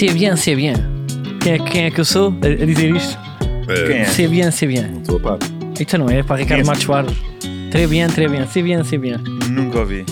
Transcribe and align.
C'est 0.00 0.14
bien, 0.14 0.34
c'est 0.34 0.56
bien. 0.56 0.72
Quem 1.42 1.52
é, 1.52 1.58
quem 1.58 1.84
é 1.84 1.90
que 1.90 2.00
eu 2.00 2.06
sou 2.06 2.32
a, 2.42 2.46
a 2.46 2.64
dizer 2.64 2.88
isto? 2.96 3.18
Quem 3.66 3.98
é? 3.98 4.04
C'est 4.06 4.28
bien, 4.28 4.50
c'est 4.50 4.66
bien. 4.66 4.88
Não 4.92 5.00
estou 5.02 5.18
a 5.18 5.20
par. 5.20 5.38
Então 5.78 5.98
não 6.00 6.08
é 6.08 6.22
para 6.22 6.36
Ricardo 6.36 6.62
é 6.62 6.64
Matos 6.64 6.84
Soares. 6.84 7.12
Très 7.70 7.86
bien, 7.86 8.08
très 8.08 8.26
bien. 8.30 8.46
C'est 8.46 8.62
bien, 8.62 8.82
c'est 8.82 8.96
bien. 8.98 9.18
Nunca 9.50 9.80
ouvi. 9.80 10.06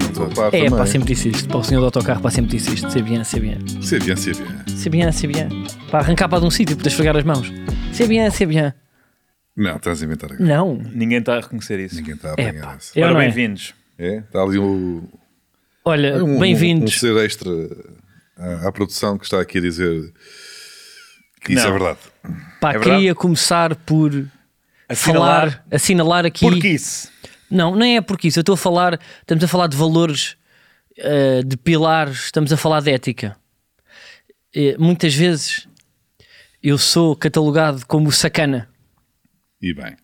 Não 0.00 0.06
estou 0.06 0.26
a 0.26 0.28
par 0.28 0.46
É, 0.54 0.58
também. 0.66 0.70
pá, 0.70 0.86
sempre 0.86 1.08
disse 1.12 1.30
isto. 1.30 1.48
Para 1.48 1.58
o 1.58 1.64
senhor 1.64 1.80
do 1.80 1.86
autocarro, 1.86 2.20
pá, 2.22 2.30
sempre 2.30 2.52
disse 2.52 2.72
isto. 2.72 2.88
C'est 2.88 3.02
bien, 3.02 3.24
c'est 3.24 3.40
bien. 3.40 3.58
C'est 3.82 3.98
bien, 3.98 4.14
c'est 4.14 4.32
bien. 4.38 4.64
C'est 4.68 4.90
bien, 4.90 5.10
c'est 5.10 5.26
bien. 5.26 5.48
Para 5.90 6.04
arrancar 6.04 6.28
para 6.28 6.38
de 6.38 6.46
um 6.46 6.50
sítio, 6.52 6.76
para 6.76 6.86
esfregar 6.86 7.16
as 7.16 7.24
mãos. 7.24 7.52
C'est 7.92 8.06
bien, 8.06 8.30
c'est 8.30 8.46
bien. 8.46 8.74
Não, 9.56 9.74
estás 9.74 10.02
a 10.02 10.04
inventar 10.04 10.30
agora. 10.30 10.44
Não. 10.56 10.78
Ninguém 10.94 11.18
está 11.18 11.34
a 11.34 11.40
reconhecer 11.40 11.80
isso. 11.80 11.96
Ninguém 11.96 12.14
está 12.14 12.28
a 12.28 12.34
É, 12.38 12.50
apanhar 12.50 12.62
pá. 12.66 12.78
Eu 12.94 13.04
Ora, 13.06 13.14
não 13.14 13.20
é. 13.20 13.24
bem-vindos. 13.24 13.74
É? 13.98 14.18
Está 14.18 14.42
ali 14.42 14.58
um, 14.58 15.02
Olha, 15.84 16.22
um, 16.22 16.28
um, 16.28 16.36
um 16.36 16.40
bem-vindos. 16.40 17.00
ser 17.00 17.16
extra 17.24 17.50
à, 18.36 18.70
produção 18.72 19.16
que 19.18 19.24
está 19.24 19.40
aqui 19.40 19.58
a 19.58 19.60
dizer 19.60 20.12
que 21.42 21.52
isso 21.54 21.62
Não. 21.62 21.68
é 21.68 21.78
verdade. 21.78 21.98
Pá, 22.60 22.70
É 22.70 22.72
verdade? 22.78 22.96
queria 22.96 23.14
começar 23.14 23.74
por 23.76 24.10
Assinalar. 24.88 25.50
falar, 25.50 25.64
assinalar 25.70 26.26
aqui. 26.26 26.40
Porque 26.40 26.68
isso? 26.68 27.10
Não, 27.50 27.74
nem 27.76 27.96
é 27.96 28.00
porque 28.00 28.28
isso. 28.28 28.38
Eu 28.38 28.42
estou 28.42 28.54
a 28.54 28.58
falar, 28.58 29.00
estamos 29.20 29.42
a 29.44 29.48
falar 29.48 29.66
de 29.68 29.76
valores, 29.76 30.36
eh, 30.98 31.42
de 31.44 31.56
pilares, 31.56 32.24
estamos 32.24 32.52
a 32.52 32.56
falar 32.56 32.80
de 32.80 32.90
ética. 32.90 33.36
Eh, 34.54 34.76
muitas 34.78 35.14
vezes 35.14 35.68
eu 36.62 36.76
sou 36.78 37.14
catalogado 37.14 37.86
como 37.86 38.10
sacana 38.10 38.68
E 39.62 39.72
bem. 39.72 39.96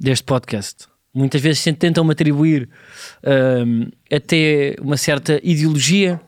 deste 0.00 0.24
podcast. 0.24 0.86
Muitas 1.12 1.40
vezes 1.40 1.58
se 1.60 1.72
tentam-me 1.72 2.12
atribuir 2.12 2.68
ahm, 3.22 3.88
até 4.10 4.76
uma 4.80 4.96
certa 4.96 5.40
ideologia 5.42 6.20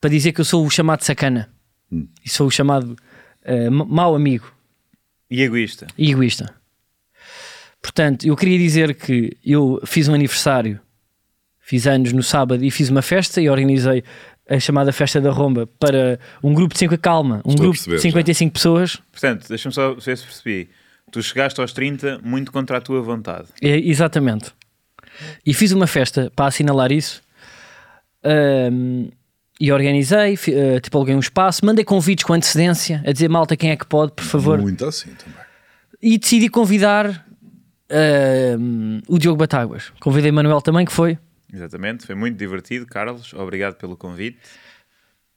para 0.00 0.10
dizer 0.10 0.32
que 0.32 0.40
eu 0.40 0.44
sou 0.44 0.64
o 0.64 0.70
chamado 0.70 1.02
sacana 1.04 1.48
e 1.90 2.28
sou 2.28 2.46
o 2.46 2.50
chamado 2.50 2.96
ma- 3.70 3.84
mau 3.84 4.14
amigo 4.14 4.52
E 5.30 5.42
egoísta. 5.42 5.86
e 5.96 6.10
egoísta. 6.10 6.54
Portanto, 7.80 8.26
eu 8.26 8.36
queria 8.36 8.58
dizer 8.58 8.94
que 8.94 9.36
eu 9.44 9.80
fiz 9.86 10.08
um 10.08 10.14
aniversário, 10.14 10.80
fiz 11.60 11.86
anos 11.86 12.12
no 12.12 12.22
sábado 12.22 12.64
e 12.64 12.70
fiz 12.70 12.88
uma 12.90 13.02
festa 13.02 13.40
e 13.40 13.48
organizei 13.48 14.02
a 14.50 14.58
chamada 14.58 14.92
Festa 14.92 15.20
da 15.20 15.30
Romba 15.30 15.66
para 15.78 16.18
um 16.42 16.54
grupo 16.54 16.72
de 16.72 16.78
5 16.80 16.96
calma, 16.98 17.36
um 17.44 17.50
Estou 17.50 17.52
a 17.52 17.56
grupo 17.56 17.72
perceber 17.74 17.96
de 17.96 18.02
55 18.02 18.52
pessoas. 18.54 18.96
Portanto, 19.12 19.46
deixa-me 19.48 19.74
só 19.74 19.92
ver 19.94 20.16
se 20.16 20.24
percebi. 20.24 20.70
Tu 21.12 21.22
chegaste 21.22 21.60
aos 21.60 21.72
30 21.72 22.18
muito 22.22 22.50
contra 22.50 22.78
a 22.78 22.80
tua 22.80 23.00
vontade. 23.02 23.48
É, 23.62 23.76
exatamente. 23.78 24.52
E 25.44 25.52
fiz 25.52 25.72
uma 25.72 25.86
festa 25.86 26.32
para 26.34 26.46
assinalar 26.46 26.90
isso. 26.92 27.22
Ahm, 28.24 29.08
e 29.60 29.72
organizei, 29.72 30.34
ah, 30.34 30.80
tipo, 30.80 30.96
aluguei 30.96 31.14
um 31.14 31.20
espaço, 31.20 31.64
mandei 31.64 31.84
convites 31.84 32.24
com 32.24 32.32
antecedência 32.32 33.02
a 33.04 33.12
dizer 33.12 33.28
malta 33.28 33.56
quem 33.56 33.70
é 33.70 33.76
que 33.76 33.86
pode, 33.86 34.12
por 34.12 34.24
favor. 34.24 34.60
Muito 34.60 34.84
assim 34.84 35.10
também. 35.10 35.38
E 36.00 36.16
decidi 36.16 36.48
convidar 36.48 37.26
ahm, 37.90 39.00
o 39.08 39.18
Diogo 39.18 39.36
Batáguas. 39.36 39.92
Convidei 40.00 40.30
Manuel 40.30 40.60
também, 40.60 40.86
que 40.86 40.92
foi. 40.92 41.18
Exatamente. 41.52 42.06
Foi 42.06 42.14
muito 42.14 42.36
divertido, 42.36 42.86
Carlos. 42.86 43.32
Obrigado 43.34 43.74
pelo 43.74 43.96
convite. 43.96 44.38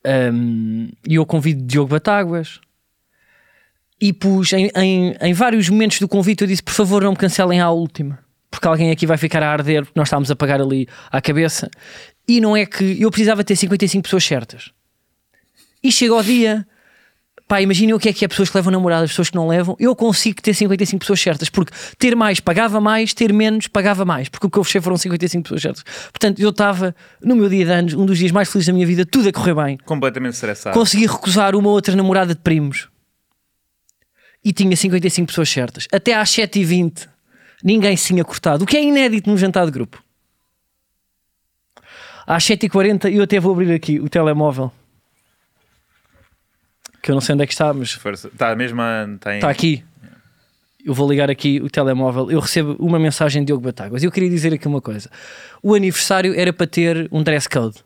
Um, 0.06 0.90
e 1.08 1.16
eu 1.16 1.26
convido 1.26 1.64
Diogo 1.64 1.90
Batáguas 1.90 2.60
e 4.02 4.12
pus 4.12 4.52
em, 4.52 4.72
em, 4.76 5.16
em 5.22 5.34
vários 5.34 5.70
momentos 5.70 6.00
do 6.00 6.08
convite 6.08 6.42
eu 6.42 6.48
disse 6.48 6.64
por 6.64 6.74
favor 6.74 7.04
não 7.04 7.12
me 7.12 7.18
cancelem 7.18 7.62
à 7.62 7.70
última 7.70 8.18
porque 8.50 8.68
alguém 8.68 8.90
aqui 8.90 9.06
vai 9.06 9.18
ficar 9.18 9.44
a 9.44 9.52
arder 9.52 9.86
porque 9.86 10.00
nós 10.00 10.08
estávamos 10.08 10.32
a 10.32 10.36
pagar 10.36 10.60
ali 10.60 10.88
à 11.12 11.22
cabeça 11.22 11.70
e 12.28 12.40
não 12.40 12.56
é 12.56 12.66
que 12.66 13.02
eu 13.02 13.10
precisava 13.10 13.44
ter 13.44 13.56
55 13.56 14.04
pessoas 14.04 14.24
certas 14.24 14.72
e 15.84 15.92
chega 15.92 16.14
ao 16.14 16.24
dia 16.24 16.66
pá, 17.48 17.62
imaginem 17.62 17.94
o 17.94 18.00
que 18.00 18.08
é 18.10 18.14
que 18.14 18.24
é 18.24 18.28
pessoas 18.28 18.50
que 18.50 18.58
levam 18.58 18.72
namoradas, 18.72 19.10
pessoas 19.10 19.30
que 19.30 19.36
não 19.36 19.48
levam 19.48 19.76
eu 19.80 19.96
consigo 19.96 20.42
ter 20.42 20.54
55 20.54 21.00
pessoas 21.00 21.20
certas 21.20 21.50
porque 21.50 21.74
ter 21.98 22.16
mais 22.16 22.40
pagava 22.40 22.80
mais, 22.80 23.14
ter 23.14 23.34
menos 23.34 23.68
pagava 23.68 24.06
mais 24.06 24.30
porque 24.30 24.48
o 24.48 24.50
que 24.50 24.58
eu 24.58 24.64
fechei 24.64 24.82
foram 24.82 24.98
55 24.98 25.44
pessoas 25.44 25.62
certas 25.62 25.84
portanto 26.12 26.40
eu 26.40 26.50
estava 26.50 26.96
no 27.22 27.36
meu 27.36 27.50
dia 27.50 27.66
de 27.66 27.72
anos 27.72 27.94
um 27.94 28.06
dos 28.06 28.18
dias 28.18 28.32
mais 28.32 28.50
felizes 28.50 28.68
da 28.68 28.74
minha 28.74 28.86
vida, 28.86 29.06
tudo 29.06 29.30
a 29.30 29.32
correr 29.32 29.56
bem 29.56 29.78
Completamente 29.86 30.34
estressado. 30.34 30.78
consegui 30.78 31.08
recusar 31.08 31.56
uma 31.56 31.70
outra 31.70 31.96
namorada 31.96 32.34
de 32.34 32.42
primos 32.42 32.90
e 34.44 34.52
tinha 34.52 34.76
55 34.76 35.28
pessoas 35.28 35.50
certas. 35.50 35.88
Até 35.92 36.16
às 36.16 36.30
7h20 36.32 37.08
ninguém 37.64 37.96
se 37.96 38.08
tinha 38.08 38.26
cortado, 38.26 38.64
o 38.64 38.68
que 38.68 38.76
é 38.76 38.84
inédito 38.84 39.30
num 39.30 39.38
jantar 39.38 39.66
de 39.66 39.72
grupo. 39.72 40.01
Às 42.32 42.46
7h40 42.46 43.12
eu 43.12 43.24
até 43.24 43.42
vou 43.42 43.52
abrir 43.52 43.74
aqui 43.74 44.00
o 44.00 44.08
telemóvel 44.08 44.72
que 47.02 47.12
eu 47.12 47.14
não 47.14 47.20
sei 47.20 47.34
onde 47.34 47.44
é 47.44 47.46
que 47.46 47.52
está, 47.52 47.74
mas 47.74 47.92
Força. 47.92 48.30
Está 48.30 48.56
mesmo. 48.56 48.82
Está, 49.16 49.34
em... 49.34 49.36
está 49.40 49.50
aqui. 49.50 49.84
Eu 50.86 50.94
vou 50.94 51.10
ligar 51.10 51.30
aqui 51.30 51.60
o 51.62 51.70
telemóvel. 51.70 52.32
Eu 52.32 52.40
recebo 52.40 52.78
uma 52.80 52.98
mensagem 52.98 53.42
de 53.42 53.48
Diogo 53.48 53.62
Batáguas. 53.62 54.02
Eu 54.02 54.10
queria 54.10 54.30
dizer 54.30 54.54
aqui 54.54 54.66
uma 54.66 54.80
coisa: 54.80 55.12
o 55.62 55.76
aniversário 55.76 56.34
era 56.34 56.54
para 56.54 56.66
ter 56.66 57.10
um 57.12 57.22
dress 57.22 57.50
code 57.50 57.84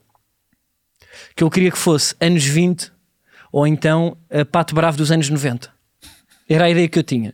que 1.36 1.44
eu 1.44 1.50
queria 1.50 1.72
que 1.72 1.78
fosse 1.78 2.14
anos 2.22 2.46
20 2.46 2.92
ou 3.52 3.66
então 3.66 4.16
a 4.30 4.46
Pato 4.46 4.76
Bravo 4.76 4.96
dos 4.96 5.12
anos 5.12 5.28
90. 5.28 5.74
Era 6.48 6.66
a 6.66 6.70
ideia 6.70 6.88
que 6.88 7.00
eu 7.00 7.04
tinha. 7.04 7.34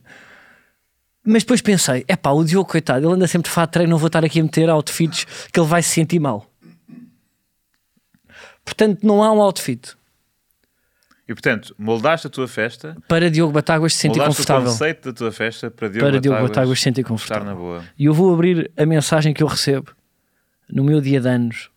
Mas 1.26 1.44
depois 1.44 1.62
pensei: 1.62 2.06
é 2.08 2.16
pá, 2.16 2.30
o 2.30 2.46
Diogo, 2.46 2.70
coitado, 2.70 3.06
ele 3.06 3.16
anda 3.16 3.28
sempre 3.28 3.50
de 3.50 3.54
fato 3.54 3.72
treino, 3.72 3.90
não 3.90 3.98
vou 3.98 4.08
estar 4.08 4.24
aqui 4.24 4.40
a 4.40 4.44
meter 4.44 4.70
outfits 4.70 5.26
que 5.52 5.60
ele 5.60 5.68
vai 5.68 5.84
se 5.84 5.90
sentir 5.90 6.20
mal. 6.20 6.51
Portanto, 8.64 9.06
não 9.06 9.24
há 9.24 9.32
um 9.32 9.42
outfit 9.42 9.96
E 11.28 11.34
portanto, 11.34 11.74
moldaste 11.78 12.28
a 12.28 12.30
tua 12.30 12.48
festa, 12.48 12.96
para 13.08 13.30
Diogo 13.30 13.52
Batáguas 13.54 13.94
se 13.94 14.00
sentir 14.00 14.20
moldaste 14.20 14.34
o 14.42 14.44
confortável. 14.44 14.72
conceito 14.72 15.06
da 15.12 15.14
tua 15.18 15.32
festa 15.32 15.72
para 15.72 15.88
Diogo 15.90 16.06
Para 16.10 16.20
Diogo 16.20 16.36
Batáguas 16.36 16.50
Batáguas 16.52 16.80
se 16.80 16.84
sentir 16.84 17.02
estar 17.02 17.10
confortável. 17.10 17.46
na 17.46 17.56
boa. 17.56 17.84
E 17.98 18.06
eu 18.06 18.14
vou 18.14 18.34
abrir 18.34 18.72
a 18.78 18.86
mensagem 18.86 19.34
que 19.34 19.42
eu 19.44 19.48
recebo 19.48 19.92
no 20.70 20.84
meu 20.84 21.00
dia 21.02 21.20
de 21.22 21.28
anos. 21.28 21.70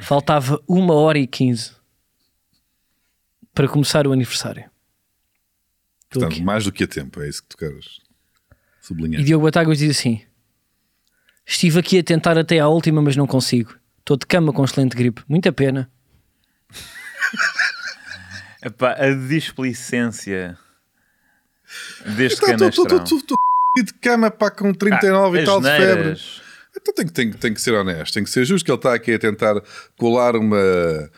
Faltava 0.00 0.60
uma 0.68 0.94
hora 0.94 1.18
e 1.18 1.26
quinze 1.26 1.72
para 3.54 3.68
começar 3.68 4.06
o 4.06 4.12
aniversário. 4.12 4.64
Estou 6.04 6.20
Portanto, 6.20 6.32
aqui. 6.32 6.42
mais 6.42 6.64
do 6.64 6.72
que 6.72 6.84
a 6.84 6.88
tempo, 6.88 7.20
é 7.22 7.28
isso 7.28 7.42
que 7.42 7.48
tu 7.50 7.56
queres 7.56 8.00
sublinhar. 8.80 9.20
E 9.20 9.24
Diogo 9.24 9.44
Batáguas 9.44 9.78
diz 9.78 9.96
assim: 9.96 10.22
Estive 11.46 11.78
aqui 11.78 11.98
a 11.98 12.02
tentar 12.02 12.36
até 12.36 12.58
à 12.58 12.68
última, 12.68 13.00
mas 13.00 13.16
não 13.16 13.26
consigo. 13.26 13.74
Estou 14.02 14.16
de 14.16 14.26
cama 14.26 14.52
com 14.52 14.64
excelente 14.64 14.96
gripe. 14.96 15.22
Muita 15.28 15.52
pena. 15.52 15.88
Epá, 18.64 18.92
a 18.98 19.10
displicência 19.14 20.56
deste 22.16 22.38
Então, 22.44 22.58
canastrão. 22.58 23.04
tu- 23.04 23.36
de 23.84 23.92
cama 23.94 24.30
pá, 24.30 24.50
com 24.50 24.74
39 24.74 25.38
e 25.38 25.42
Ah, 25.42 25.44
tal 25.46 25.60
de 25.60 25.66
febre. 25.68 26.20
Então 26.76 26.94
tem, 26.94 27.06
que- 27.06 27.12
tem, 27.12 27.32
tem 27.32 27.54
que 27.54 27.60
ser 27.60 27.72
honesto, 27.72 28.12
tem 28.12 28.22
que 28.24 28.30
ser 28.30 28.44
justo 28.44 28.64
que 28.64 28.70
ele 28.70 28.76
está 28.78 28.94
aqui 28.94 29.14
a 29.14 29.18
tentar 29.18 29.54
colar 29.96 30.36
uma 30.36 31.10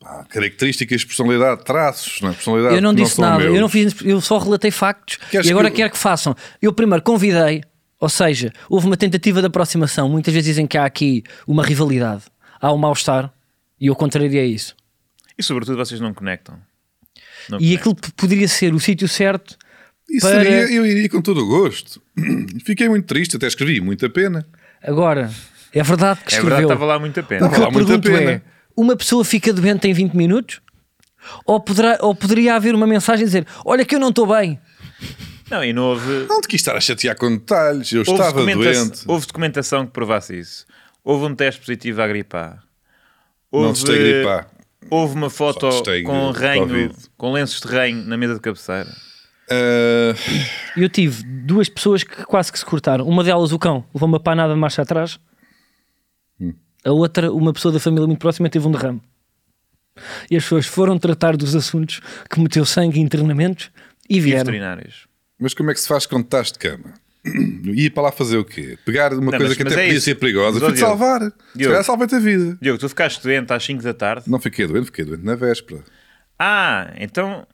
pá, 0.00 0.24
características, 0.30 1.04
personalidade, 1.04 1.64
traços, 1.64 2.20
não 2.22 2.30
é? 2.30 2.32
personalidade 2.32 2.74
Eu 2.76 2.82
não 2.82 2.94
disse 2.94 3.16
são 3.16 3.24
nada, 3.28 3.42
eu, 3.44 3.60
não 3.60 3.68
fiz, 3.68 3.94
eu 4.04 4.20
só 4.20 4.38
relatei 4.38 4.70
factos 4.70 5.16
Queres 5.30 5.46
e 5.46 5.50
agora 5.50 5.68
que 5.68 5.74
eu- 5.74 5.76
quero 5.78 5.90
que 5.90 5.98
façam. 5.98 6.34
Eu 6.62 6.72
primeiro 6.72 7.02
convidei, 7.04 7.62
ou 8.00 8.08
seja, 8.08 8.52
houve 8.68 8.86
uma 8.86 8.96
tentativa 8.96 9.40
de 9.40 9.46
aproximação. 9.46 10.08
Muitas 10.08 10.32
vezes 10.32 10.48
dizem 10.50 10.66
que 10.66 10.76
há 10.78 10.84
aqui 10.84 11.22
uma 11.46 11.64
rivalidade, 11.64 12.22
há 12.60 12.72
um 12.72 12.78
mal-estar 12.78 13.32
e 13.80 13.86
eu 13.88 13.94
contrariei 13.96 14.46
isso. 14.46 14.74
E 15.38 15.42
sobretudo 15.42 15.76
vocês 15.76 16.00
não 16.00 16.12
conectam. 16.14 16.58
Não 17.48 17.58
E 17.58 17.76
conectam. 17.76 17.92
aquilo 17.92 18.12
poderia 18.16 18.48
ser 18.48 18.74
o 18.74 18.80
sítio 18.80 19.08
certo. 19.08 19.56
Isso 20.10 20.26
para- 20.26 20.42
seria- 20.42 20.72
eu 20.74 20.86
iria 20.86 21.08
com 21.08 21.20
todo 21.22 21.40
o 21.42 21.46
gosto. 21.46 22.00
Fiquei 22.64 22.88
muito 22.88 23.06
triste, 23.06 23.36
até 23.36 23.46
escrevi, 23.46 23.80
muita 23.80 24.08
pena. 24.08 24.46
Agora, 24.82 25.30
é 25.72 25.82
verdade 25.82 26.20
que 26.20 26.34
É 26.34 26.38
escreveu. 26.38 26.48
verdade, 26.56 26.72
estava 26.72 26.84
lá 26.86 26.98
muito 26.98 27.18
a 27.20 27.22
pena. 27.22 27.46
o 27.46 27.50
que 27.50 27.60
eu 27.60 27.72
pergunto 27.72 28.10
pena. 28.10 28.30
é: 28.32 28.42
uma 28.76 28.96
pessoa 28.96 29.24
fica 29.24 29.52
doente 29.52 29.86
em 29.88 29.92
20 29.92 30.14
minutos? 30.14 30.60
Ou, 31.44 31.60
poderá, 31.60 31.98
ou 32.00 32.14
poderia 32.14 32.54
haver 32.54 32.74
uma 32.74 32.86
mensagem 32.86 33.24
a 33.24 33.26
dizer: 33.26 33.46
Olha, 33.64 33.84
que 33.84 33.94
eu 33.94 34.00
não 34.00 34.08
estou 34.08 34.26
bem. 34.26 34.58
Não, 35.50 35.64
e 35.64 35.72
não 35.72 35.82
houve. 35.84 36.26
Não 36.28 36.40
te 36.40 36.48
quis 36.48 36.60
estar 36.60 36.76
a 36.76 36.80
chatear 36.80 37.16
com 37.16 37.30
detalhes, 37.36 37.90
eu 37.92 38.00
Houve, 38.00 38.10
estava 38.12 38.32
documenta- 38.44 38.72
doente. 38.72 39.02
houve 39.06 39.26
documentação 39.26 39.86
que 39.86 39.92
provasse 39.92 40.38
isso. 40.38 40.66
Houve 41.04 41.24
um 41.26 41.34
teste 41.34 41.60
positivo 41.60 42.02
à 42.02 42.06
gripe 42.08 42.36
A. 42.36 42.58
Não 43.52 43.60
Houve, 43.60 43.72
testei 43.74 43.98
gripar. 43.98 44.50
houve 44.90 45.14
uma 45.14 45.30
foto 45.30 45.68
com 46.04 46.30
ranho, 46.32 46.62
Covid. 46.66 46.94
com 47.16 47.32
lenços 47.32 47.60
de 47.62 47.68
ranho 47.68 48.04
na 48.04 48.16
mesa 48.16 48.34
de 48.34 48.40
cabeceira. 48.40 48.90
Ah, 49.50 50.12
Eu 50.76 50.88
tive 50.90 51.22
duas 51.24 51.68
pessoas 51.70 52.04
que 52.04 52.24
quase 52.24 52.52
que 52.52 52.58
se 52.58 52.64
cortaram. 52.66 53.06
Uma 53.08 53.24
delas, 53.24 53.50
o 53.52 53.58
cão, 53.58 53.84
levou 53.94 54.06
uma 54.08 54.20
panada 54.20 54.52
de 54.52 54.60
marcha 54.60 54.82
atrás. 54.82 55.18
A 56.84 56.92
outra, 56.92 57.32
uma 57.32 57.52
pessoa 57.52 57.72
da 57.72 57.80
família 57.80 58.06
muito 58.06 58.20
próxima, 58.20 58.48
teve 58.50 58.66
um 58.66 58.70
derrame. 58.70 59.00
E 60.30 60.36
as 60.36 60.44
pessoas 60.44 60.66
foram 60.66 60.96
tratar 60.98 61.36
dos 61.36 61.56
assuntos 61.56 62.00
que 62.30 62.38
meteu 62.38 62.64
sangue 62.64 62.98
e 63.00 63.02
internamentos 63.02 63.70
e 64.08 64.18
E 64.18 64.20
vieram. 64.20 64.44
veterinários. 64.44 65.07
Mas 65.38 65.54
como 65.54 65.70
é 65.70 65.74
que 65.74 65.80
se 65.80 65.88
faz 65.88 66.06
quando 66.06 66.24
estás 66.24 66.52
de 66.52 66.58
cama? 66.58 66.94
Ia 67.74 67.90
para 67.90 68.04
lá 68.04 68.12
fazer 68.12 68.36
o 68.38 68.44
quê? 68.44 68.78
Pegar 68.84 69.12
uma 69.12 69.30
Não, 69.32 69.38
coisa 69.38 69.48
mas- 69.48 69.56
que 69.56 69.64
mas 69.64 69.72
até 69.72 69.82
é 69.82 69.84
podia 69.86 69.96
isso. 69.98 70.04
ser 70.04 70.14
perigosa. 70.14 70.56
Ó, 70.58 70.70
te 70.70 70.74
Diogo, 70.76 70.78
salvar. 70.78 71.20
Se 71.22 71.32
Diogo. 71.54 71.72
calhar 71.72 71.84
salvei-te 71.84 72.14
a 72.14 72.18
vida. 72.18 72.58
Diogo, 72.60 72.78
tu 72.78 72.88
ficaste 72.88 73.22
doente 73.22 73.52
às 73.52 73.64
5 73.64 73.82
da 73.82 73.92
tarde. 73.94 74.30
Não 74.30 74.38
fiquei 74.40 74.66
doente, 74.66 74.86
fiquei 74.86 75.04
doente 75.04 75.24
na 75.24 75.34
véspera. 75.34 75.82
Ah, 76.38 76.92
então 76.96 77.46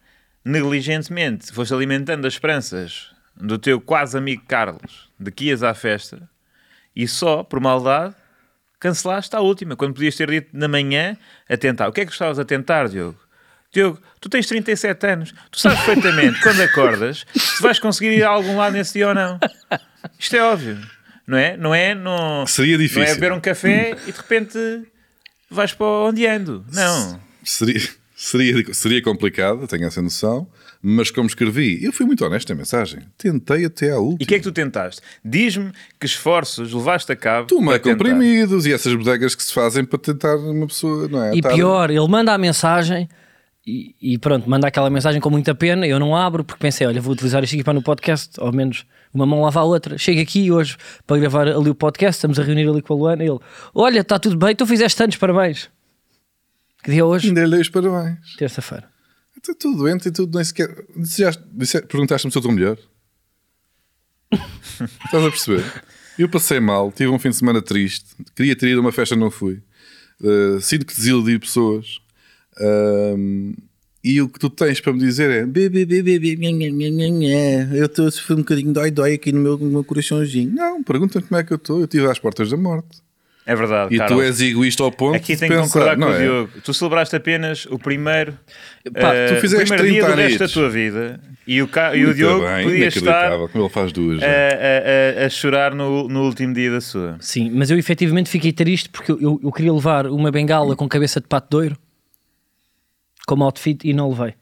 negligentemente 0.44 1.50
foste 1.52 1.72
alimentando 1.74 2.26
as 2.26 2.34
esperanças 2.34 3.10
do 3.36 3.58
teu 3.58 3.80
quase 3.80 4.16
amigo 4.16 4.42
Carlos 4.46 5.10
de 5.18 5.30
que 5.32 5.46
ias 5.46 5.62
à 5.62 5.72
festa 5.74 6.28
e 6.94 7.08
só, 7.08 7.42
por 7.42 7.58
maldade, 7.60 8.14
cancelaste 8.78 9.34
a 9.34 9.40
última, 9.40 9.74
quando 9.74 9.94
podias 9.94 10.14
ter 10.14 10.30
dito 10.30 10.50
na 10.52 10.68
manhã 10.68 11.16
a 11.48 11.56
tentar. 11.56 11.88
O 11.88 11.92
que 11.92 12.02
é 12.02 12.06
que 12.06 12.12
estavas 12.12 12.38
a 12.38 12.44
tentar, 12.44 12.88
Diogo? 12.88 13.18
Diogo, 13.74 13.98
tu 14.20 14.28
tens 14.28 14.46
37 14.46 15.06
anos, 15.06 15.34
tu 15.50 15.58
sabes 15.60 15.80
perfeitamente 15.82 16.40
quando 16.42 16.60
acordas 16.62 17.26
se 17.36 17.62
vais 17.62 17.78
conseguir 17.78 18.12
ir 18.16 18.22
a 18.22 18.28
algum 18.30 18.56
lado 18.56 18.72
nesse 18.74 18.94
dia 18.94 19.08
ou 19.08 19.14
não. 19.14 19.38
Isto 20.18 20.36
é 20.36 20.42
óbvio, 20.42 20.78
não 21.26 21.36
é? 21.36 21.56
Não 21.56 21.74
é? 21.74 21.94
Não, 21.94 22.46
Seria 22.46 22.78
difícil. 22.78 23.02
Não 23.02 23.08
é 23.08 23.14
beber 23.14 23.32
um 23.32 23.40
café 23.40 23.96
e 24.06 24.12
de 24.12 24.16
repente 24.18 24.58
vais 25.50 25.72
para 25.72 25.86
onde 25.86 26.26
ando. 26.26 26.64
Não. 26.72 27.20
Seria, 27.42 27.80
seria, 28.16 28.72
seria 28.72 29.02
complicado, 29.02 29.66
tenho 29.66 29.86
essa 29.86 30.00
noção, 30.00 30.46
mas 30.86 31.10
como 31.10 31.26
escrevi, 31.26 31.82
eu 31.84 31.92
fui 31.92 32.04
muito 32.06 32.24
honesto 32.24 32.48
na 32.50 32.54
mensagem. 32.56 33.00
Tentei 33.16 33.64
até 33.64 33.90
à 33.90 33.96
última. 33.98 34.18
E 34.20 34.24
o 34.24 34.26
que 34.26 34.34
é 34.34 34.38
que 34.38 34.44
tu 34.44 34.52
tentaste? 34.52 35.00
Diz-me 35.24 35.72
que 35.98 36.04
esforços 36.06 36.72
levaste 36.72 37.10
a 37.12 37.16
cabo. 37.16 37.46
Para 37.46 37.78
tentar. 37.78 37.90
comprimidos 37.90 38.66
e 38.66 38.72
essas 38.72 38.94
bodegas 38.94 39.34
que 39.34 39.42
se 39.42 39.52
fazem 39.52 39.84
para 39.84 39.98
tentar 39.98 40.36
uma 40.36 40.66
pessoa, 40.66 41.08
não 41.08 41.22
é? 41.24 41.32
E 41.34 41.38
Estar- 41.38 41.54
pior, 41.54 41.90
ele 41.90 42.06
manda 42.08 42.32
a 42.34 42.38
mensagem 42.38 43.08
e, 43.66 43.94
e 44.00 44.18
pronto, 44.18 44.48
manda 44.48 44.68
aquela 44.68 44.90
mensagem 44.90 45.20
com 45.20 45.30
muita 45.30 45.54
pena. 45.54 45.86
Eu 45.86 45.98
não 45.98 46.14
abro 46.14 46.44
porque 46.44 46.60
pensei, 46.60 46.86
olha, 46.86 47.00
vou 47.00 47.14
utilizar 47.14 47.42
isto 47.42 47.54
aqui 47.54 47.64
para 47.64 47.72
no 47.72 47.82
podcast, 47.82 48.38
ao 48.38 48.52
menos 48.52 48.84
uma 49.12 49.24
mão 49.24 49.40
lava 49.40 49.60
a 49.60 49.64
outra. 49.64 49.96
Chego 49.96 50.20
aqui 50.20 50.50
hoje 50.50 50.76
para 51.06 51.18
gravar 51.18 51.48
ali 51.48 51.70
o 51.70 51.74
podcast, 51.74 52.18
estamos 52.18 52.38
a 52.38 52.42
reunir 52.42 52.68
ali 52.68 52.82
com 52.82 52.92
a 52.92 52.96
Luana. 52.96 53.24
E 53.24 53.28
ele, 53.28 53.38
olha, 53.74 54.00
está 54.00 54.18
tudo 54.18 54.36
bem, 54.36 54.54
tu 54.54 54.66
fizeste 54.66 55.02
anos, 55.02 55.16
parabéns. 55.16 55.70
Que 56.82 56.90
dia 56.90 57.00
é 57.00 57.04
hoje? 57.04 57.28
Ainda 57.28 57.46
lhe 57.46 57.60
os 57.60 57.68
parabéns. 57.70 58.36
Terça-feira. 58.36 58.88
Estou 59.34 59.54
tudo 59.54 59.78
doente 59.78 60.08
e 60.08 60.12
tudo 60.12 60.36
nem 60.36 60.44
sequer. 60.44 60.68
Perguntaste-me 61.88 62.30
se 62.30 62.36
eu 62.36 62.40
estou 62.40 62.52
melhor. 62.52 62.76
Estás 65.04 65.24
a 65.24 65.30
perceber? 65.30 65.64
Eu 66.18 66.28
passei 66.28 66.60
mal, 66.60 66.92
tive 66.92 67.10
um 67.10 67.18
fim 67.18 67.30
de 67.30 67.36
semana 67.36 67.60
triste, 67.60 68.14
queria 68.36 68.54
ter 68.54 68.68
ido 68.68 68.78
a 68.78 68.80
uma 68.82 68.92
festa, 68.92 69.16
não 69.16 69.30
fui. 69.30 69.62
Uh, 70.20 70.60
sinto 70.60 70.86
que 70.86 70.94
desiludi 70.94 71.38
pessoas. 71.38 72.00
Ahm, 72.60 73.54
e 74.02 74.20
o 74.20 74.28
que 74.28 74.38
tu 74.38 74.50
tens 74.50 74.80
para 74.80 74.92
me 74.92 74.98
dizer 74.98 75.30
é: 75.30 75.46
"Bê, 75.46 75.68
bê, 75.68 75.84
bê, 75.86 76.02
bê, 76.02 76.18
bê, 76.18 76.36
nha, 76.36 76.50
nha, 76.50 76.70
nha, 76.70 76.90
nha, 76.90 77.08
nha. 77.10 77.76
eu 77.76 77.86
estou 77.86 78.06
a 78.06 78.10
sofrer 78.10 78.34
um 78.34 78.38
bocadinho 78.38 78.72
dói-dói 78.72 79.14
aqui 79.14 79.32
no 79.32 79.40
meu, 79.40 79.56
no 79.58 79.66
meu 79.70 79.84
coraçãozinho. 79.84 80.52
Não, 80.54 80.82
pergunta-me 80.82 81.24
como 81.26 81.40
é 81.40 81.44
que 81.44 81.52
eu 81.52 81.56
estou. 81.56 81.78
Eu 81.78 81.84
estive 81.84 82.06
às 82.06 82.18
portas 82.18 82.50
da 82.50 82.56
morte. 82.56 83.02
É 83.46 83.54
verdade, 83.54 83.94
E 83.94 83.98
Carlos. 83.98 84.18
tu 84.18 84.22
és 84.22 84.40
egoísta 84.40 84.82
ao 84.82 84.90
ponto 84.90 85.16
Aqui 85.16 85.34
de 85.34 85.40
tenho 85.40 85.52
que 85.52 85.58
concordar 85.60 85.98
não 85.98 86.06
com 86.08 86.12
o 86.14 86.16
é? 86.16 86.22
Diogo. 86.22 86.50
Tu 86.64 86.72
celebraste 86.72 87.14
apenas 87.14 87.66
o 87.66 87.78
primeiro, 87.78 88.38
Pá, 88.98 89.14
eh, 89.14 89.34
tu 89.34 89.40
fizeste 89.42 89.70
o 89.70 89.76
primeiro 89.76 89.92
dia 89.92 90.02
30 90.02 90.16
do 90.16 90.22
resto 90.22 90.38
da 90.38 90.48
tua 90.48 90.70
vida 90.70 91.20
e 91.46 91.60
o, 91.60 91.68
Ca- 91.68 91.94
e 91.94 92.06
o 92.06 92.14
Diogo 92.14 92.42
bem, 92.46 92.64
podia 92.64 92.88
estar 92.88 93.36
como 93.48 93.64
ele 93.64 93.68
faz 93.70 93.92
duas. 93.92 94.22
a, 94.22 94.26
já. 94.26 94.28
a- 94.32 95.22
a- 95.22 95.26
a 95.26 95.28
chorar 95.28 95.74
no, 95.74 96.08
no 96.08 96.22
último 96.24 96.54
dia 96.54 96.70
da 96.70 96.80
sua. 96.80 97.18
Sim, 97.20 97.50
mas 97.52 97.70
eu 97.70 97.76
efetivamente 97.76 98.30
fiquei 98.30 98.50
triste 98.50 98.88
porque 98.88 99.12
eu, 99.12 99.20
eu, 99.20 99.40
eu 99.44 99.52
queria 99.52 99.74
levar 99.74 100.06
uma 100.06 100.30
bengala 100.30 100.74
com 100.74 100.88
cabeça 100.88 101.20
de 101.20 101.26
pato 101.26 101.48
doiro 101.50 101.76
como 103.26 103.44
outfit 103.44 103.86
e 103.86 103.92
não 103.92 104.10
levei. 104.10 104.34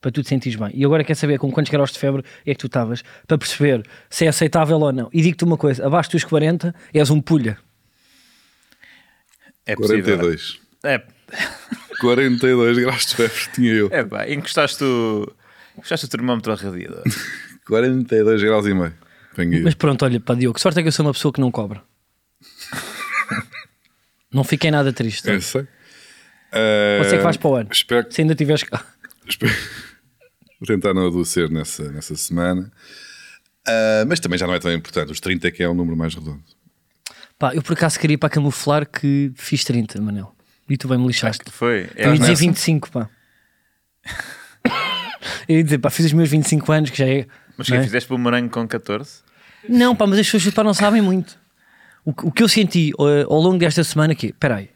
Para 0.00 0.12
tu 0.12 0.22
te 0.22 0.28
sentires 0.28 0.56
bem. 0.56 0.70
E 0.74 0.84
agora 0.84 1.02
quer 1.02 1.16
saber 1.16 1.38
com 1.38 1.50
quantos 1.50 1.72
graus 1.72 1.90
de 1.90 1.98
febre 1.98 2.22
é 2.46 2.54
que 2.54 2.60
tu 2.60 2.66
estavas 2.66 3.02
para 3.26 3.36
perceber 3.36 3.82
se 4.08 4.26
é 4.26 4.28
aceitável 4.28 4.78
ou 4.78 4.92
não. 4.92 5.10
E 5.12 5.20
digo-te 5.20 5.44
uma 5.44 5.56
coisa: 5.56 5.84
abaixo 5.84 6.12
dos 6.12 6.22
40 6.22 6.74
és 6.94 7.10
um 7.10 7.20
pulha. 7.20 7.58
É 9.66 9.74
possível. 9.74 10.16
42. 10.16 10.60
É, 10.84 11.02
42 12.00 12.78
graus 12.78 13.06
de 13.06 13.16
febre 13.16 13.52
tinha 13.52 13.72
eu. 13.72 13.88
é 13.90 14.04
pá, 14.04 14.28
encostaste 14.28 14.84
o, 14.84 15.30
encostaste 15.76 16.06
o 16.06 16.08
termómetro 16.08 16.52
ao 16.52 16.58
radiador. 16.58 17.02
42 17.66 18.42
graus 18.42 18.66
e 18.66 18.74
meio. 18.74 18.94
Mas 19.62 19.74
pronto, 19.74 20.04
olha, 20.04 20.18
para 20.18 20.34
Diogo, 20.34 20.54
que 20.54 20.60
sorte 20.60 20.80
é 20.80 20.82
que 20.82 20.88
eu 20.88 20.92
sou 20.92 21.06
uma 21.06 21.12
pessoa 21.12 21.32
que 21.32 21.40
não 21.40 21.50
cobra. 21.50 21.82
não 24.32 24.42
fiquei 24.42 24.70
nada 24.70 24.92
triste. 24.92 25.28
Eu 25.28 25.40
sei. 25.40 25.66
Você 26.52 27.14
é 27.14 27.18
que 27.18 27.22
vais 27.24 27.36
para 27.36 27.48
o 27.50 27.54
ano. 27.56 27.68
Espero 27.72 28.06
que. 28.06 28.14
Se 28.14 28.20
ainda 28.22 28.34
tiveres 28.34 28.62
cá. 28.62 28.84
espero- 29.28 29.52
Vou 30.60 30.66
tentar 30.66 30.92
não 30.92 31.06
adoecer 31.06 31.48
nessa, 31.50 31.90
nessa 31.92 32.16
semana. 32.16 32.70
Ah, 33.66 34.04
mas 34.08 34.18
também 34.18 34.38
já 34.38 34.46
não 34.46 34.54
é 34.54 34.58
tão 34.58 34.72
importante. 34.72 35.12
Os 35.12 35.20
30 35.20 35.46
é 35.48 35.50
que 35.50 35.62
é 35.62 35.68
um 35.68 35.74
número 35.74 35.96
mais 35.96 36.14
redondo. 36.14 36.42
Pá, 37.38 37.54
eu 37.54 37.62
por 37.62 37.74
acaso 37.74 37.98
queria 38.00 38.18
para 38.18 38.28
camuflar 38.30 38.84
que 38.88 39.30
fiz 39.36 39.62
30, 39.64 40.00
Manel. 40.00 40.34
E 40.68 40.76
tu 40.76 40.88
bem 40.88 40.98
me 40.98 41.06
lixaste. 41.06 41.44
Foi. 41.50 41.88
É, 41.94 42.06
Eu 42.06 42.12
ia 42.12 42.18
dizer 42.18 42.30
nessa? 42.30 42.40
25, 42.42 42.90
pá. 42.90 43.08
eu 45.48 45.56
ia 45.58 45.64
dizer, 45.64 45.78
pá, 45.78 45.90
fiz 45.90 46.06
os 46.06 46.12
meus 46.12 46.28
25 46.28 46.72
anos, 46.72 46.90
que 46.90 46.98
já 46.98 47.06
é. 47.06 47.26
mas 47.56 47.68
não 47.68 47.76
que 47.76 47.80
é? 47.82 47.84
fizeste 47.84 48.08
bumerangue 48.08 48.48
com 48.50 48.66
14? 48.66 49.20
Não, 49.68 49.94
pá, 49.94 50.06
mas 50.06 50.18
as 50.18 50.28
pessoas 50.30 50.52
pá, 50.54 50.64
não 50.64 50.74
sabem 50.74 51.00
muito. 51.00 51.38
O, 52.04 52.12
que- 52.12 52.26
o 52.26 52.32
que 52.32 52.42
eu 52.42 52.48
senti 52.48 52.90
eh, 52.98 53.22
ao 53.28 53.40
longo 53.40 53.58
desta 53.58 53.82
semana 53.84 54.12
aqui, 54.12 54.32
peraí, 54.32 54.70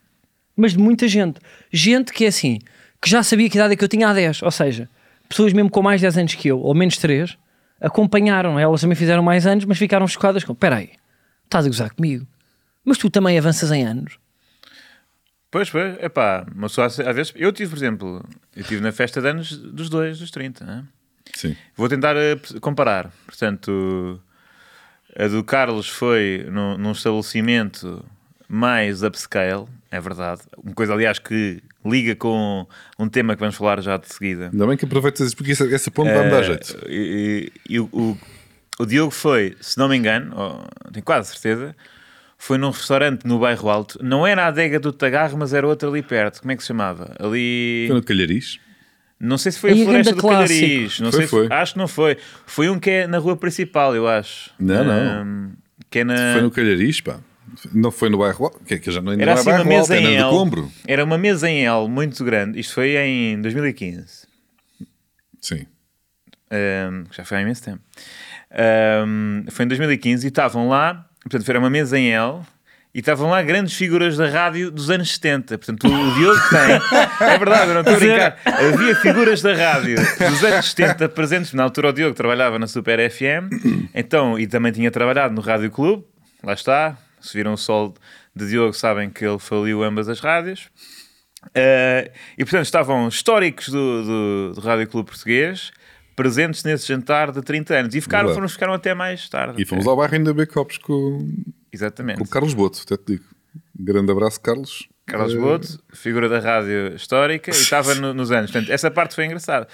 mas 0.57 0.73
de 0.73 0.79
muita 0.79 1.09
gente, 1.09 1.41
gente 1.73 2.13
que 2.13 2.25
é 2.25 2.29
assim, 2.29 2.59
que 3.01 3.09
já 3.09 3.23
sabia 3.23 3.49
que 3.49 3.57
idade 3.57 3.75
é 3.75 3.77
que 3.77 3.85
eu 3.85 3.89
tinha 3.89 4.09
há 4.09 4.13
10, 4.13 4.43
ou 4.43 4.51
seja, 4.51 4.89
pessoas 5.29 5.53
mesmo 5.53 5.71
com 5.71 5.83
mais 5.83 6.01
10 6.01 6.19
anos 6.19 6.35
que 6.35 6.49
eu, 6.49 6.61
ou 6.61 6.75
menos 6.75 6.97
3, 6.99 7.37
acompanharam, 7.81 8.59
elas 8.59 8.81
também 8.81 8.97
fizeram 8.97 9.23
mais 9.23 9.47
anos, 9.47 9.65
mas 9.65 9.79
ficaram 9.79 10.07
chocadas 10.07 10.45
com, 10.45 10.55
peraí, 10.55 10.91
estás 11.45 11.67
a 11.67 11.69
gozar 11.69 11.95
comigo, 11.95 12.27
mas 12.85 12.99
tu 12.99 13.11
também 13.11 13.39
avanças 13.39 13.71
em 13.71 13.85
anos. 13.85 14.19
Pois, 15.51 15.69
pois, 15.69 15.97
é 15.99 16.09
pá, 16.09 16.47
uma 16.55 16.67
pessoa 16.67 16.87
às 16.87 16.99
às 16.99 17.15
vezes. 17.15 17.33
Eu 17.37 17.53
tive, 17.53 17.71
por 17.71 17.77
exemplo, 17.77 18.25
eu 18.57 18.65
tive 18.65 18.81
na 18.81 18.91
festa 18.91 19.21
de 19.21 19.29
anos 19.29 19.55
dos 19.55 19.91
dois, 19.91 20.19
dos 20.19 20.31
30. 20.31 20.65
né? 20.65 20.85
Sim. 21.35 21.55
Vou 21.77 21.91
tentar 21.91 22.17
eh, 22.17 22.37
comparar. 22.59 23.13
Portanto, 23.27 24.19
a 25.15 25.27
do 25.29 25.45
Carlos 25.45 25.89
foi 25.89 26.47
num, 26.51 26.79
num 26.79 26.93
estabelecimento 26.93 28.03
mais 28.55 29.03
upscale, 29.03 29.65
é 29.91 29.99
verdade. 29.99 30.43
Uma 30.63 30.75
coisa, 30.75 30.93
aliás, 30.93 31.19
que 31.19 31.63
liga 31.85 32.15
com 32.15 32.67
um 32.99 33.09
tema 33.09 33.35
que 33.35 33.41
vamos 33.41 33.55
falar 33.57 33.81
já 33.81 33.97
de 33.97 34.13
seguida. 34.13 34.51
Ainda 34.53 34.67
bem 34.67 34.77
que 34.77 34.85
aproveitas 34.85 35.27
isso, 35.29 35.37
porque 35.37 35.53
essa, 35.53 35.65
essa 35.75 35.91
ponte 35.91 36.13
vai 36.13 36.25
me 36.27 36.31
dar 36.31 36.43
jeito. 36.43 36.77
Eh, 36.85 36.91
E, 36.91 37.51
e- 37.71 37.75
e 37.75 37.81
o, 37.81 37.85
o, 37.91 38.19
o 38.79 38.85
Diogo 38.85 39.11
foi, 39.11 39.57
se 39.59 39.79
não 39.79 39.89
me 39.89 39.97
engano, 39.97 40.35
ou, 40.37 40.67
tenho 40.93 41.03
quase 41.03 41.31
certeza, 41.31 41.75
foi 42.37 42.59
num 42.59 42.69
restaurante 42.71 43.25
no 43.27 43.39
bairro 43.39 43.71
Alto. 43.71 43.99
Não 44.03 44.27
era 44.27 44.45
a 44.45 44.49
adega 44.49 44.79
do 44.79 44.93
Tagarro, 44.93 45.39
mas 45.39 45.55
era 45.55 45.67
outro 45.67 45.89
ali 45.89 46.03
perto. 46.03 46.41
Como 46.43 46.53
é 46.53 46.57
que 46.57 46.63
se 46.63 46.69
chamava? 46.69 47.15
Ali. 47.19 47.85
Foi 47.87 47.97
no 47.97 48.03
Calhariz. 48.03 48.59
Não 49.19 49.39
sei 49.39 49.53
se 49.53 49.61
foi 49.61 49.71
Aí, 49.71 49.81
a 49.81 49.85
Floresta 49.85 50.15
do 50.15 50.21
clássico. 50.21 50.61
Calhariz. 50.61 51.01
Não 51.01 51.11
Foi, 51.11 51.19
sei 51.21 51.27
se- 51.27 51.31
foi. 51.31 51.47
Acho 51.57 51.73
que 51.73 51.79
não 51.79 51.89
foi. 51.89 52.17
Foi 52.45 52.69
um 52.69 52.79
que 52.79 52.91
é 52.91 53.07
na 53.07 53.17
rua 53.19 53.35
principal, 53.37 53.95
eu 53.97 54.07
acho. 54.07 54.51
Não, 54.59 54.85
não. 54.85 54.93
Ahm, 55.23 55.53
que 55.89 56.01
é 56.01 56.05
na... 56.05 56.33
Foi 56.35 56.43
no 56.43 56.51
Calhariz, 56.51 57.01
pá. 57.01 57.19
Não 57.73 57.91
foi 57.91 58.09
no 58.09 58.19
bairro 58.19 58.51
que 58.67 58.75
é 58.75 58.79
que 58.79 58.91
já 58.91 59.01
não, 59.01 59.13
Era 59.13 59.25
não 59.25 59.33
é 59.33 59.35
assim 59.35 59.49
uma 59.51 59.65
bairro 59.65 59.69
mesa 59.69 59.95
Alto, 59.95 60.07
é 60.07 60.11
em 60.11 60.17
de 60.17 60.23
L. 60.23 60.31
Combro. 60.31 60.73
Era 60.87 61.05
uma 61.05 61.19
mesa 61.19 61.51
em 61.51 61.67
L 61.67 61.89
muito 61.89 62.25
grande. 62.25 62.59
Isto 62.59 62.75
foi 62.75 62.97
em 62.97 63.41
2015. 63.41 64.27
Sim. 65.41 65.67
Um, 66.53 67.05
já 67.11 67.25
foi 67.25 67.39
há 67.39 67.41
imenso 67.43 67.63
tempo. 67.63 67.81
Um, 69.07 69.45
foi 69.51 69.65
em 69.65 69.69
2015 69.69 70.27
e 70.27 70.29
estavam 70.29 70.69
lá, 70.69 71.09
portanto, 71.23 71.49
era 71.49 71.59
uma 71.59 71.71
mesa 71.71 71.99
em 71.99 72.13
L 72.13 72.41
e 72.95 72.99
estavam 72.99 73.31
lá 73.31 73.43
grandes 73.43 73.75
figuras 73.75 74.19
da 74.19 74.29
rádio 74.29 74.71
dos 74.71 74.91
anos 74.91 75.15
70. 75.15 75.57
Portanto, 75.57 75.87
o 75.87 76.15
Diogo 76.15 76.41
tem, 76.51 77.27
é 77.27 77.39
verdade, 77.39 77.69
eu 77.69 77.75
não 77.75 77.81
estou 77.81 77.95
a 77.95 77.99
brincar. 77.99 78.39
Havia 78.45 78.95
figuras 78.97 79.41
da 79.41 79.55
rádio 79.55 79.97
dos 79.97 80.45
anos 80.45 80.71
70 80.71 81.09
presentes. 81.09 81.53
Na 81.55 81.63
altura, 81.63 81.89
o 81.89 81.93
Diogo 81.93 82.15
trabalhava 82.15 82.59
na 82.59 82.67
Super 82.67 83.11
FM, 83.11 83.51
então, 83.95 84.39
e 84.39 84.47
também 84.47 84.73
tinha 84.73 84.91
trabalhado 84.91 85.35
no 85.35 85.41
Rádio 85.41 85.71
Clube. 85.71 86.05
Lá 86.43 86.53
está. 86.53 86.99
Se 87.23 87.33
viram 87.35 87.55
o 87.55 87.57
sol 87.57 87.95
de 88.35 88.49
Diogo, 88.49 88.73
sabem 88.75 89.09
que 89.11 89.25
ele 89.25 89.39
faliu 89.39 89.83
ambas 89.83 90.09
as 90.09 90.21
rádios. 90.21 90.69
Uh, 91.49 92.07
e 92.39 92.45
portanto 92.45 92.65
estavam 92.67 93.09
históricos 93.09 93.69
do, 93.69 94.05
do, 94.05 94.53
do 94.55 94.61
Rádio 94.61 94.87
Clube 94.87 95.09
Português 95.11 95.73
presentes 96.15 96.63
nesse 96.63 96.87
jantar 96.87 97.33
de 97.33 97.43
30 97.43 97.75
anos 97.75 97.95
e 97.97 98.01
ficaram, 98.01 98.29
Verdade. 98.29 98.35
foram, 98.37 98.49
ficaram 98.49 98.73
até 98.75 98.95
mais 98.95 99.29
tarde. 99.29 99.61
E 99.61 99.65
fomos 99.65 99.83
até. 99.85 99.91
ao 99.91 99.97
bairro 99.97 100.15
ainda 100.15 100.33
beber 100.33 100.47
copos 100.53 100.79
com, 100.79 101.27
Exatamente. 101.73 102.19
com 102.19 102.25
o 102.25 102.29
Carlos 102.29 102.55
Boto, 102.55 102.81
até 102.85 102.97
te 102.97 103.05
digo. 103.15 103.25
Grande 103.75 104.13
abraço, 104.13 104.41
Carlos. 104.41 104.89
Carlos 105.05 105.35
Eh, 105.35 105.39
Boto, 105.39 105.83
figura 105.93 106.29
da 106.29 106.39
rádio 106.39 106.95
histórica, 106.95 107.51
e 107.51 107.55
estava 107.55 107.95
no- 107.97 108.15
nos 108.15 108.31
anos. 108.31 108.53
Portanto, 108.53 108.71
essa 108.71 108.89
parte 108.91 109.15
foi 109.17 109.25
engraçada. 109.25 109.67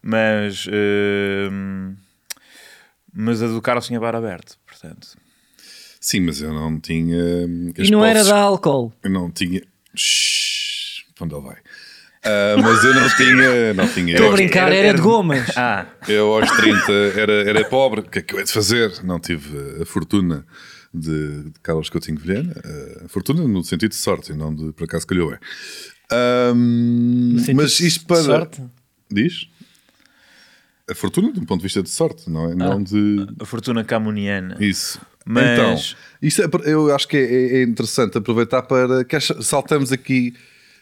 Mas, 0.00 0.66
hum, 1.50 1.96
mas 3.12 3.42
a 3.42 3.48
do 3.48 3.60
Carlos 3.60 3.86
tinha 3.86 3.98
bar 3.98 4.14
aberto. 4.14 4.56
Portanto, 4.66 5.08
Sim, 6.06 6.20
mas 6.20 6.40
eu 6.40 6.52
não 6.52 6.78
tinha. 6.78 7.16
E 7.78 7.90
não 7.90 8.04
era 8.04 8.22
da 8.22 8.36
álcool. 8.38 8.92
Eu 9.02 9.10
não 9.10 9.28
tinha. 9.28 9.60
Shhh, 9.92 11.02
onde 11.20 11.34
ele 11.34 11.42
vai? 11.42 11.56
Ah, 12.24 12.54
mas 12.62 12.84
eu 12.84 12.94
não 12.94 13.08
tinha. 13.16 13.74
Não 13.74 13.88
tinha. 13.88 14.12
Estou 14.14 14.28
a 14.28 14.32
brincar, 14.32 14.68
era- 14.70 14.86
era, 14.90 14.96
de 14.96 15.02
gomas. 15.02 15.50
Ah, 15.56 15.84
eu 16.06 16.32
aos 16.32 16.48
30 16.52 16.92
era, 17.20 17.32
era 17.50 17.64
pobre. 17.64 18.02
O 18.02 18.04
que 18.04 18.20
é 18.20 18.22
que 18.22 18.34
eu 18.34 18.38
hei 18.38 18.44
de 18.44 18.52
fazer? 18.52 19.02
Não 19.02 19.18
tive 19.18 19.82
a 19.82 19.84
fortuna 19.84 20.46
de, 20.94 21.42
de 21.50 21.52
Carlos 21.60 21.90
Coutinho 21.90 22.20
Vilhena. 22.20 22.54
A 23.04 23.08
fortuna 23.08 23.42
no 23.48 23.64
sentido 23.64 23.90
de 23.90 23.96
sorte, 23.96 24.30
e 24.30 24.36
não 24.36 24.54
de 24.54 24.72
por 24.74 24.84
acaso 24.84 25.04
calhou 25.08 25.30
bem. 25.30 25.38
Sentido 27.40 27.56
mas 27.56 27.80
isto 27.80 28.06
para. 28.06 28.22
sorte? 28.22 28.62
Diz? 29.10 29.48
A 30.88 30.94
fortuna, 30.94 31.32
de 31.32 31.40
um 31.40 31.44
ponto 31.44 31.60
de 31.60 31.64
vista 31.64 31.82
de 31.82 31.90
sorte, 31.90 32.30
não 32.30 32.50
é? 32.50 32.54
Não 32.54 32.82
de. 32.82 33.26
a 33.40 33.44
fortuna 33.44 33.82
camuniana. 33.84 34.56
Isso. 34.60 35.00
Mas- 35.24 35.96
Então, 36.22 36.64
é- 36.64 36.72
eu 36.72 36.94
acho 36.94 37.08
que 37.08 37.16
é, 37.16 37.56
é 37.58 37.62
interessante 37.64 38.16
aproveitar 38.16 38.62
para. 38.62 39.04
que 39.04 39.18
saltamos 39.42 39.90
aqui 39.90 40.34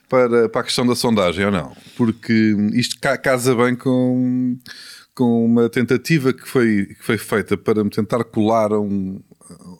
para, 0.08 0.48
para 0.50 0.60
a 0.60 0.64
questão 0.64 0.86
da 0.86 0.94
sondagem 0.94 1.46
ou 1.46 1.50
não? 1.50 1.74
Porque 1.96 2.54
isto 2.74 2.98
ca- 3.00 3.16
casa 3.16 3.54
bem 3.54 3.74
com, 3.74 4.58
com 5.14 5.44
uma 5.44 5.68
tentativa 5.68 6.32
que 6.32 6.46
foi, 6.48 6.86
que 6.86 7.02
foi 7.04 7.16
feita 7.18 7.56
para 7.56 7.84
me 7.84 7.90
tentar 7.90 8.24
colar 8.24 8.72
a 8.72 8.80
um, 8.80 9.20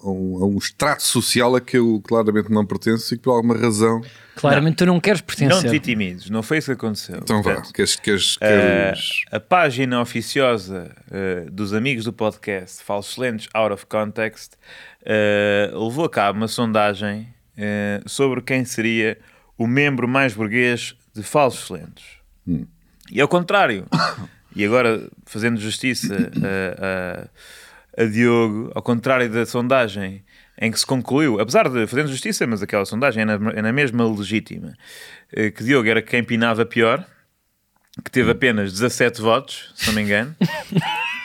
a 0.03 0.09
um, 0.09 0.43
a 0.43 0.47
um 0.47 0.57
extrato 0.59 1.03
social 1.03 1.57
a 1.57 1.61
que 1.61 1.77
eu 1.77 2.01
claramente 2.07 2.51
não 2.53 2.65
pertenço 2.65 3.13
e 3.13 3.17
que 3.17 3.23
por 3.25 3.33
alguma 3.33 3.57
razão. 3.57 4.01
Claramente 4.37 4.77
tu 4.77 4.87
não 4.87 5.01
queres 5.01 5.21
Não 5.21 5.27
pertencer. 5.27 5.63
te 5.63 5.69
vitimides, 5.69 6.31
não 6.31 6.43
foi 6.43 6.59
isso 6.59 6.67
que 6.67 6.73
aconteceu. 6.73 7.17
Então 7.23 7.43
vá, 7.43 7.55
Portanto, 7.55 7.73
queres. 7.73 7.97
queres, 7.97 8.37
a, 8.37 8.47
queres... 8.47 9.09
a 9.33 9.41
página 9.41 10.01
oficiosa 10.01 10.95
eh, 11.11 11.47
dos 11.51 11.73
amigos 11.75 12.05
do 12.05 12.13
podcast 12.13 12.83
Falsos 12.85 13.17
Lentes 13.17 13.49
Out 13.55 13.73
of 13.75 13.87
Context 13.87 14.53
eh, 15.05 15.71
levou 15.73 16.05
a 16.05 16.11
cabo 16.11 16.39
uma 16.39 16.49
sondagem 16.49 17.29
eh, 17.57 18.01
sobre 18.07 18.41
quem 18.41 18.65
seria 18.65 19.19
o 19.59 19.67
membro 19.67 20.07
mais 20.09 20.35
burguês 20.35 20.95
de 21.15 21.23
Falsos 21.23 21.71
Lentes. 21.71 22.05
E 23.11 23.21
ao 23.21 23.29
contrário, 23.29 23.87
e 24.55 24.65
agora 24.65 25.09
fazendo 25.27 25.61
justiça 25.61 26.15
a, 26.15 28.01
a, 28.01 28.03
a 28.03 28.07
Diogo, 28.07 28.71
ao 28.75 28.83
contrário 28.83 29.29
da 29.31 29.45
sondagem 29.45 30.25
em 30.59 30.71
que 30.71 30.79
se 30.79 30.87
concluiu, 30.87 31.41
apesar 31.41 31.69
de 31.69 31.87
fazendo 31.87 32.09
justiça, 32.09 32.47
mas 32.47 32.63
aquela 32.63 32.85
sondagem 32.85 33.23
é 33.23 33.25
na, 33.25 33.51
é 33.51 33.63
na 33.63 33.73
mesma 33.73 34.09
legítima, 34.09 34.75
eh, 35.33 35.51
que 35.51 35.65
Diogo 35.65 35.89
era 35.89 36.01
quem 36.01 36.23
pinava 36.23 36.65
pior, 36.65 37.05
que 38.05 38.11
teve 38.11 38.31
apenas 38.31 38.73
17 38.73 39.21
votos, 39.21 39.73
se 39.75 39.87
não 39.89 39.95
me 39.95 40.03
engano. 40.03 40.35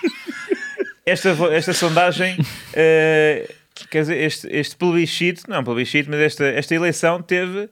esta, 1.05 1.29
esta 1.51 1.73
sondagem, 1.73 2.37
eh, 2.73 3.49
quer 3.89 4.01
dizer, 4.01 4.17
este, 4.17 4.47
este 4.51 4.75
plebiscito, 4.75 5.43
não 5.47 5.57
é 5.57 5.63
plebiscito, 5.63 6.09
mas 6.09 6.19
esta, 6.19 6.45
esta 6.45 6.73
eleição 6.73 7.21
teve 7.21 7.69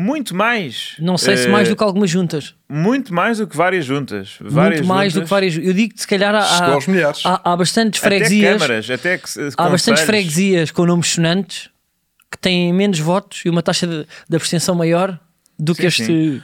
muito 0.00 0.32
mais. 0.32 0.94
Não 1.00 1.18
sei 1.18 1.36
se 1.36 1.48
eh, 1.48 1.50
mais 1.50 1.68
do 1.68 1.74
que 1.74 1.82
algumas 1.82 2.08
juntas. 2.08 2.54
Muito 2.68 3.12
mais 3.12 3.38
do 3.38 3.48
que 3.48 3.56
várias 3.56 3.84
juntas. 3.84 4.36
Várias 4.40 4.80
Muito 4.82 4.88
mais 4.88 5.12
do 5.12 5.16
juntas, 5.16 5.28
que 5.28 5.30
várias. 5.34 5.56
Eu 5.56 5.72
digo 5.72 5.92
que 5.94 6.00
se 6.00 6.06
calhar 6.06 6.32
há, 6.36 6.78
milhares. 6.86 7.20
há, 7.26 7.40
há 7.52 7.56
bastantes 7.56 8.00
Até 8.00 8.08
freguesias. 8.08 8.52
câmaras, 8.52 8.90
até 8.90 9.18
que, 9.18 9.28
Há 9.56 9.68
bastantes 9.68 10.04
freguesias 10.04 10.70
com 10.70 10.86
nomes 10.86 11.08
sonantes 11.08 11.68
que 12.30 12.38
têm 12.38 12.72
menos 12.72 13.00
votos 13.00 13.42
e 13.44 13.50
uma 13.50 13.60
taxa 13.60 13.88
de, 13.88 14.06
de 14.28 14.36
abstenção 14.36 14.76
maior 14.76 15.18
do 15.58 15.74
que 15.74 15.82
Sim, 15.82 15.86
este. 15.88 16.06
sim. 16.06 16.42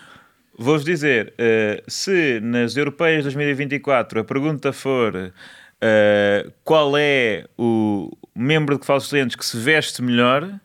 Vou-vos 0.58 0.84
dizer, 0.84 1.32
eh, 1.38 1.80
se 1.86 2.40
nas 2.40 2.76
europeias 2.76 3.18
de 3.18 3.22
2024 3.34 4.18
a 4.18 4.24
pergunta 4.24 4.72
for 4.72 5.32
eh, 5.80 6.50
qual 6.64 6.96
é 6.96 7.44
o 7.56 8.10
membro 8.34 8.76
de 8.80 8.84
Falsos 8.84 9.12
Lentes 9.12 9.36
que 9.36 9.46
se 9.46 9.56
veste 9.56 10.02
melhor, 10.02 10.58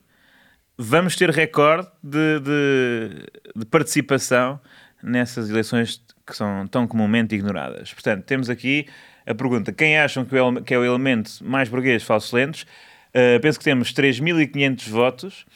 vamos 0.82 1.14
ter 1.16 1.30
recorde 1.30 1.88
de, 2.02 2.40
de- 2.40 3.26
de 3.56 3.66
participação 3.66 4.58
nessas 5.02 5.50
eleições 5.50 6.02
que 6.26 6.34
são 6.34 6.66
tão 6.66 6.86
comumente 6.86 7.34
ignoradas. 7.34 7.92
Portanto, 7.92 8.24
temos 8.24 8.48
aqui 8.48 8.86
a 9.26 9.34
pergunta: 9.34 9.72
quem 9.72 9.98
acham 9.98 10.24
que 10.24 10.36
é 10.36 10.42
o 10.42 10.62
que 10.62 10.72
é 10.74 10.78
o 10.78 10.84
elemento 10.84 11.30
mais 11.42 11.68
burguês 11.68 12.02
Falsos 12.02 12.32
Lentes? 12.32 12.66
Eh, 13.12 13.38
penso 13.40 13.58
que 13.58 13.64
temos 13.64 13.92
3.500 13.92 14.88
votos. 14.88 15.46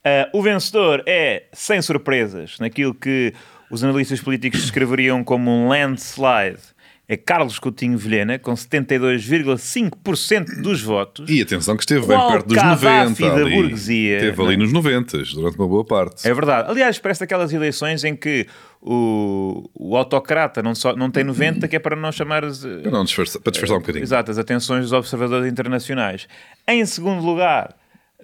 Uh, 0.00 0.38
o 0.38 0.42
vencedor 0.42 1.02
é, 1.04 1.42
sem 1.52 1.82
surpresas, 1.82 2.58
naquilo 2.58 2.94
que 2.94 3.34
os 3.70 3.84
analistas 3.84 4.18
políticos 4.18 4.62
descreveriam 4.62 5.22
como 5.22 5.50
um 5.50 5.68
landslide, 5.68 6.62
é 7.10 7.16
Carlos 7.16 7.58
Coutinho 7.58 7.98
Vilhena, 7.98 8.38
com 8.38 8.52
72,5% 8.52 10.62
dos 10.62 10.80
votos. 10.80 11.28
E 11.28 11.42
atenção 11.42 11.76
que 11.76 11.82
esteve 11.82 12.06
bem 12.06 12.16
perto 12.16 12.46
dos 12.46 12.56
Gaddafi 12.56 13.24
90. 13.24 13.28
da 13.28 13.34
ali. 13.34 13.56
burguesia, 13.56 14.18
Esteve 14.18 14.42
ali 14.42 14.56
nos 14.56 14.72
90, 14.72 15.18
durante 15.34 15.58
uma 15.58 15.66
boa 15.66 15.84
parte. 15.84 16.28
É 16.28 16.32
verdade. 16.32 16.70
Aliás, 16.70 17.00
parece 17.00 17.24
aquelas 17.24 17.52
eleições 17.52 18.04
em 18.04 18.14
que 18.14 18.46
o, 18.80 19.68
o 19.74 19.96
autocrata 19.96 20.62
não, 20.62 20.72
só, 20.72 20.94
não 20.94 21.10
tem 21.10 21.24
90, 21.24 21.66
que 21.66 21.74
é 21.74 21.80
para 21.80 21.96
não 21.96 22.12
chamar 22.12 22.44
as, 22.44 22.62
não 22.62 23.04
disfarçar, 23.04 23.42
para 23.42 23.50
disfarçar 23.50 23.78
um 23.78 23.80
bocadinho. 23.80 24.04
Exato, 24.04 24.30
as 24.30 24.38
atenções 24.38 24.82
dos 24.82 24.92
observadores 24.92 25.50
internacionais. 25.50 26.28
Em 26.68 26.86
segundo 26.86 27.26
lugar, 27.26 27.74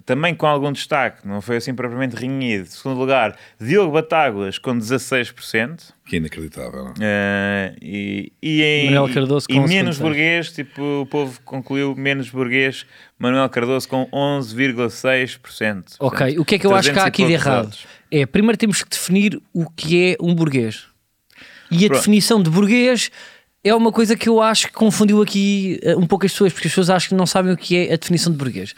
também 0.05 0.35
com 0.35 0.47
algum 0.47 0.71
destaque, 0.71 1.26
não 1.26 1.41
foi 1.41 1.57
assim 1.57 1.75
propriamente 1.75 2.15
renhido. 2.17 2.65
Em 2.65 2.71
segundo 2.71 2.99
lugar, 2.99 3.37
Diogo 3.61 3.93
Batáguas 3.93 4.59
com 4.59 4.76
16%. 4.76 5.93
Que 6.05 6.17
é 6.17 6.19
inacreditável. 6.19 6.85
não? 6.85 6.95
eh, 7.00 7.75
e, 7.81 8.33
e, 8.43 8.62
em, 8.62 8.85
Manuel 8.91 9.12
Cardoso 9.12 9.47
e 9.49 9.55
com 9.55 9.61
menos 9.67 9.97
56. 9.97 9.99
burguês, 9.99 10.53
tipo, 10.53 11.00
o 11.03 11.07
povo 11.07 11.41
concluiu 11.45 11.95
menos 11.97 12.31
burguês, 12.31 12.87
Manuel 13.19 13.49
Cardoso 13.49 13.88
com 13.88 14.07
11,6%. 14.12 15.97
Ok, 15.99 16.19
Portanto, 16.19 16.41
o 16.41 16.45
que 16.45 16.55
é 16.55 16.59
que 16.59 16.67
eu 16.67 16.75
acho 16.75 16.93
que 16.93 16.99
há 16.99 17.03
300 17.03 17.07
e 17.07 17.09
aqui 17.09 17.26
de 17.26 17.33
errado? 17.33 17.65
votos. 17.65 17.87
É, 18.11 18.26
primeiro 18.26 18.57
temos 18.57 18.83
que 18.83 18.91
definir 18.91 19.41
o 19.53 19.69
que 19.71 20.12
é 20.12 20.17
um 20.21 20.35
burguês. 20.35 20.85
E 21.71 21.85
a 21.85 21.88
Pronto. 21.88 21.99
definição 21.99 22.43
de 22.43 22.49
burguês 22.50 23.11
é 23.65 23.75
uma 23.75 23.91
coisa 23.91 24.17
que 24.17 24.29
eu 24.29 24.41
acho 24.41 24.69
que 24.69 24.73
confundiu 24.73 25.21
aqui 25.21 25.81
eh, 25.83 25.97
um 25.97 26.07
pouco 26.07 26.25
as 26.25 26.31
pessoas, 26.31 26.53
porque 26.53 26.69
as 26.69 26.73
pessoas 26.73 26.91
acham 26.91 27.09
que 27.09 27.15
não 27.17 27.26
sabem 27.26 27.53
o 27.53 27.57
que 27.57 27.76
é 27.76 27.93
a 27.93 27.97
definição 27.97 28.31
de 28.31 28.38
burguês. 28.38 28.75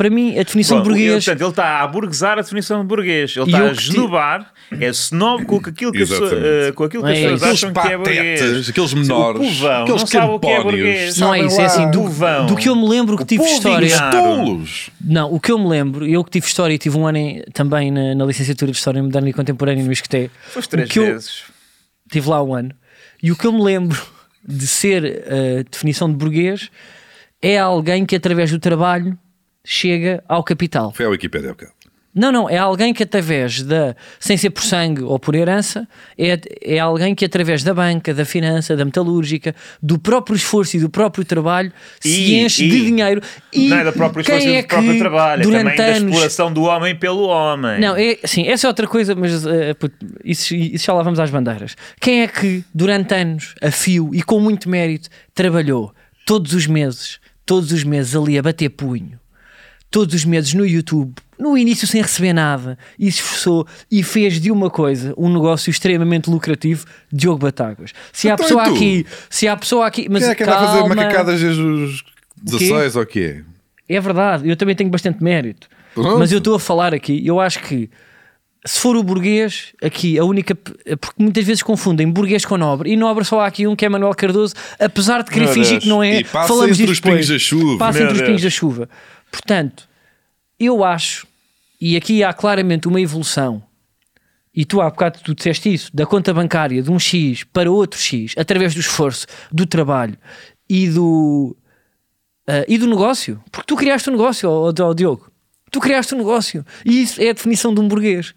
Para 0.00 0.08
mim, 0.08 0.30
a 0.38 0.42
definição 0.42 0.78
Pronto, 0.78 0.94
de 0.94 0.98
burguês. 0.98 1.24
Portanto, 1.26 1.40
ele 1.42 1.50
está 1.50 1.80
a 1.82 1.86
burguesar 1.86 2.38
a 2.38 2.40
definição 2.40 2.80
de 2.80 2.86
burguês. 2.86 3.36
Ele 3.36 3.44
está 3.44 3.58
eu 3.58 3.66
a 3.68 3.72
esnobar, 3.72 4.50
é 4.80 4.88
snob 4.88 5.44
com 5.44 5.56
aquilo 5.56 5.92
que, 5.92 6.02
as 6.04 6.08
pessoas- 6.08 6.32
Exatamente. 6.32 6.68
eh, 6.68 6.72
com 6.72 6.84
aquilo 6.84 7.02
que 7.04 7.10
as 7.10 7.18
É 7.18 7.22
pessoas 7.22 7.42
isso. 7.42 7.50
acham 7.66 7.72
que 7.74 7.92
é 7.92 7.96
burguês. 7.98 8.68
aqueles 8.70 8.92
O 8.94 8.96
menores, 8.96 9.58
povão, 9.58 9.82
aqueles 9.82 10.00
não 10.00 10.06
sabe 10.06 10.32
o 10.32 10.40
que 10.40 10.46
é 10.46 10.62
burguês. 10.62 11.18
Não 11.18 11.34
é 11.34 11.40
isso, 11.44 11.60
é 11.60 11.64
assim, 11.66 11.90
do, 11.90 12.46
do 12.46 12.56
que 12.56 12.70
eu 12.70 12.76
me 12.76 12.88
lembro 12.88 13.14
que 13.18 13.24
O 13.24 13.26
tive 13.26 13.44
história. 13.44 14.10
Tolos! 14.10 14.88
Não, 15.04 15.30
o 15.34 15.38
que 15.38 15.52
eu 15.52 15.58
me 15.58 15.68
lembro, 15.68 16.06
eu 16.06 16.24
que 16.24 16.30
tive 16.30 16.46
história 16.46 16.72
e 16.72 16.78
tive 16.78 16.96
um 16.96 17.06
ano 17.06 17.18
em- 17.18 17.42
também 17.52 17.90
na, 17.90 18.14
na 18.14 18.24
licenciatura 18.24 18.72
de 18.72 18.78
História 18.78 19.02
Moderna 19.02 19.28
e 19.28 19.34
Contemporânea 19.34 19.84
no 19.84 19.92
ISCTE, 19.92 20.30
Foste 20.46 20.70
três 20.70 20.88
o 20.88 20.92
que 20.94 20.98
eu- 20.98 21.04
vezes. 21.04 21.42
tive 22.10 22.26
lá 22.26 22.42
um 22.42 22.54
ano, 22.54 22.70
e 23.22 23.30
o 23.30 23.36
que 23.36 23.46
eu 23.46 23.52
me 23.52 23.62
lembro 23.62 24.00
de 24.48 24.66
ser 24.66 25.24
a 25.28 25.62
definição 25.70 26.08
de 26.08 26.16
burguês 26.16 26.70
é 27.42 27.58
alguém 27.58 28.06
que 28.06 28.16
através 28.16 28.50
do 28.50 28.58
trabalho 28.58 29.18
chega 29.74 30.22
ao 30.28 30.42
capital. 30.42 30.92
Foi 30.92 31.06
a 31.06 31.08
Wikipédia 31.10 31.50
bocado. 31.50 31.72
Não, 32.12 32.32
não, 32.32 32.50
é 32.50 32.58
alguém 32.58 32.92
que 32.92 33.04
através 33.04 33.62
da, 33.62 33.94
sem 34.18 34.36
ser 34.36 34.50
por 34.50 34.64
sangue 34.64 35.00
ou 35.00 35.16
por 35.16 35.36
herança, 35.36 35.86
é, 36.18 36.40
é 36.60 36.78
alguém 36.80 37.14
que 37.14 37.24
através 37.24 37.62
da 37.62 37.72
banca, 37.72 38.12
da 38.12 38.24
finança, 38.24 38.76
da 38.76 38.84
metalúrgica, 38.84 39.54
do 39.80 39.96
próprio 39.96 40.34
esforço 40.34 40.76
e 40.76 40.80
do 40.80 40.90
próprio 40.90 41.24
trabalho, 41.24 41.72
se 42.00 42.08
E- 42.10 42.40
enche 42.44 42.64
e- 42.64 42.68
de 42.68 42.80
dinheiro. 42.84 43.22
E 43.52 43.68
não 43.68 43.76
é 43.76 43.84
da 43.84 43.92
própria 43.92 44.24
quem 44.24 44.34
esforço 44.38 44.52
e 44.52 44.58
é 44.58 44.62
do 44.62 44.66
próprio 44.66 44.92
que 44.92 44.98
trabalho, 44.98 45.40
é 45.40 45.44
durante 45.44 45.62
também 45.62 45.76
da 45.76 45.84
anos 45.84 46.02
exploração 46.10 46.52
do 46.52 46.62
homem 46.64 46.96
pelo 46.96 47.28
homem. 47.28 47.78
não, 47.80 47.94
é, 47.94 48.18
sim, 48.24 48.44
essa 48.48 48.66
é 48.66 48.68
outra 48.68 48.88
coisa, 48.88 49.14
mas 49.14 49.44
puto, 49.78 49.94
isso, 50.24 50.52
isso 50.52 50.86
já 50.86 50.92
lá 50.92 51.04
vamos 51.04 51.20
às 51.20 51.30
bandeiras. 51.30 51.76
Quem 52.00 52.22
é 52.22 52.26
que 52.26 52.64
durante 52.74 53.14
anos, 53.14 53.54
a 53.62 53.70
fio 53.70 54.10
e 54.12 54.20
com 54.20 54.40
muito 54.40 54.68
mérito, 54.68 55.08
trabalhou 55.32 55.94
todos 56.26 56.54
os 56.54 56.66
meses, 56.66 57.20
todos 57.46 57.70
os 57.70 57.84
meses 57.84 58.16
ali 58.16 58.36
a 58.36 58.42
bater 58.42 58.68
punho, 58.70 59.16
todos 59.90 60.14
os 60.14 60.24
meses 60.24 60.54
no 60.54 60.64
YouTube, 60.64 61.14
no 61.38 61.56
início 61.58 61.86
sem 61.86 62.00
receber 62.02 62.32
nada, 62.32 62.78
e 62.98 63.10
se 63.10 63.18
esforçou 63.20 63.66
e 63.90 64.02
fez 64.02 64.40
de 64.40 64.50
uma 64.50 64.70
coisa 64.70 65.14
um 65.16 65.32
negócio 65.32 65.70
extremamente 65.70 66.28
lucrativo, 66.30 66.86
Diogo 67.12 67.38
Batáguas. 67.38 67.92
Se 68.12 68.28
há 68.28 68.34
Então, 68.34 68.46
pessoa 68.46 68.64
tu? 68.64 68.74
aqui, 68.74 69.06
se 69.28 69.48
há 69.48 69.56
pessoa 69.56 69.86
aqui, 69.86 70.06
mas 70.10 70.22
Quem 70.22 70.30
é 70.30 70.34
que 70.34 70.42
anda 70.44 70.54
a 70.56 70.66
fazer 70.66 70.78
calma, 70.80 70.94
macacadas 70.94 71.40
desde 71.40 71.62
os 71.62 72.04
16 72.42 72.96
ou 72.96 73.06
quê? 73.06 73.42
é 73.88 74.00
verdade, 74.00 74.48
eu 74.48 74.56
também 74.56 74.76
tenho 74.76 74.88
bastante 74.90 75.22
mérito. 75.22 75.66
Pronto. 75.94 76.18
Mas 76.20 76.30
eu 76.30 76.38
estou 76.38 76.54
a 76.54 76.60
falar 76.60 76.94
aqui, 76.94 77.26
eu 77.26 77.40
acho 77.40 77.58
que 77.60 77.90
se 78.64 78.78
for 78.78 78.94
o 78.94 79.02
burguês, 79.02 79.72
aqui 79.82 80.18
a 80.18 80.24
única. 80.24 80.54
Porque 80.54 81.20
muitas 81.20 81.44
vezes 81.44 81.62
confundem 81.62 82.08
burguês 82.08 82.44
com 82.44 82.56
nobre, 82.58 82.92
e 82.92 82.96
nobre 82.96 83.24
só 83.24 83.40
há 83.40 83.46
aqui 83.46 83.66
um 83.66 83.74
que 83.74 83.84
é 83.86 83.88
Manuel 83.88 84.14
Cardoso, 84.14 84.54
apesar 84.78 85.22
de 85.24 85.30
querer 85.30 85.46
Meu 85.46 85.54
fingir 85.54 85.70
Deus. 85.72 85.82
que 85.84 85.88
não 85.88 86.02
é. 86.02 86.20
E 86.20 86.24
passa 86.24 86.46
falamos 86.48 86.78
entre 86.78 86.92
os 86.92 87.00
pingos 87.00 87.26
da 87.28 87.38
chuva. 87.38 87.78
Passa 87.78 87.98
Meu 88.00 88.08
entre 88.08 88.20
os 88.22 88.26
pingos 88.28 88.42
da 88.42 88.50
chuva. 88.50 88.88
Portanto, 89.30 89.88
eu 90.58 90.84
acho, 90.84 91.26
e 91.80 91.96
aqui 91.96 92.22
há 92.22 92.32
claramente 92.32 92.88
uma 92.88 93.00
evolução. 93.00 93.62
E 94.54 94.64
tu 94.64 94.80
há 94.80 94.90
bocado 94.90 95.20
tu 95.22 95.34
disseste 95.34 95.72
isso, 95.72 95.94
da 95.94 96.04
conta 96.04 96.34
bancária 96.34 96.82
de 96.82 96.90
um 96.90 96.98
X 96.98 97.44
para 97.44 97.70
outro 97.70 97.98
X, 97.98 98.34
através 98.36 98.74
do 98.74 98.80
esforço, 98.80 99.26
do 99.50 99.64
trabalho 99.64 100.18
e 100.68 100.88
do, 100.88 101.56
ah, 102.46 102.64
e 102.66 102.76
do 102.76 102.88
negócio. 102.88 103.42
Porque 103.50 103.66
tu 103.66 103.76
criaste 103.76 104.08
o 104.08 104.12
negócio, 104.12 104.50
ó, 104.50 104.72
ó, 104.76 104.92
Diogo. 104.92 105.30
Tu 105.70 105.78
criaste 105.78 106.14
o 106.14 106.18
negócio. 106.18 106.66
E 106.84 107.02
isso 107.02 107.22
é 107.22 107.30
a 107.30 107.32
definição 107.32 107.72
de 107.72 107.80
um 107.80 107.86
burguês. 107.86 108.34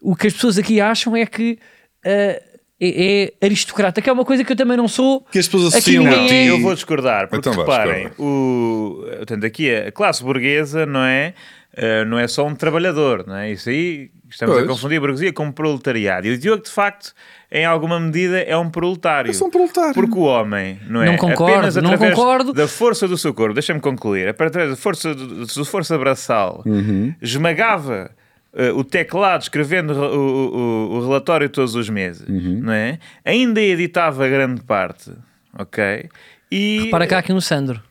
O 0.00 0.14
que 0.14 0.28
as 0.28 0.34
pessoas 0.34 0.56
aqui 0.56 0.80
acham 0.80 1.16
é 1.16 1.26
que 1.26 1.58
eh, 2.04 2.42
é, 2.80 3.32
é 3.40 3.44
aristocrata, 3.46 4.00
que 4.00 4.08
é 4.08 4.12
uma 4.12 4.24
coisa 4.24 4.42
que 4.44 4.52
eu 4.52 4.56
também 4.56 4.76
não 4.76 4.88
sou. 4.88 5.20
Que 5.30 5.38
as 5.38 5.46
pessoas 5.46 5.74
associam 5.74 6.06
a 6.06 6.26
ti. 6.26 6.34
é- 6.34 6.50
Eu 6.50 6.60
vou 6.60 6.74
discordar, 6.74 7.28
porque 7.28 7.48
Então 7.48 7.60
reparem, 7.60 8.08
discorda. 8.08 8.22
o, 8.22 9.04
portanto, 9.18 9.44
aqui 9.46 9.74
a 9.74 9.92
classe 9.92 10.22
burguesa 10.24 10.86
não 10.86 11.04
é, 11.04 11.34
eh, 11.76 12.04
não 12.04 12.18
é 12.18 12.26
só 12.26 12.46
um 12.46 12.54
trabalhador, 12.54 13.24
não 13.26 13.36
é? 13.36 13.50
Isso 13.52 13.68
aí 13.68 14.10
estamos 14.28 14.54
Pois. 14.54 14.64
a 14.64 14.68
confundir 14.68 14.98
a 14.98 15.00
burguesia 15.00 15.32
com 15.32 15.50
proletariado. 15.52 16.26
E 16.26 16.30
o 16.32 16.38
Diogo, 16.38 16.62
de 16.62 16.70
facto, 16.70 17.12
em 17.52 17.64
alguma 17.64 17.98
medida, 17.98 18.38
é 18.40 18.56
um 18.56 18.70
proletário. 18.70 19.28
Eu 19.30 19.34
sou 19.34 19.48
um 19.48 19.50
proletário. 19.50 19.92
Porque 19.94 20.14
o 20.16 20.20
homem, 20.22 20.78
não 20.88 21.02
é? 21.02 21.06
Não 21.06 21.16
concordo, 21.16 21.52
Apenas 21.56 21.76
não 21.76 21.90
através 21.92 22.14
concordo. 22.14 22.52
da 22.52 22.68
força 22.68 23.08
do 23.08 23.18
seu 23.18 23.34
corpo, 23.34 23.54
deixa-me 23.54 23.80
concluir, 23.80 24.28
através 24.28 24.70
da 24.70 24.76
força, 24.76 25.12
da 25.14 25.46
sua 25.46 25.64
força 25.64 25.98
braçal, 25.98 26.62
Uhum. 26.64 27.12
esmagava 27.20 28.12
eh, 28.54 28.70
o 28.72 28.82
teclado 28.84 29.42
escrevendo 29.42 29.90
o, 29.92 30.16
o- 30.16 30.90
o- 30.96 31.00
relatório 31.06 31.48
todos 31.48 31.74
os 31.74 31.88
meses, 31.88 32.26
Uhum. 32.28 32.60
não 32.62 32.72
é? 32.72 32.98
Ainda 33.24 33.60
editava 33.60 34.26
grande 34.28 34.62
parte, 34.62 35.12
ok? 35.58 36.08
E, 36.50 36.88
Para 36.90 37.06
cá 37.06 37.18
aqui 37.18 37.32
no 37.32 37.40
Sandro. 37.40 37.82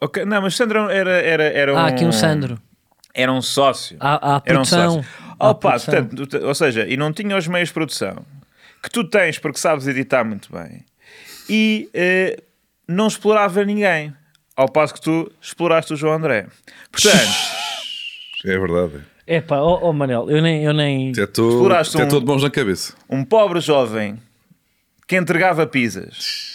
ok, 0.00 0.24
Não, 0.24 0.42
mas 0.42 0.56
Sandro 0.56 0.90
era, 0.90 1.10
era, 1.22 1.44
era 1.44 1.74
um... 1.74 1.78
Há 1.78 1.86
aqui 1.88 2.04
um 2.04 2.12
Sandro. 2.12 2.60
Era 3.14 3.30
um 3.32 3.42
sócio. 3.42 3.96
Há- 4.00 4.36
há 4.36 4.42
Era 4.44 4.58
um 4.58 4.62
produção. 4.62 4.94
sócio. 5.02 5.10
Opa, 5.38 5.68
produção. 5.78 6.06
portanto, 6.06 6.46
ou 6.46 6.54
seja, 6.54 6.86
e 6.88 6.96
não 6.96 7.12
tinha 7.12 7.36
os 7.36 7.46
meios 7.46 7.68
de 7.68 7.74
produção 7.74 8.24
que 8.82 8.90
tu 8.90 9.04
tens 9.04 9.38
porque 9.38 9.58
sabes 9.58 9.86
editar 9.86 10.24
muito 10.24 10.48
bem 10.52 10.84
e 11.48 11.88
eh, 11.94 12.42
não 12.88 13.06
explorava 13.06 13.64
ninguém. 13.64 14.12
Ao 14.56 14.68
passo 14.68 14.92
que 14.94 15.00
tu 15.00 15.30
exploraste 15.40 15.92
o 15.94 15.96
João 15.96 16.14
André. 16.14 16.46
Portanto, 16.90 17.16
É 18.44 18.58
verdade. 18.58 19.04
É 19.26 19.40
pá, 19.40 19.58
ó 19.58 19.78
oh, 19.82 19.92
Manel, 19.92 20.30
eu 20.30 20.42
nem. 20.42 20.64
Eu 20.64 20.72
nem... 20.72 21.10
Estou 21.10 21.50
Exploraste 21.50 21.96
até 22.00 22.16
um- 22.16 22.20
de 22.20 22.26
mãos 22.26 22.42
na 22.42 22.50
cabeça. 22.50 22.94
um 23.08 23.24
pobre 23.24 23.60
jovem 23.60 24.18
que 25.06 25.16
entregava 25.16 25.66
pizzas 25.66 26.52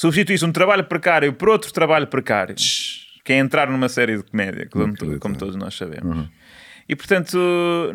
substituísse 0.00 0.46
um 0.46 0.52
trabalho 0.52 0.84
precário 0.84 1.30
por 1.34 1.50
outro 1.50 1.70
trabalho 1.74 2.06
precário, 2.06 2.54
que 3.22 3.34
é 3.34 3.38
entrar 3.38 3.68
numa 3.68 3.86
série 3.86 4.16
de 4.16 4.22
comédia, 4.22 4.66
como, 4.70 4.94
como 5.18 5.36
todos 5.36 5.56
nós 5.56 5.76
sabemos. 5.76 6.26
E 6.88 6.96
portanto, 6.96 7.36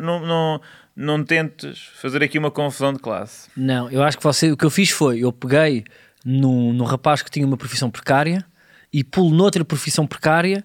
não, 0.00 0.24
não, 0.24 0.60
não 0.94 1.24
tentes 1.24 1.80
fazer 2.00 2.22
aqui 2.22 2.38
uma 2.38 2.50
confusão 2.50 2.92
de 2.92 3.00
classe. 3.00 3.50
Não, 3.56 3.90
eu 3.90 4.04
acho 4.04 4.16
que 4.16 4.22
você, 4.22 4.52
o 4.52 4.56
que 4.56 4.64
eu 4.64 4.70
fiz 4.70 4.90
foi, 4.90 5.18
eu 5.18 5.32
peguei 5.32 5.82
num, 6.24 6.72
num 6.72 6.84
rapaz 6.84 7.22
que 7.22 7.30
tinha 7.30 7.44
uma 7.44 7.56
profissão 7.56 7.90
precária 7.90 8.46
e 8.92 9.02
pulo 9.02 9.34
noutra 9.34 9.64
profissão 9.64 10.06
precária 10.06 10.64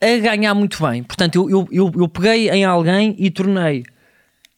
a 0.00 0.18
ganhar 0.18 0.54
muito 0.54 0.82
bem. 0.86 1.02
Portanto, 1.02 1.36
eu, 1.36 1.50
eu, 1.50 1.68
eu, 1.70 1.92
eu 2.02 2.08
peguei 2.08 2.50
em 2.50 2.64
alguém 2.64 3.14
e 3.18 3.30
tornei 3.30 3.84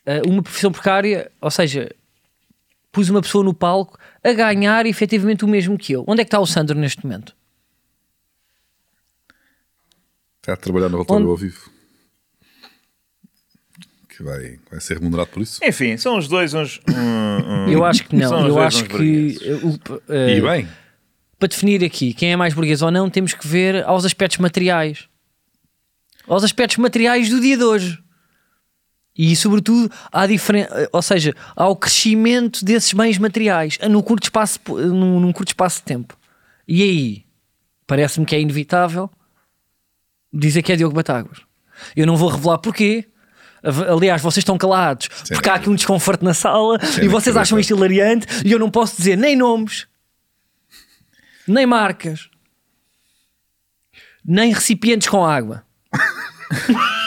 eh, 0.05 0.23
uma 0.27 0.43
profissão 0.43 0.73
precária, 0.73 1.31
ou 1.41 1.51
seja, 1.51 1.91
pus 2.91 3.09
uma 3.11 3.21
pessoa 3.23 3.45
no 3.45 3.55
palco 3.55 3.99
a 4.25 4.33
ganhar 4.33 4.87
efetivamente 4.87 5.45
o 5.45 5.49
mesmo 5.49 5.77
que 5.79 5.93
eu. 5.93 6.05
Onde 6.07 6.23
é 6.23 6.25
que 6.25 6.29
está 6.29 6.41
o 6.41 6.47
Sandro 6.47 6.77
neste 6.79 7.05
momento? 7.05 7.35
Está 10.41 10.55
a 10.55 10.57
trabalhar 10.57 10.89
no 10.89 10.97
relatório 10.97 11.23
Onde- 11.25 11.31
ao 11.31 11.37
vivo. 11.37 11.71
Que 14.09 14.23
vai, 14.23 14.59
vai 14.71 14.81
ser 14.81 14.95
remunerado 14.99 15.29
por 15.31 15.43
isso. 15.43 15.61
Enfim, 15.63 15.97
são 15.99 16.17
os 16.17 16.27
dois 16.27 16.55
uns. 16.55 16.81
um- 16.89 16.95
um- 16.95 17.69
Eu 17.71 17.85
acho 17.85 18.05
que 18.05 18.17
não. 18.17 18.47
Eu 18.49 18.59
acho 18.59 18.85
que 18.85 19.37
eh, 20.09 20.37
E 20.39 20.41
bem, 20.41 20.67
para 21.39 21.49
definir 21.49 21.85
aqui 21.85 22.15
quem 22.15 22.33
é 22.33 22.37
mais 22.37 22.55
burguês 22.55 22.81
ou 22.81 22.91
não, 22.91 23.11
temos 23.11 23.35
que 23.35 23.47
ver 23.47 23.85
aos 23.85 24.07
aspectos 24.07 24.39
materiais. 24.39 25.07
Aos 26.27 26.45
aspectos 26.45 26.77
materiais 26.79 27.29
do 27.29 27.41
dia 27.41 27.57
de 27.57 27.65
hoje. 27.65 28.03
E, 29.17 29.35
sobretudo, 29.35 29.91
à 30.13 30.27
diferen... 30.27 30.67
ou 30.93 31.01
seja, 31.01 31.35
ao 31.55 31.75
crescimento 31.75 32.65
desses 32.65 32.93
bens 32.93 33.17
materiais 33.17 33.79
num 33.89 34.03
curto 34.03 34.25
espaço, 34.25 34.61
num, 34.69 35.21
num 35.21 35.33
curto 35.33 35.49
espaço 35.49 35.79
de 35.79 35.85
tempo. 35.85 36.17
E 36.69 36.83
aí, 36.83 37.25
parece-me 37.87 38.27
que 38.27 38.35
é 38.37 38.41
inevitável 38.41 39.11
dizer 40.33 40.63
que 40.63 40.73
é 40.73 40.77
Diogo 40.77 40.95
Batáguas. 40.95 41.39
Eu 41.95 42.07
não 42.07 42.17
vou 42.17 42.29
revelar 42.29 42.59
porquê. 42.59 43.07
Aliás, 43.63 44.23
vocês 44.23 44.43
estão 44.43 44.57
calados 44.57 45.09
Sim, 45.25 45.35
porque 45.35 45.49
há 45.49 45.55
aqui 45.55 45.69
um 45.69 45.75
desconforto 45.75 46.25
na 46.25 46.35
sala 46.35 46.79
Sim, 46.85 47.03
e 47.03 47.09
vocês 47.09 47.37
acham 47.37 47.59
isto 47.59 47.75
hilariante 47.75 48.27
e 48.45 48.53
eu 48.53 48.61
não 48.61 48.71
posso 48.71 48.97
dizer 48.97 49.17
nem 49.17 49.35
nomes, 49.35 49.89
nem 51.49 51.67
marcas, 51.67 52.31
nem 54.25 54.53
recipientes 54.53 55.09
com 55.09 55.25
água. 55.25 55.66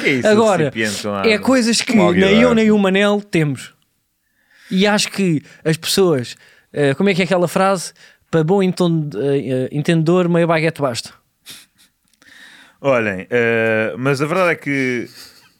Que 0.00 0.08
é 0.08 0.12
isso, 0.14 0.28
Agora, 0.28 0.72
é 1.24 1.38
coisas 1.38 1.80
que 1.80 1.94
nem 1.94 2.40
eu 2.40 2.54
nem 2.54 2.70
o 2.70 2.78
Manel 2.78 3.20
temos. 3.20 3.72
E 4.70 4.86
acho 4.86 5.10
que 5.10 5.42
as 5.64 5.76
pessoas, 5.76 6.36
eh, 6.72 6.92
como 6.94 7.08
é 7.08 7.14
que 7.14 7.22
é 7.22 7.24
aquela 7.24 7.46
frase? 7.46 7.92
Para 8.30 8.42
bom 8.42 8.60
eh, 8.62 8.68
entendedor, 9.70 10.28
meia 10.28 10.46
baguete 10.46 10.80
basta. 10.80 11.12
Olhem, 12.80 13.26
eh, 13.30 13.94
mas 13.96 14.20
a 14.20 14.26
verdade 14.26 14.50
é 14.50 14.54
que 14.56 15.08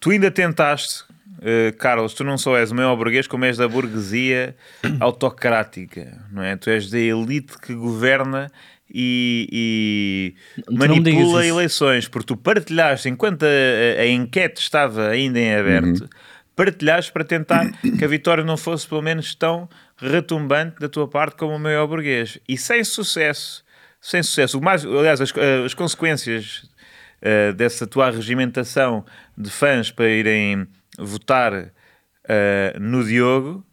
tu 0.01 0.11
ainda 0.11 0.31
tentaste, 0.31 1.05
eh, 1.41 1.73
Carlos, 1.79 2.12
tu 2.12 2.25
não 2.25 2.37
só 2.37 2.57
és 2.57 2.73
o 2.73 2.75
maior 2.75 2.97
burguês, 2.97 3.29
como 3.29 3.45
és 3.45 3.57
da 3.57 3.69
burguesia 3.69 4.57
autocrática, 4.99 6.25
não 6.33 6.43
é? 6.43 6.57
Tu 6.57 6.69
és 6.71 6.91
da 6.91 6.99
elite 6.99 7.59
que 7.59 7.75
governa 7.75 8.51
e, 8.92 10.35
e 10.70 10.72
manipula 10.72 11.44
eleições, 11.46 12.09
porque 12.09 12.27
tu 12.27 12.37
partilhaste, 12.37 13.09
enquanto 13.09 13.44
a, 13.44 14.01
a- 14.01 14.07
enquete 14.07 14.61
estava 14.61 15.09
ainda 15.09 15.38
em 15.38 15.55
aberto, 15.55 16.09
partilhaste 16.55 17.12
para 17.12 17.25
tentar 17.25 17.70
que 17.81 18.05
a 18.05 18.09
vitória 18.09 18.42
não 18.44 18.57
fosse 18.57 18.87
pelo 18.88 19.03
menos 19.03 19.35
tão 19.35 19.68
retumbante 19.99 20.77
da 20.81 20.88
tua 20.88 21.07
parte 21.09 21.37
como 21.37 21.55
o 21.55 21.59
maior 21.59 21.87
burguês. 21.87 22.38
E 22.49 22.57
sem 22.57 22.83
sucesso, 22.85 23.64
sem 24.01 24.22
sucesso. 24.22 24.59
O 24.59 24.62
mais, 24.62 24.85
aliás, 24.85 25.20
as, 25.20 25.33
as 25.64 25.75
consequências 25.75 26.68
eh, 27.20 27.53
dessa 27.53 27.87
tua 27.87 28.11
regimentação 28.11 29.05
de 29.37 29.51
fãs 29.51 29.90
para 29.90 30.09
irem 30.09 30.66
votar 30.99 31.72
eh, 32.29 32.77
no 32.81 33.05
Diogo 33.05 33.64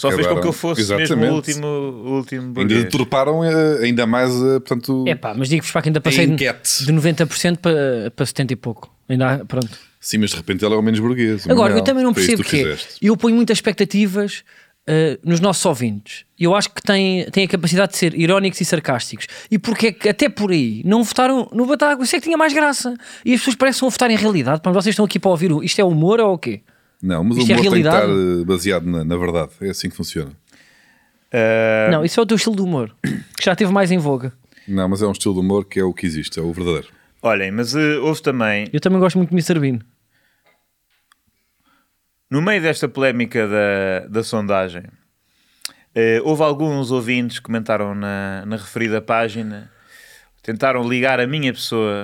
só 0.00 0.10
fez 0.10 0.26
com 0.26 0.34
que 0.34 0.46
eu 0.46 0.50
Acabaram. 0.50 0.52
fosse 0.52 0.80
mesmo 0.80 0.96
o 0.96 1.00
Exatamente. 1.02 1.32
último, 1.34 1.66
o 1.66 2.16
último 2.16 2.54
ainda 2.60 2.74
deturparam 2.82 3.44
eh, 3.44 3.84
ainda 3.84 4.06
mais, 4.06 4.30
eh, 4.34 4.60
portanto, 4.60 5.04
É 5.06 5.14
pá, 5.14 5.34
mas 5.36 5.48
digo-vos 5.48 5.70
para 5.70 5.82
que 5.82 5.88
ainda 5.88 6.00
passei 6.00 6.26
de, 6.26 6.36
de 6.36 6.92
90% 6.92 7.58
para, 7.58 8.10
para 8.14 8.26
70 8.26 8.52
e 8.52 8.56
pouco. 8.56 8.94
Ainda, 9.08 9.34
há- 9.34 9.44
pronto. 9.44 9.70
sim, 10.00 10.18
mas 10.18 10.30
de 10.30 10.36
repente 10.36 10.64
ele 10.64 10.74
é 10.74 10.76
o 10.78 10.82
menos 10.82 11.00
burguês. 11.00 11.48
Agora, 11.48 11.74
eu 11.74 11.82
também 11.82 12.04
não 12.04 12.12
percebo 12.14 12.42
que 12.42 12.50
que 12.64 12.68
é. 12.68 12.76
Eu 13.02 13.16
ponho 13.16 13.34
muitas 13.36 13.56
expectativas 13.58 14.44
uh, 14.88 15.18
nos 15.24 15.40
nossos 15.40 15.64
ouvintes. 15.64 16.24
Eu 16.38 16.54
acho 16.54 16.70
que 16.70 16.82
têm, 16.82 17.24
têm 17.30 17.44
a 17.44 17.48
capacidade 17.48 17.92
de 17.92 17.98
ser 17.98 18.14
irónicos 18.14 18.60
e 18.60 18.64
sarcásticos. 18.64 19.26
E 19.50 19.58
porque 19.58 19.86
é 19.88 19.92
que 19.92 20.08
até 20.08 20.28
por 20.28 20.50
aí 20.50 20.82
não 20.84 21.02
votaram 21.02 21.48
no 21.52 21.66
Batago? 21.66 22.02
Isso 22.04 22.14
é 22.16 22.18
que 22.18 22.24
tinha 22.26 22.36
mais 22.36 22.52
graça. 22.52 22.94
E 23.24 23.32
as 23.32 23.40
pessoas 23.40 23.56
parecem 23.56 23.88
votar 23.88 24.10
em 24.10 24.16
realidade. 24.16 24.60
Mas 24.64 24.74
vocês 24.74 24.92
estão 24.92 25.04
aqui 25.06 25.18
para 25.18 25.30
ouvir 25.30 25.50
isto 25.62 25.80
é 25.80 25.84
humor 25.84 26.20
ou 26.20 26.34
o 26.34 26.38
quê? 26.38 26.60
Não, 27.02 27.22
mas 27.24 27.36
Isto 27.38 27.48
o 27.50 27.52
é 27.52 27.56
humor 27.60 27.72
tem 27.72 27.82
que 27.82 27.88
estar 27.88 28.08
eh, 28.08 28.44
baseado 28.44 28.84
na, 28.86 29.04
na 29.04 29.16
verdade. 29.16 29.50
É 29.60 29.70
assim 29.70 29.88
que 29.88 29.96
funciona. 29.96 30.32
Eh, 31.30 31.88
Não, 31.92 32.04
isso 32.04 32.18
é 32.18 32.22
o 32.22 32.26
teu 32.26 32.36
estilo 32.36 32.56
de 32.56 32.62
humor. 32.62 32.94
Que 33.02 33.44
já 33.44 33.54
teve 33.54 33.72
mais 33.72 33.90
em 33.90 33.98
voga. 33.98 34.32
Não, 34.66 34.88
mas 34.88 35.00
é 35.02 35.06
um 35.06 35.12
estilo 35.12 35.34
de 35.34 35.40
humor 35.40 35.64
que 35.64 35.78
é 35.80 35.84
o 35.84 35.94
que 35.94 36.04
existe, 36.06 36.38
é 36.38 36.42
o 36.42 36.52
verdadeiro. 36.52 36.88
olhem, 37.22 37.50
mas 37.50 37.74
eh, 37.74 37.98
houve 37.98 38.20
também, 38.22 38.68
Eu 38.72 38.80
também 38.80 38.98
gosto 38.98 39.16
muito 39.16 39.30
de 39.30 39.34
Mr. 39.36 39.58
Bean. 39.60 39.78
no 42.30 42.42
meio 42.42 42.60
desta 42.60 42.88
polémica 42.88 43.46
da, 43.48 44.06
da 44.08 44.22
sondagem, 44.22 44.82
eh, 45.94 46.20
houve 46.24 46.42
alguns 46.42 46.90
ouvintes 46.90 47.38
que 47.38 47.44
comentaram 47.44 47.94
na, 47.94 48.44
na 48.44 48.56
referida 48.56 49.00
página, 49.00 49.70
tentaram 50.42 50.86
ligar 50.86 51.20
a 51.20 51.26
minha 51.26 51.52
pessoa 51.52 52.02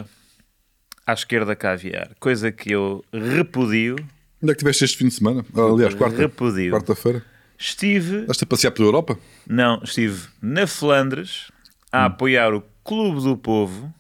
à 1.07 1.13
esquerda 1.13 1.55
caviar, 1.55 2.11
coisa 2.19 2.51
que 2.51 2.73
eu 2.73 3.05
repudio. 3.13 3.97
Onde 4.45 4.53
é 4.53 4.55
que 4.55 4.59
estiveste 4.59 4.85
este 4.85 4.99
fim 4.99 5.09
de 5.09 5.15
semana? 5.15 5.43
Ah, 5.57 5.61
aliás, 5.63 5.95
quarta, 5.95 6.19
Repudio. 6.19 6.71
quarta-feira. 6.71 7.25
Estive, 7.59 8.21
Estás 8.23 8.43
a 8.43 8.47
passear 8.47 8.73
pela 8.73 8.89
Europa? 8.89 9.19
não, 9.47 9.81
estive 9.83 10.29
na 10.43 10.67
Flandres 10.67 11.47
Hum. 11.49 11.53
a 11.91 12.05
apoiar 12.07 12.53
o 12.53 12.63
Clube 12.85 13.23
do 13.23 13.39
Povo, 13.39 13.91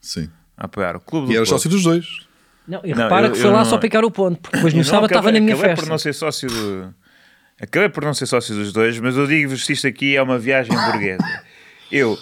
Sim. 0.00 0.30
a 0.56 0.64
apoiar 0.64 0.96
o 0.96 1.00
Clube 1.00 1.26
do 1.26 1.32
E 1.32 1.36
eras 1.36 1.48
Povo. 1.50 1.58
sócio 1.58 1.68
dos 1.68 1.82
dois. 1.82 2.06
Não, 2.66 2.80
e 2.82 2.94
Não, 2.94 3.02
repara 3.04 3.26
eu- 3.26 3.32
que 3.32 3.38
foi 3.38 3.50
lá 3.50 3.58
não- 3.58 3.64
só 3.66 3.76
picar 3.76 4.04
o 4.06 4.10
ponto. 4.10 4.40
Porque 4.40 4.56
depois 4.56 4.72
no 4.72 4.82
sábado 4.84 5.04
estava 5.06 5.28
acabei- 5.28 5.40
na 5.40 5.44
minha 5.44 5.54
acabei 5.54 5.70
festa. 5.72 5.84
por 5.84 5.90
não 5.90 5.98
ser 5.98 6.14
sócio 6.14 6.48
do... 6.48 6.94
Acabei 7.60 7.88
por 7.90 8.04
não 8.04 8.14
ser 8.14 8.24
sócio 8.26 8.54
dos 8.54 8.72
dois, 8.72 8.98
mas 8.98 9.16
eu 9.18 9.26
digo-vos 9.26 9.68
isto 9.68 9.86
aqui 9.86 10.16
é 10.16 10.22
uma 10.22 10.38
viagem 10.38 10.74
burguesa. 10.74 11.42
Eu... 11.92 12.18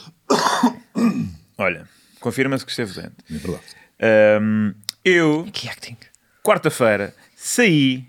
Olha, 1.56 1.88
confirma-se 2.18 2.64
que 2.64 2.72
esteve 2.72 2.92
doente. 2.92 3.14
É 3.30 3.34
verdade. 3.34 3.64
Ahm, 4.00 4.72
eu, 5.04 5.46
Que 5.52 5.68
acting. 5.68 5.96
quarta-feira, 6.42 7.14
saí 7.44 8.06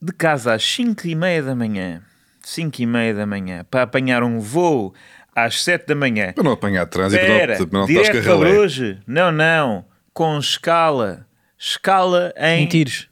de 0.00 0.12
casa 0.12 0.54
às 0.54 0.64
5 0.64 1.06
e 1.08 1.14
meia 1.14 1.42
da 1.42 1.54
manhã. 1.54 2.02
5 2.42 2.82
e 2.82 2.86
meia 2.86 3.14
da 3.14 3.26
manhã. 3.26 3.64
Para 3.70 3.82
apanhar 3.82 4.22
um 4.22 4.38
voo 4.38 4.94
às 5.34 5.62
7 5.64 5.86
da 5.86 5.94
manhã. 5.94 6.32
Para 6.32 6.44
não 6.44 6.52
apanhar 6.52 6.86
trânsito, 6.86 7.22
Espera, 7.22 7.56
para 7.56 7.64
não, 7.64 7.68
para 7.68 7.78
não 7.78 7.86
estás 7.86 8.06
direto 8.06 8.24
para 8.24 8.32
carralé. 8.38 8.58
hoje. 8.58 9.00
Não, 9.06 9.32
não. 9.32 9.84
Com 10.12 10.38
escala. 10.38 11.26
Escala 11.58 12.32
em 12.36 12.64
Em 12.64 12.68
tiros. 12.68 13.08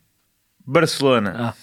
Barcelona. 0.64 1.34
Ah. 1.36 1.54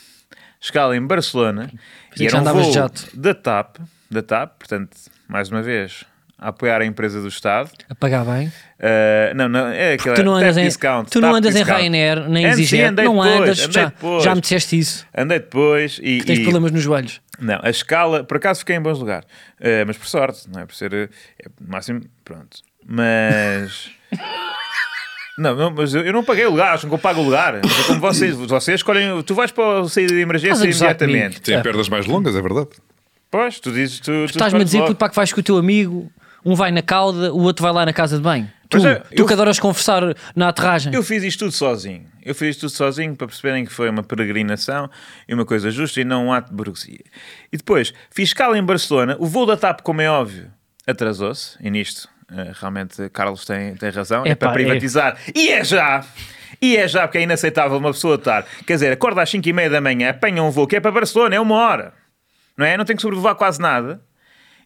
Escala 0.60 0.98
em 0.98 1.06
Barcelona. 1.06 1.72
Pensei 2.10 2.26
E 2.26 2.28
era 2.28 2.42
um 2.42 2.44
voo 2.44 2.62
de 2.64 2.72
jato. 2.74 3.08
da 3.14 3.34
TAP, 3.34 3.78
da 4.12 4.22
TAP, 4.22 4.58
portanto, 4.60 4.98
mais 5.28 5.50
uma 5.50 5.62
vez, 5.62 6.04
a 6.40 6.50
apoiar 6.50 6.82
a 6.82 6.86
empresa 6.86 7.20
do 7.22 7.28
Estado. 7.28 7.70
A 7.90 7.96
pagar 7.96 8.24
bem. 8.26 8.48
Uh, 8.48 9.36
não, 9.36 9.50
não, 9.50 9.68
é 9.68 9.94
aquela 9.94 10.16
Tu 10.16 10.24
não 10.24 10.36
andas 10.36 10.56
em, 10.58 10.64
discount, 10.66 11.10
tu 11.12 11.20
não 11.20 11.36
andas 11.36 11.54
em 11.54 11.60
discount. 11.60 11.82
Ryanair, 11.82 12.30
nem 12.30 12.46
andei 12.46 13.06
Não 13.06 13.16
depois, 13.16 13.42
andas. 13.42 13.58
Já, 13.58 13.86
depois. 13.86 14.24
já 14.24 14.36
me 14.36 14.42
disseste 14.42 14.80
isso. 14.80 15.06
Andei 15.16 15.40
depois 15.40 16.00
e, 16.02 16.20
Que 16.20 16.26
tens 16.26 16.40
e- 16.40 16.44
problemas 16.44 16.72
nos 16.72 16.82
joelhos. 16.82 17.22
Não, 17.42 17.60
a 17.62 17.70
escala, 17.70 18.24
por 18.24 18.38
acaso 18.38 18.60
fiquei 18.60 18.76
em 18.76 18.82
bons 18.82 19.00
lugares. 19.00 19.26
Eh, 19.62 19.86
mas 19.86 19.98
por 19.98 20.08
sorte, 20.08 20.42
não 20.54 20.62
é? 20.62 20.66
Por 20.66 20.76
ser. 20.76 20.94
eh, 20.94 21.10
É, 21.42 21.48
máximo, 21.66 22.02
pronto. 22.26 22.58
Mas. 22.86 23.90
Não, 25.38 25.56
não, 25.56 25.72
mas 25.72 25.94
eu 25.94 26.02
eu 26.06 26.12
não 26.12 26.22
paguei 26.22 26.46
o 26.46 26.50
lugar, 26.50 26.74
acham 26.74 26.90
que 26.90 26.94
eu 26.94 27.00
pago 27.00 27.22
o 27.22 27.24
lugar. 27.24 27.62
Mas 27.64 27.80
é 27.80 27.84
como 27.84 28.02
vocês, 28.02 28.36
vocês 28.36 28.76
escolhem. 28.80 29.24
Tu 29.24 29.34
vais 29.34 29.50
para 29.52 29.80
a 29.80 29.88
saída 29.88 30.14
de 30.14 30.20
emergência 30.20 30.66
imediatamente. 30.66 31.40
Tem 31.40 31.56
É. 31.56 31.62
pernas 31.62 31.88
mais 31.88 32.06
longas, 32.06 32.36
é 32.36 32.42
verdade. 32.42 32.68
Pois, 33.32 33.58
tu 33.58 33.72
dizes. 33.72 34.00
Tu, 34.02 34.12
tu 34.12 34.26
Estás-me 34.26 34.60
a 34.60 34.64
dizer 34.66 34.80
puto, 34.82 34.96
pá, 34.96 35.08
que 35.08 35.16
vais 35.16 35.32
com 35.32 35.40
o 35.40 35.44
teu 35.44 35.56
amigo, 35.58 36.12
um 36.46 36.56
vai 36.56 36.72
na 36.72 36.82
cauda, 36.82 37.34
o 37.34 37.42
outro 37.42 37.64
vai 37.64 37.72
lá 37.72 37.86
na 37.86 37.94
casa 37.94 38.18
de 38.18 38.24
banho. 38.24 38.50
Tu, 38.70 38.86
é, 38.86 38.96
tu 39.16 39.26
que 39.26 39.34
adoras 39.34 39.60
conversar 39.60 40.16
na 40.36 40.50
aterragem. 40.50 40.94
Eu 40.94 41.02
fiz 41.02 41.24
isto 41.24 41.40
tudo 41.40 41.52
sozinho. 41.52 42.06
Eu 42.24 42.36
fiz 42.36 42.50
isto 42.50 42.62
tudo 42.62 42.70
sozinho 42.70 43.16
para 43.16 43.26
perceberem 43.26 43.66
que 43.66 43.74
foi 43.74 43.90
uma 43.90 44.04
peregrinação 44.04 44.88
e 45.28 45.34
uma 45.34 45.44
coisa 45.44 45.72
justa 45.72 46.00
e 46.00 46.04
não 46.04 46.28
um 46.28 46.34
ato 46.34 46.50
de 46.50 46.56
burguesia. 46.56 47.04
E 47.52 47.58
depois, 47.58 47.92
fiz 48.12 48.30
escala 48.30 48.58
em 48.58 48.64
Barcelona. 48.64 49.18
O 49.20 49.26
voo 49.26 49.48
da 49.48 49.58
TAP, 49.58 49.82
como 49.82 50.02
é 50.02 50.10
óbvio, 50.10 50.52
atrasou-se. 50.86 51.58
E 51.60 51.72
nisto, 51.72 52.08
eh, 52.32 52.52
realmente, 52.60 53.10
Carlos 53.10 53.44
tem, 53.44 53.74
tem 53.74 53.90
razão. 53.90 54.24
é 54.24 54.36
para 54.36 54.52
privatizar. 54.52 55.18
E 55.34 55.50
é 55.50 55.64
já! 55.64 56.06
E 56.62 56.78
é 56.78 56.88
já, 56.88 57.08
porque 57.08 57.20
é 57.20 57.22
inaceitável 57.22 57.78
uma 57.78 57.92
pessoa 57.92 58.16
estar. 58.16 58.46
Quer 58.68 58.74
dizer, 58.74 58.92
acorda 58.92 59.22
às 59.22 59.30
5 59.30 59.48
e 59.48 59.54
meia 59.54 59.70
da 59.70 59.80
manhã, 59.82 60.10
apanha 60.10 60.44
um 60.44 60.52
voo 60.52 60.68
que 60.68 60.76
é 60.76 60.80
para 60.80 60.92
Barcelona, 60.92 61.36
é 61.36 61.40
uma 61.40 61.56
hora. 61.56 61.94
Não 62.58 62.66
é? 62.66 62.78
Não 62.78 62.86
tem 62.86 62.96
que 62.96 63.02
sobrevoar 63.02 63.36
quase 63.36 63.60
nada. 63.60 64.02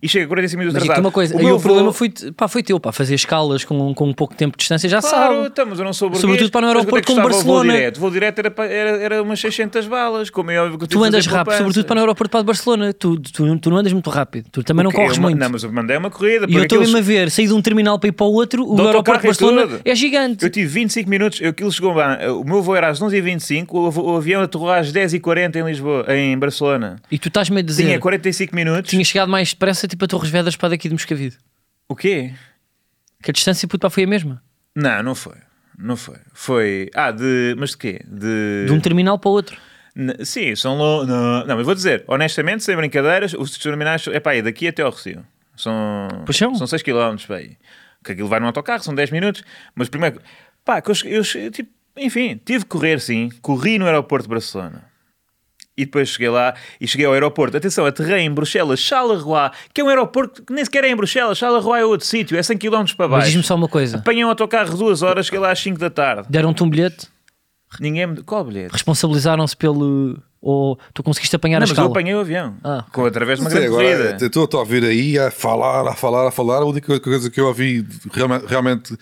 E 0.03 0.09
chega 0.09 0.25
a 0.25 0.27
45 0.27 0.59
minutos 0.59 0.73
Mas 0.75 0.83
atrasado. 0.83 1.05
uma 1.05 1.11
coisa, 1.11 1.33
O 1.35 1.41
meu 1.41 1.55
o 1.55 1.59
problema 1.61 1.85
voo- 1.85 1.93
foi, 1.93 2.09
pá, 2.35 2.47
foi 2.49 2.61
teu, 2.61 2.77
pá, 2.77 2.91
fazer 2.91 3.15
escalas 3.15 3.63
com, 3.63 3.93
com 3.93 4.13
pouco 4.13 4.35
tempo 4.35 4.57
de 4.57 4.59
distância, 4.59 4.89
já 4.89 4.99
Claro, 4.99 5.33
sabe. 5.35 5.47
então, 5.47 5.65
mas 5.65 5.79
eu 5.79 5.85
não 5.85 5.93
sou 5.93 6.09
burguês. 6.09 6.21
Sobretudo 6.21 6.51
para 6.51 6.67
Mas 6.67 6.75
aeroporto 6.75 6.97
é 6.99 7.01
como 7.15 7.21
custava 7.21 7.27
o 7.27 7.31
voo 7.45 7.53
Barcelona. 7.55 7.73
direto. 7.79 7.97
O 7.97 7.99
voo 8.01 8.11
direto 8.11 8.39
era, 8.39 8.53
era, 8.65 8.89
era 9.03 9.23
umas 9.23 9.39
600 9.39 9.87
balas, 9.87 10.29
como 10.29 10.51
é 10.51 10.59
óbvio 10.61 10.77
que 10.77 10.87
Tu 10.87 10.99
de 10.99 11.05
andas 11.07 11.25
rápido, 11.25 11.55
sobretudo 11.57 11.85
para 11.85 11.95
no 11.95 12.01
aeroporto 12.01 12.31
para 12.31 12.43
Barcelona. 12.43 12.93
Tu, 12.93 13.17
tu, 13.19 13.57
tu 13.59 13.69
não 13.69 13.77
andas 13.77 13.93
muito 13.93 14.09
rápido. 14.09 14.47
Tu 14.51 14.61
também 14.63 14.83
não 14.83 14.89
Ok, 14.89 14.99
corres 14.99 15.15
eu 15.17 15.21
ma- 15.21 15.29
muito. 15.29 15.39
Não, 15.39 15.49
mas 15.49 15.63
eu 15.63 15.71
mandei 15.71 15.95
uma 15.95 16.09
corrida. 16.09 16.45
E 16.49 16.53
eu 16.55 16.63
estou 16.63 16.79
mesmo 16.79 16.97
a 16.97 17.01
ver, 17.01 17.31
sair 17.31 17.47
de 17.47 17.53
um 17.53 17.61
terminal 17.61 17.97
para 17.97 18.09
ir 18.09 18.11
para 18.11 18.25
o 18.25 18.33
outro, 18.33 18.69
o 18.69 18.75
De 18.75 18.81
aeroporto 18.81 19.21
de 19.21 19.27
Barcelona 19.27 19.79
é 19.85 19.95
gigante. 19.95 20.43
Eu 20.43 20.49
tive 20.49 20.67
25 20.67 21.09
minutos, 21.09 21.41
aquilo 21.41 21.71
chegou 21.71 21.93
lá, 21.93 22.17
o 22.33 22.43
meu 22.43 22.61
voo 22.61 22.75
era 22.75 22.89
às 22.89 22.99
11h25, 22.99 23.67
o, 23.71 24.11
o 24.11 24.17
avião 24.17 24.41
aterrou 24.41 24.69
às 24.69 24.91
10h40 24.91 25.55
em 25.55 25.63
Lisboa, 25.65 26.05
em 26.09 26.37
Barcelona. 26.37 26.97
E 27.09 27.17
tu 27.17 27.29
estás-me 27.29 27.59
a 27.59 27.63
dizer, 27.63 27.83
Tinha 27.85 27.99
45 27.99 28.53
minutos. 28.55 28.89
tinha 28.91 29.05
chegado 29.05 29.29
mais 29.29 29.49
depressa 29.53 29.87
tipo 29.93 30.05
a 30.05 30.07
Torres 30.07 30.29
Vedras 30.29 30.55
para 30.55 30.69
daqui 30.69 30.87
de 30.87 30.93
Moscavide. 30.93 31.37
O 31.87 31.95
quê? 31.95 32.33
Que 33.21 33.31
a 33.31 33.33
distância 33.33 33.67
puto, 33.67 33.81
pá, 33.81 33.89
foi 33.89 34.03
a 34.03 34.07
mesma. 34.07 34.43
Não, 34.75 35.01
não 35.03 35.15
foi. 35.15 35.35
Não 35.77 35.95
foi. 35.95 36.17
Foi. 36.33 36.89
Ah, 36.93 37.11
de. 37.11 37.55
Mas 37.57 37.71
de 37.71 37.77
quê? 37.77 38.01
De. 38.05 38.65
De 38.67 38.71
um 38.71 38.79
terminal 38.79 39.17
para 39.17 39.29
o 39.29 39.33
outro. 39.33 39.57
N- 39.95 40.25
Sim, 40.25 40.55
são 40.55 40.75
não, 41.05 41.45
não, 41.45 41.55
mas 41.55 41.65
vou 41.65 41.75
dizer, 41.75 42.03
honestamente, 42.07 42.63
sem 42.63 42.75
brincadeiras, 42.75 43.33
os 43.33 43.57
terminais 43.57 44.05
é 44.07 44.19
pá, 44.19 44.33
é 44.33 44.41
daqui 44.41 44.67
até 44.67 44.81
ao 44.81 44.91
Recio. 44.91 45.23
São, 45.55 46.07
Pois 46.25 46.35
são. 46.35 46.55
são 46.55 46.65
6 46.65 46.81
km 46.81 47.15
para 47.27 47.37
aí. 47.37 47.57
Que 48.03 48.11
aquilo 48.13 48.27
vai 48.27 48.39
no 48.39 48.47
autocarro, 48.47 48.83
são 48.83 48.93
10 48.95 49.11
minutos. 49.11 49.43
Mas 49.75 49.87
primeiro, 49.89 50.19
pá, 50.65 50.81
que 50.81 50.89
eu, 50.91 50.95
eu 51.35 51.51
tipo, 51.51 51.69
enfim, 51.95 52.41
tive 52.43 52.63
que 52.65 52.69
correr 52.69 52.99
sim, 52.99 53.29
corri 53.41 53.77
no 53.77 53.85
aeroporto 53.85 54.23
de 54.27 54.29
Barcelona. 54.29 54.83
E 55.75 55.85
depois 55.85 56.09
cheguei 56.09 56.29
lá 56.29 56.53
e 56.79 56.87
cheguei 56.87 57.05
ao 57.05 57.13
aeroporto. 57.13 57.57
Atenção, 57.57 57.85
aterrei 57.85 58.21
em 58.21 58.31
Bruxelas, 58.31 58.79
Charleroi, 58.79 59.49
que 59.73 59.81
é 59.81 59.83
um 59.83 59.89
aeroporto 59.89 60.43
que 60.43 60.53
nem 60.53 60.63
sequer 60.63 60.83
é 60.83 60.89
em 60.89 60.95
Bruxelas. 60.95 61.37
Charleroi 61.37 61.79
é 61.81 61.85
outro 61.85 62.05
sítio, 62.05 62.37
é 62.37 62.43
100 62.43 62.57
km 62.57 62.69
para 62.95 63.07
Mas 63.07 63.25
diz-me 63.25 63.37
baixo. 63.39 63.43
só 63.43 63.55
uma 63.55 63.67
coisa. 63.67 63.97
Apanhei 63.97 64.23
um 64.23 64.29
autocarro 64.29 64.77
duas 64.77 65.01
horas, 65.01 65.25
cheguei 65.25 65.39
lá 65.39 65.51
às 65.51 65.59
5 65.59 65.79
da 65.79 65.89
tarde. 65.89 66.27
Deram-te 66.29 66.63
um 66.63 66.69
bilhete, 66.69 67.07
Ninguém 67.79 68.05
me... 68.07 68.23
Qual 68.23 68.43
bilhete? 68.43 68.71
responsabilizaram-se 68.71 69.57
pelo. 69.57 70.17
Ou 70.39 70.77
tu 70.93 71.01
conseguiste 71.01 71.35
apanhar 71.35 71.59
Não, 71.59 71.65
a 71.65 71.69
mas 71.69 71.77
eu 71.77 71.85
apanhei 71.85 72.13
o 72.13 72.19
avião. 72.19 72.55
Ah. 72.63 72.85
Com, 72.91 73.05
através 73.05 73.39
de 73.39 73.45
uma 73.45 73.49
é, 73.49 73.53
grande 73.53 73.67
agora, 73.67 73.97
corrida. 74.09 74.25
estou 74.25 74.49
a 74.53 74.57
ouvir 74.59 74.83
aí 74.83 75.17
a 75.17 75.31
falar, 75.31 75.87
a 75.87 75.95
falar, 75.95 76.27
a 76.27 76.31
falar. 76.31 76.57
A 76.57 76.65
única 76.65 76.99
coisa 76.99 77.31
que 77.31 77.39
eu 77.39 77.47
ouvi 77.47 77.83
realmente, 78.11 78.45
realmente 78.45 78.97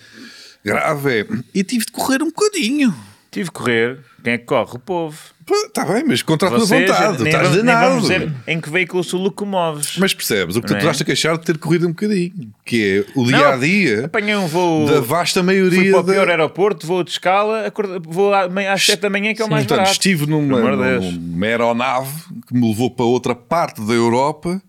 grave 0.64 1.20
é. 1.20 1.26
E 1.52 1.64
tive 1.64 1.84
de 1.84 1.92
correr 1.92 2.22
um 2.22 2.26
bocadinho. 2.26 2.94
Tive 3.32 3.48
que 3.50 3.54
correr. 3.54 3.98
Quem 4.22 4.34
é 4.34 4.38
que 4.38 4.44
corre? 4.44 4.76
O 4.76 4.78
povo. 4.78 5.18
Está 5.66 5.84
bem, 5.86 6.04
mas 6.06 6.22
contra 6.22 6.46
a 6.48 6.50
tua 6.52 6.60
vontade. 6.66 7.18
nem, 7.24 7.32
Estás 7.32 7.50
nem 7.56 7.64
danado. 7.64 8.00
dizer 8.02 8.32
em 8.46 8.60
que 8.60 8.70
veículo 8.70 9.02
tu 9.04 9.16
locomoves. 9.16 9.96
Mas 9.98 10.14
percebes, 10.14 10.54
o 10.54 10.60
que 10.60 10.66
tu 10.68 10.70
Não 10.70 10.76
é? 10.76 10.80
estás 10.80 11.00
a 11.00 11.04
queixar 11.04 11.36
de 11.36 11.44
ter 11.44 11.58
corrido 11.58 11.86
um 11.86 11.90
bocadinho, 11.90 12.52
que 12.64 13.04
é 13.08 13.18
o 13.18 13.24
dia 13.26 13.48
a 13.48 13.56
dia 13.56 14.04
Apanhei 14.04 14.36
um 14.36 14.46
voo. 14.46 14.86
da 14.86 15.00
vasta 15.00 15.40
Fui 15.40 15.46
maioria 15.46 15.90
para 15.90 16.00
o 16.00 16.02
da. 16.04 16.12
pior 16.12 16.28
aeroporto, 16.28 16.86
voo 16.86 17.02
de 17.02 17.10
escala, 17.10 17.64
à- 17.66 18.72
às 18.72 18.84
7 18.86 19.00
da 19.00 19.10
manhã, 19.10 19.34
que 19.34 19.42
é 19.42 19.44
o 19.44 19.50
mais 19.50 19.62
Portanto, 19.64 19.78
barato. 19.78 19.92
estive 19.92 20.26
numa, 20.26 20.76
Deus. 20.76 21.12
numa 21.16 21.46
aeronave 21.46 22.12
que 22.46 22.54
me 22.54 22.68
levou 22.68 22.90
para 22.90 23.04
outra 23.06 23.34
parte 23.34 23.80
da 23.80 23.94
Europa 23.94 24.62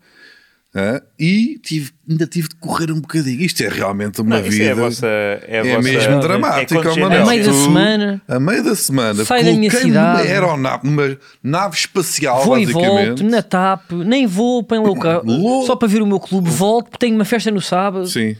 hã, 0.75 1.01
e 1.19 1.59
tive, 1.63 1.91
ainda 2.09 2.25
tive 2.25 2.49
de 2.49 2.55
correr 2.55 2.91
um 2.91 2.99
bocadinho. 2.99 3.41
Isto 3.41 3.63
é 3.63 3.69
realmente 3.69 4.21
uma 4.21 4.37
Não, 4.39 4.41
isso 4.41 4.51
vida. 4.51 4.63
é 4.65 4.71
a 4.71 4.75
vossa. 4.75 5.07
É, 5.07 5.39
a 5.61 5.65
É 5.67 5.75
vossa, 5.75 5.81
mesmo 5.89 6.19
dramático, 6.19 6.73
é 6.73 6.83
condescendência. 6.83 7.09
Manel. 7.09 7.23
A 7.23 7.25
meio 7.25 7.43
da 7.45 7.51
Tu- 7.51 7.63
semana. 7.63 8.21
A 8.27 8.39
meio 8.39 8.63
da 8.63 8.75
semana. 8.75 9.25
Sai 9.25 9.43
da 9.43 9.51
minha 9.53 9.69
coloquei-me 9.69 9.95
numa 9.97 10.11
cidade. 10.15 10.27
aeronave, 10.31 10.87
numa 10.87 11.17
nave 11.43 11.75
espacial, 11.77 12.43
Vou 12.45 12.57
e 12.57 12.65
volto 12.65 13.23
na 13.23 13.41
TAP, 13.41 13.91
nem 13.91 14.25
vou 14.25 14.63
para 14.63 14.81
o 14.81 14.95
carro, 14.99 15.23
Lou- 15.25 15.65
só 15.65 15.75
para 15.75 15.87
ver 15.87 16.01
o 16.01 16.05
meu 16.07 16.19
clube, 16.19 16.49
volto, 16.49 16.85
porque 16.89 17.05
tenho 17.05 17.15
uma 17.15 17.25
festa 17.25 17.51
no 17.51 17.61
sábado. 17.61 18.07
Sim. 18.07 18.35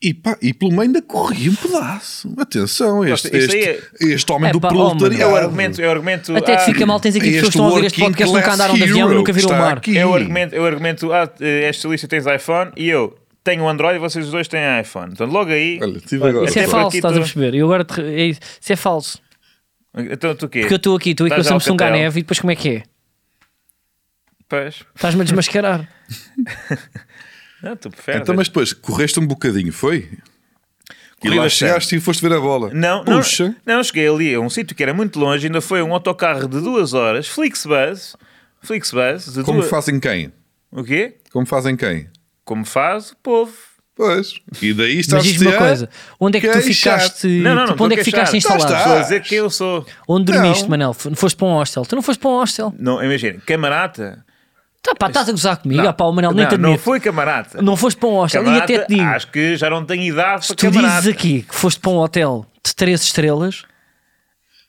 E, 0.00 0.14
pá, 0.14 0.38
e 0.40 0.54
pelo 0.54 0.70
meio 0.70 0.82
ainda 0.82 1.02
corri 1.02 1.48
um 1.48 1.54
pedaço. 1.56 2.32
Atenção, 2.38 3.04
este, 3.04 3.36
Isto 3.36 3.52
aí 3.52 3.62
este, 3.62 4.04
este 4.12 4.32
homem 4.32 4.50
É 4.50 4.52
do 4.52 4.60
pá, 4.60 4.68
oh, 4.68 4.70
É 4.70 4.74
proletariado. 4.96 5.32
o 5.32 5.36
argumento. 5.36 5.82
É 5.82 5.88
o 5.88 5.90
argumento 5.90 6.36
Até 6.36 6.54
te 6.56 6.62
ah, 6.62 6.64
fica 6.66 6.86
mal, 6.86 7.00
tens 7.00 7.16
aqui 7.16 7.32
pessoas 7.32 7.42
que 7.42 7.48
estão 7.48 7.64
a 7.64 7.68
ouvir 7.70 7.86
este 7.86 8.00
podcast 8.00 8.32
nunca 8.36 8.52
andaram 8.52 8.74
de 8.74 8.82
avião 8.84 9.10
e 9.10 9.14
nunca 9.16 9.32
viram 9.32 9.50
o 9.50 9.58
mar. 9.58 9.78
aqui. 9.78 9.98
É 9.98 10.06
o 10.06 10.14
argumento, 10.14 10.54
é 10.54 10.60
o 10.60 10.64
argumento 10.64 11.12
ah, 11.12 11.28
esta 11.40 11.88
lista 11.88 12.06
tens 12.06 12.26
iPhone 12.26 12.70
e 12.76 12.88
eu 12.88 13.18
tenho 13.42 13.66
Android 13.68 13.96
e 13.96 13.98
vocês 13.98 14.24
os 14.24 14.30
dois 14.30 14.46
têm 14.46 14.60
iPhone. 14.80 15.10
Então 15.12 15.26
logo 15.26 15.50
aí. 15.50 15.80
Olha, 15.82 16.00
agora. 16.28 16.44
Isso 16.48 16.58
é 16.60 16.66
falso, 16.68 16.96
estás 16.96 17.14
a 17.14 17.16
tu- 17.18 17.22
perceber? 17.24 17.54
E 17.56 17.60
agora 17.60 17.84
te- 17.84 18.00
é 18.00 18.26
isso. 18.26 18.40
Isso 18.60 18.72
é 18.72 18.76
falso. 18.76 19.18
Então 19.96 20.32
tu 20.36 20.48
quê? 20.48 20.60
Porque 20.60 20.74
eu 20.74 20.76
estou 20.76 20.96
aqui, 20.96 21.10
estou 21.10 21.26
aqui 21.26 21.34
com 21.34 21.40
o 21.40 21.44
Samsung 21.44 21.76
catel. 21.76 22.08
A9 22.08 22.10
e 22.12 22.20
depois 22.20 22.38
como 22.38 22.52
é 22.52 22.54
que 22.54 22.68
é? 22.68 22.82
Pois. 24.48 24.84
Estás-me 24.94 25.22
a 25.22 25.24
desmascarar. 25.24 25.88
Não, 27.62 27.76
tu 27.76 27.90
preferes. 27.90 28.20
Então, 28.22 28.34
mas 28.34 28.48
depois 28.48 28.72
correste 28.72 29.18
um 29.20 29.26
bocadinho, 29.26 29.72
foi? 29.72 30.08
E 31.18 31.22
Corri 31.22 31.36
lá 31.36 31.42
bastante. 31.44 31.58
chegaste 31.70 31.96
e 31.96 32.00
foste 32.00 32.22
ver 32.22 32.32
a 32.32 32.40
bola. 32.40 32.70
Não, 32.72 33.02
não, 33.04 33.18
Puxa. 33.18 33.54
não, 33.66 33.82
cheguei 33.82 34.08
ali 34.08 34.34
a 34.34 34.40
um 34.40 34.48
sítio 34.48 34.76
que 34.76 34.82
era 34.82 34.94
muito 34.94 35.18
longe, 35.18 35.46
ainda 35.46 35.60
foi 35.60 35.82
um 35.82 35.92
autocarro 35.92 36.46
de 36.46 36.60
duas 36.60 36.94
horas, 36.94 37.26
Flixbus, 37.26 38.16
Flixbus, 38.62 39.32
de 39.34 39.42
Como 39.42 39.58
duas... 39.58 39.70
fazem 39.70 39.98
quem? 39.98 40.32
O 40.70 40.84
quê? 40.84 41.16
Como 41.32 41.44
fazem 41.44 41.76
quem? 41.76 42.08
Como 42.44 42.64
faz 42.64 43.10
o 43.10 43.16
povo. 43.16 43.52
Pois. 43.96 44.34
E 44.62 44.72
daí 44.72 44.94
Mas 44.94 45.06
estás 45.06 45.24
diz-me 45.24 45.48
uma 45.48 45.58
coisa: 45.58 45.88
onde 46.20 46.38
é 46.38 46.40
que 46.40 46.46
tu 46.46 46.62
queixar. 46.62 47.00
ficaste? 47.00 47.26
Não, 47.26 47.52
não, 47.52 47.62
não, 47.62 47.72
tipo, 47.72 47.84
onde 47.84 47.94
é 47.94 47.96
que 47.96 48.04
ficaste 48.04 48.36
instalado? 48.36 48.72
Lá 48.72 48.78
Estou 48.78 48.96
a 48.96 49.00
dizer 49.00 49.22
que 49.22 49.34
eu 49.34 49.50
sou... 49.50 49.84
Onde 50.06 50.32
dormiste, 50.32 50.62
Não. 50.62 50.70
Manel? 50.70 50.92
Foste 50.94 51.36
para 51.36 51.46
um 51.48 51.54
hostel? 51.54 51.84
Tu 51.84 51.96
não 51.96 52.02
foste 52.02 52.20
para 52.20 52.30
um 52.30 52.34
hostel? 52.38 52.72
Não, 52.78 53.02
imagina, 53.02 53.40
camarata... 53.44 54.24
Tá, 54.82 54.94
pá, 54.98 55.08
estás 55.08 55.28
a 55.28 55.32
gozar 55.32 55.56
comigo? 55.56 55.82
Não, 55.82 55.88
Ah, 55.90 55.92
pá, 55.92 56.04
o 56.04 56.12
Manel, 56.12 56.32
nem 56.32 56.44
não, 56.44 56.50
te 56.50 56.56
não 56.58 56.68
admito. 56.70 56.84
foi 56.84 57.00
camarata. 57.00 57.60
Não 57.60 57.76
foste 57.76 57.98
para 57.98 58.08
um 58.08 58.12
hostel. 58.14 58.42
E 58.42 58.44
Camarata, 58.44 58.72
até 58.74 58.84
te 58.84 58.88
digo: 58.94 59.02
acho 59.08 59.26
que 59.30 59.56
já 59.56 59.68
não 59.68 59.84
tenho 59.84 60.02
idade 60.02 60.46
se 60.46 60.54
para 60.54 60.70
tu 60.70 60.78
dizes 60.78 61.06
aqui 61.08 61.42
que 61.42 61.54
foste 61.54 61.80
para 61.80 61.90
um 61.90 61.96
hotel 61.98 62.46
de 62.64 62.74
3 62.74 63.02
estrelas, 63.02 63.64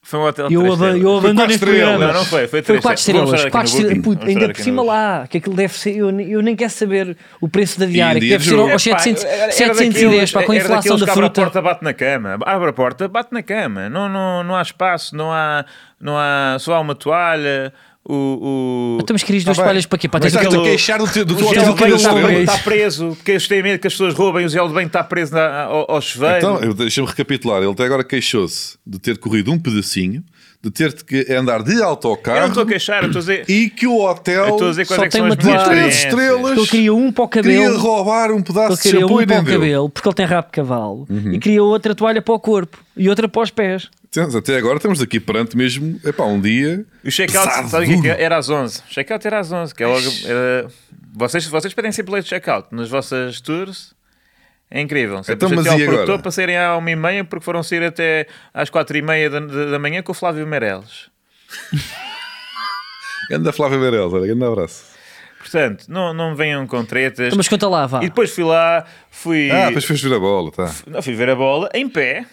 Foi 0.02 0.19
um 0.19 0.24
hotel 0.24 0.48
de 0.48 0.56
eu, 0.56 0.62
três 0.62 0.74
aba- 0.74 0.86
estrelas. 0.88 1.04
eu 1.04 1.17
abandono 1.19 1.52
este 1.52 1.60
programa. 1.60 2.08
Não, 2.08 2.13
não 2.13 2.26
foi, 2.26 2.39
foi 2.48 2.48
Foi 2.48 2.62
três 2.63 2.82
4 2.82 3.00
estrelas. 3.00 3.45
Quatro 3.52 3.69
estrelas. 3.69 4.04
Puto, 4.04 4.26
ainda 4.26 4.50
por 4.50 4.62
cima 4.63 4.82
lá, 4.84 5.28
que 5.30 5.38
aquilo 5.38 5.56
deve 5.56 5.78
ser. 5.78 5.95
Eu, 5.95 6.19
eu 6.19 6.41
nem 6.41 6.56
quero 6.56 6.72
saber 6.72 7.15
o 7.39 7.48
preço 7.48 7.80
da 7.80 7.86
diária, 7.86 8.19
que 8.19 8.30
deve 8.30 8.43
ser 8.43 8.58
aos 8.58 8.82
700, 8.82 9.24
Epá, 9.24 9.32
era 9.32 9.52
710 9.52 10.32
para 10.32 10.43
com 10.43 10.52
a 10.52 10.56
inflação 10.56 10.98
da 10.98 11.06
que 11.06 11.12
abre 11.12 11.22
fruta. 11.24 11.41
a 11.41 11.43
porta, 11.45 11.62
bate 11.62 11.84
na 11.84 11.93
cama. 11.93 12.39
Abre 12.43 12.69
a 12.69 12.74
porta, 12.74 13.08
bate 13.08 13.32
na 13.32 13.43
cama. 13.43 13.88
Não, 13.89 14.10
não, 14.10 14.43
não 14.43 14.56
há 14.56 14.62
espaço, 14.63 15.15
não 15.15 15.32
há, 15.32 15.63
não 16.02 16.17
há. 16.17 16.58
Só 16.60 16.74
há 16.74 16.80
uma 16.80 16.95
toalha. 16.95 17.72
O. 18.08 18.14
o... 18.14 18.98
Então, 19.02 19.14
mas 19.14 19.22
querias 19.24 19.44
duas 19.44 19.58
Tá 19.58 19.64
bem. 19.64 19.68
toalhas 19.70 19.86
para 19.86 20.00
quê? 20.00 20.08
Para 20.08 20.20
Mas 20.24 20.32
ter 20.34 20.40
estás 20.40 20.48
aquele- 20.54 20.68
a 20.68 20.72
queixar 20.72 21.00
do 21.00 21.08
teu, 21.08 21.26
do 21.26 21.34
O 21.34 21.38
teu 21.38 21.48
gel 21.54 21.72
hotel 21.74 21.98
de 21.98 21.98
de 22.04 22.10
banho 22.10 22.26
três 22.28 22.40
está, 22.50 22.58
preso, 22.64 23.08
porque 23.16 23.32
eles 23.32 23.48
têm 23.48 23.62
medo 23.62 23.80
que 23.80 23.88
as 23.88 23.94
pessoas 23.94 24.14
roubem. 24.16 24.46
O 24.46 24.50
gel 24.50 24.68
de 24.68 24.74
banho 24.74 24.88
está 24.88 25.04
preso 25.04 25.34
na, 25.34 25.64
ao, 25.66 25.92
ao 25.92 26.02
chuveiro. 26.02 26.38
Então, 26.38 26.74
deixa-me 26.74 27.08
recapitular. 27.08 27.62
Ele 27.62 27.72
até 27.72 27.84
agora 27.84 28.04
queixou-se 28.04 28.78
de 28.88 29.00
ter 29.00 29.18
corrido 29.20 29.52
um 29.52 29.60
pedacinho, 29.60 30.24
de 30.64 30.72
ter 30.72 30.92
que 31.04 31.32
andar 31.32 31.62
de 31.62 31.74
eu 31.74 31.80
não 31.80 31.88
autocarro 31.90 32.48
estou 32.48 32.64
a 32.64 32.66
queixar, 32.66 33.04
estou 33.04 33.20
a 33.20 33.22
dizer. 33.22 33.46
e 33.50 33.70
que 33.70 33.86
o 33.86 34.02
hotel 34.02 34.46
Eu 34.48 34.54
estou 34.54 34.68
a 34.68 34.70
dizer 34.72 34.86
quais 34.88 35.00
só 35.00 35.04
é 35.06 35.08
que 35.08 35.12
tem 35.12 35.22
são 35.22 35.28
uma 35.30 35.36
toalha. 35.36 35.66
três 35.66 35.96
estrelas 36.06 36.58
Ele 36.58 36.68
queria 36.68 36.94
um 36.94 37.12
para 37.12 37.24
o 37.24 37.28
queria 37.28 37.58
cabelo. 37.62 37.78
roubar 37.80 38.32
um 38.32 38.42
pedaço 38.42 38.68
Ele 38.70 38.76
de 38.78 38.82
queria 38.82 39.00
shampoo 39.02 39.18
um 39.18 39.22
e 39.22 39.28
para 39.28 39.42
o 39.42 39.46
cabelo, 39.46 39.90
porque 39.90 40.10
ele 40.10 40.16
tem 40.16 40.26
rabo 40.26 40.48
de 40.48 40.52
cavalo, 40.54 41.06
Uhum. 41.10 41.34
e 41.34 41.40
queria 41.40 41.62
outra 41.64 41.94
toalha 41.94 42.22
para 42.22 42.34
o 42.34 42.40
corpo 42.40 42.78
e 42.98 43.08
outra 43.08 43.28
para 43.28 43.42
os 43.44 43.52
pés. 43.52 43.88
Até 44.38 44.58
agora 44.58 44.78
estamos 44.78 45.02
aqui 45.02 45.19
perante 45.19 45.56
mesmo, 45.56 46.00
epá, 46.04 46.24
um 46.26 46.41
dia. 46.41 46.84
O 47.06 47.10
check-out, 47.12 47.69
sabe 47.69 47.93
o 47.95 48.02
que 48.02 48.08
é 48.10 48.12
é? 48.13 48.24
Era 48.24 48.38
às 48.38 48.50
11. 48.50 48.80
O 48.80 48.89
check-out 48.89 49.26
era 49.28 49.39
às 49.39 49.52
11. 49.52 49.76
Que 49.76 49.84
é 49.84 49.88
logo, 49.88 50.08
era- 50.26 50.67
vocês, 51.13 51.45
vocês 51.45 51.74
pedem 51.74 51.91
sempre 51.91 52.13
leite 52.13 52.28
check-out 52.28 52.69
nas 52.72 52.89
vossas 52.89 53.39
tours. 53.39 53.93
É 54.72 54.82
incrível. 54.82 55.24
Sempre 55.24 55.34
Então, 55.48 55.50
mas 55.56 55.65
e 55.65 55.84
agora? 55.88 56.19
para 56.19 56.32
saírem 56.32 56.58
à 56.58 56.76
1h30 56.78 57.26
porque 57.26 57.43
foram 57.45 57.62
sair 57.63 57.84
até 57.84 58.28
às 58.54 58.69
4h30 58.69 59.30
da, 59.30 59.39
da, 59.39 59.65
da 59.72 59.80
manhã 59.80 60.02
com 60.02 60.12
o 60.12 60.15
Flávio 60.15 60.45
Meireles. 60.48 61.10
Anda 63.32 63.54
Flávia 63.54 63.78
Meirelles, 63.78 64.12
olha, 64.13 64.26
grande 64.26 64.43
abraço. 64.43 64.86
Portanto, 65.38 65.86
não, 65.88 66.13
não 66.13 66.32
me 66.32 66.36
venham 66.36 66.65
com 66.67 66.84
tretas. 66.84 67.34
Mas 67.36 67.48
conta 67.48 67.67
lá, 67.67 67.86
vá. 67.86 68.00
E 68.04 68.08
depois 68.10 68.32
fui 68.32 68.43
lá, 68.43 68.86
fui, 69.10 69.50
Ah, 69.52 69.67
depois 69.67 69.86
fez 69.86 70.02
vir 70.02 70.13
a 70.13 70.19
bola, 70.19 70.52
tá. 70.52 70.72
não, 70.88 71.02
fui 71.02 71.13
ver 71.13 71.30
a 71.30 71.36
bola 71.36 71.69
em 71.74 71.88
pé. 71.88 72.26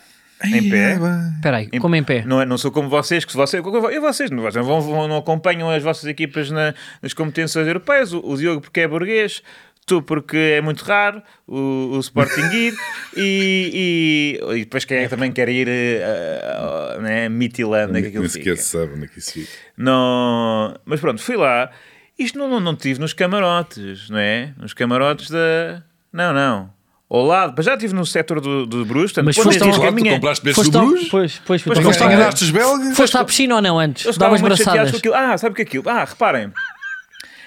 Em 0.44 0.68
pé. 0.68 0.98
Espera 1.36 1.56
aí, 1.58 1.68
como 1.80 1.94
em 1.96 2.02
pé? 2.04 2.24
Não, 2.26 2.40
é- 2.40 2.46
não 2.46 2.58
sou 2.58 2.70
como 2.70 2.88
vocês, 2.88 3.24
que 3.24 3.34
vocês, 3.34 3.62
e 3.64 3.98
vocês 4.00 4.30
não, 4.30 4.42
vocês 4.42 4.64
vão, 4.64 4.80
vão- 4.80 5.08
não 5.08 5.16
acompanham 5.16 5.70
as 5.70 5.82
vossas 5.82 6.04
equipas 6.04 6.50
na- 6.50 6.74
nas 7.02 7.12
competências 7.14 7.66
europeias. 7.66 8.12
O, 8.12 8.20
o 8.20 8.36
Diogo 8.36 8.60
porque 8.60 8.80
é 8.80 8.88
burguês, 8.88 9.42
tu 9.86 10.02
porque 10.02 10.36
é 10.36 10.60
muito 10.60 10.82
raro, 10.84 11.22
o, 11.46 11.92
o 11.96 12.00
Sporting 12.00 12.40
ir, 12.52 12.74
e, 13.16 14.38
e, 14.42 14.54
e 14.56 14.58
depois 14.60 14.84
quem 14.84 14.98
é 14.98 15.02
que 15.04 15.08
também 15.08 15.32
quer 15.32 15.48
ir 15.48 15.68
a, 15.68 17.00
né, 17.00 17.28
Mitilândia, 17.28 18.00
que 18.02 18.08
aquilo 18.08 18.22
Nem 18.24 18.30
fica. 18.30 18.44
sequer 18.44 18.56
se 18.58 18.68
sabe 18.70 18.92
onde 18.94 19.04
é 19.04 19.08
que 19.08 19.18
isso 19.18 19.32
fica. 19.32 19.50
Não... 19.76 20.74
Mas 20.84 21.00
pronto, 21.00 21.22
fui 21.22 21.36
lá. 21.36 21.70
Isto 22.18 22.38
não, 22.38 22.48
não, 22.48 22.60
não 22.60 22.74
tive 22.76 22.98
nos 23.00 23.12
camarotes, 23.12 24.08
não 24.10 24.18
é? 24.18 24.52
Nos 24.58 24.72
camarotes 24.72 25.30
da. 25.30 25.82
Não, 26.12 26.32
não. 26.32 26.75
Ao 27.08 27.22
lado. 27.24 27.54
Mas 27.56 27.64
já 27.66 27.74
estive 27.74 27.94
no 27.94 28.04
setor 28.04 28.40
do, 28.40 28.66
do 28.66 28.84
Bruce. 28.84 29.14
portanto, 29.14 29.26
Mas 29.26 29.36
foste 29.36 29.60
eu 29.60 29.66
ao- 29.68 29.72
a 29.72 29.76
Claro, 29.76 29.92
tu 29.92 30.02
minha- 30.02 30.14
compraste 30.14 30.52
Foste 30.54 30.70
do. 30.72 30.78
Bruges? 30.86 31.08
Pois, 31.08 31.32
pois, 31.44 31.62
Pois, 31.62 31.62
Foste 31.62 31.84
Mas 31.86 32.02
a 32.02 32.04
é- 32.04 32.08
ganhar 32.16 32.34
os 32.34 32.50
belgas? 32.50 32.96
Foste 32.96 33.16
à 33.16 33.24
piscina 33.24 33.54
ou 33.56 33.62
não 33.62 33.78
antes? 33.78 34.02
Davas 34.04 34.14
estavam 34.16 34.38
muito 34.38 34.64
braçadas. 34.64 34.90
com 34.90 34.96
aquilo. 34.96 35.14
Ah, 35.14 35.38
sabe 35.38 35.52
o 35.52 35.56
que 35.56 35.62
é 35.62 35.64
aquilo? 35.64 35.88
Ah, 35.88 36.04
reparem. 36.04 36.52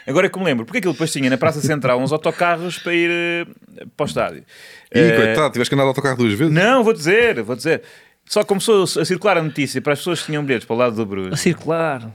Agora 0.08 0.26
é 0.26 0.30
que 0.30 0.40
me 0.40 0.46
lembro, 0.46 0.66
porque 0.66 0.80
aquilo 0.80 0.94
depois 0.94 1.12
tinha 1.12 1.30
na 1.30 1.38
Praça 1.38 1.62
Central 1.62 2.00
uns 2.00 2.12
autocarros 2.12 2.80
para 2.80 2.94
ir 2.96 3.10
eh, 3.12 3.46
para 3.96 4.04
o 4.06 4.08
estádio. 4.08 4.40
Ih, 4.96 5.00
Eh, 5.00 5.12
coitado, 5.16 5.52
tiveste 5.52 5.70
que 5.70 5.76
andar 5.76 5.84
de 5.84 5.90
autocarro 5.90 6.18
duas 6.18 6.34
vezes. 6.34 6.52
Não, 6.54 6.84
vou 6.84 6.94
dizer, 6.94 7.44
vou 7.44 7.56
dizer. 7.56 7.84
Só 8.26 8.44
começou 8.44 8.84
a 8.84 9.06
circular 9.06 9.38
a 9.38 9.44
notícia 9.44 9.82
para 9.82 9.94
as 9.94 10.00
pessoas 10.00 10.22
que 10.22 10.28
tinham 10.28 10.44
bilhetes 10.44 10.66
para 10.66 10.74
o 10.76 10.78
lado 10.80 10.96
do 10.96 11.02
A 11.02 11.06
Bruce. 11.06 11.38
circular. 11.44 12.10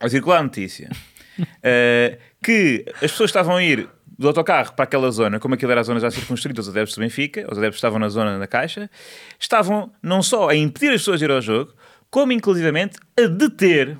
a 0.00 0.08
circular 0.08 0.38
a 0.38 0.42
notícia 0.42 0.90
eh, 1.62 2.18
que 2.42 2.84
as 2.96 3.10
pessoas 3.12 3.30
estavam 3.30 3.56
a 3.56 3.62
ir 3.62 3.88
do 4.18 4.26
autocarro 4.26 4.72
para 4.74 4.84
aquela 4.84 5.10
zona, 5.10 5.38
como 5.38 5.54
aquilo 5.54 5.70
era 5.70 5.80
a 5.80 5.84
zona 5.84 6.00
já 6.00 6.10
circunscrita, 6.10 6.60
os 6.60 6.68
adeptos 6.68 6.94
do 6.96 7.00
Benfica, 7.00 7.46
os 7.50 7.56
adeptos 7.56 7.76
estavam 7.78 7.98
na 8.00 8.08
zona 8.08 8.38
da 8.38 8.46
Caixa, 8.48 8.90
estavam 9.38 9.92
não 10.02 10.22
só 10.22 10.48
a 10.48 10.56
impedir 10.56 10.88
as 10.88 11.00
pessoas 11.00 11.20
de 11.20 11.24
ir 11.26 11.30
ao 11.30 11.40
jogo, 11.40 11.72
como 12.10 12.32
inclusivamente 12.32 12.98
a 13.16 13.26
deter, 13.28 13.96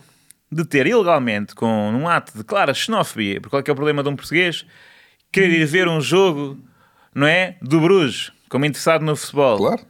deter 0.50 0.86
ilegalmente, 0.88 1.54
com 1.54 1.66
um 1.92 2.08
ato 2.08 2.36
de 2.36 2.42
clara 2.42 2.74
xenofobia, 2.74 3.40
porque 3.40 3.50
qual 3.50 3.60
é, 3.60 3.62
que 3.62 3.70
é 3.70 3.72
o 3.72 3.76
problema 3.76 4.02
de 4.02 4.08
um 4.08 4.16
português? 4.16 4.66
Querer 5.30 5.50
ir 5.60 5.64
ver 5.66 5.86
um 5.88 6.00
jogo, 6.00 6.58
não 7.14 7.26
é? 7.26 7.56
Do 7.62 7.80
Bruges, 7.80 8.32
como 8.48 8.64
interessado 8.64 9.04
no 9.04 9.14
futebol 9.14 9.58
Claro. 9.58 9.82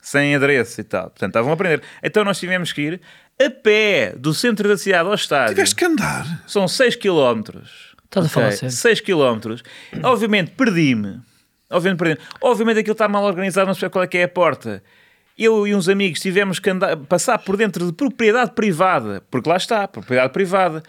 sem 0.00 0.34
adereço 0.34 0.80
e 0.80 0.84
tal. 0.84 1.10
Portanto, 1.10 1.30
estavam 1.30 1.50
a 1.50 1.54
aprender. 1.54 1.82
Então 2.02 2.24
nós 2.24 2.38
tivemos 2.38 2.72
que 2.72 2.80
ir 2.80 3.00
a 3.44 3.50
pé 3.50 4.14
do 4.16 4.32
centro 4.32 4.68
da 4.68 4.78
cidade 4.78 5.08
ao 5.08 5.14
estádio. 5.14 5.54
Tiveste 5.54 5.74
que 5.74 5.84
andar. 5.84 6.42
São 6.46 6.68
6 6.68 6.94
km. 6.96 7.42
Estás 8.20 8.26
a 8.26 8.28
falar 8.28 8.52
sério? 8.52 8.70
6 8.74 9.00
km. 9.00 9.56
Obviamente 10.02 10.50
perdi-me. 10.52 11.20
Obviamente 11.70 11.98
perdi-me. 11.98 12.20
Obviamente 12.40 12.78
aquilo 12.80 12.92
está 12.92 13.08
mal 13.08 13.24
organizado, 13.24 13.66
não 13.66 13.74
sei 13.74 13.88
qual 13.88 14.04
é 14.04 14.06
que 14.06 14.18
é 14.18 14.24
a 14.24 14.28
porta. 14.28 14.82
Eu 15.36 15.66
e 15.66 15.74
uns 15.74 15.88
amigos 15.88 16.20
tivemos 16.20 16.58
que 16.60 16.70
andar, 16.70 16.96
passar 16.96 17.38
por 17.38 17.56
dentro 17.56 17.86
de 17.86 17.92
propriedade 17.92 18.52
privada, 18.52 19.20
porque 19.30 19.48
lá 19.50 19.56
está, 19.56 19.88
propriedade 19.88 20.32
privada, 20.32 20.80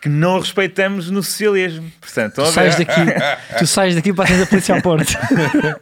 que 0.00 0.08
não 0.08 0.38
respeitamos 0.38 1.10
no 1.10 1.22
socialismo. 1.22 1.92
Portanto, 2.00 2.34
Tu 2.36 2.46
sais 2.52 2.76
daqui, 2.76 3.00
tu 3.58 3.66
sais 3.66 3.94
daqui 3.94 4.12
para 4.14 4.42
a 4.42 4.46
polícia 4.46 4.76
à 4.76 4.80
porta. 4.80 5.12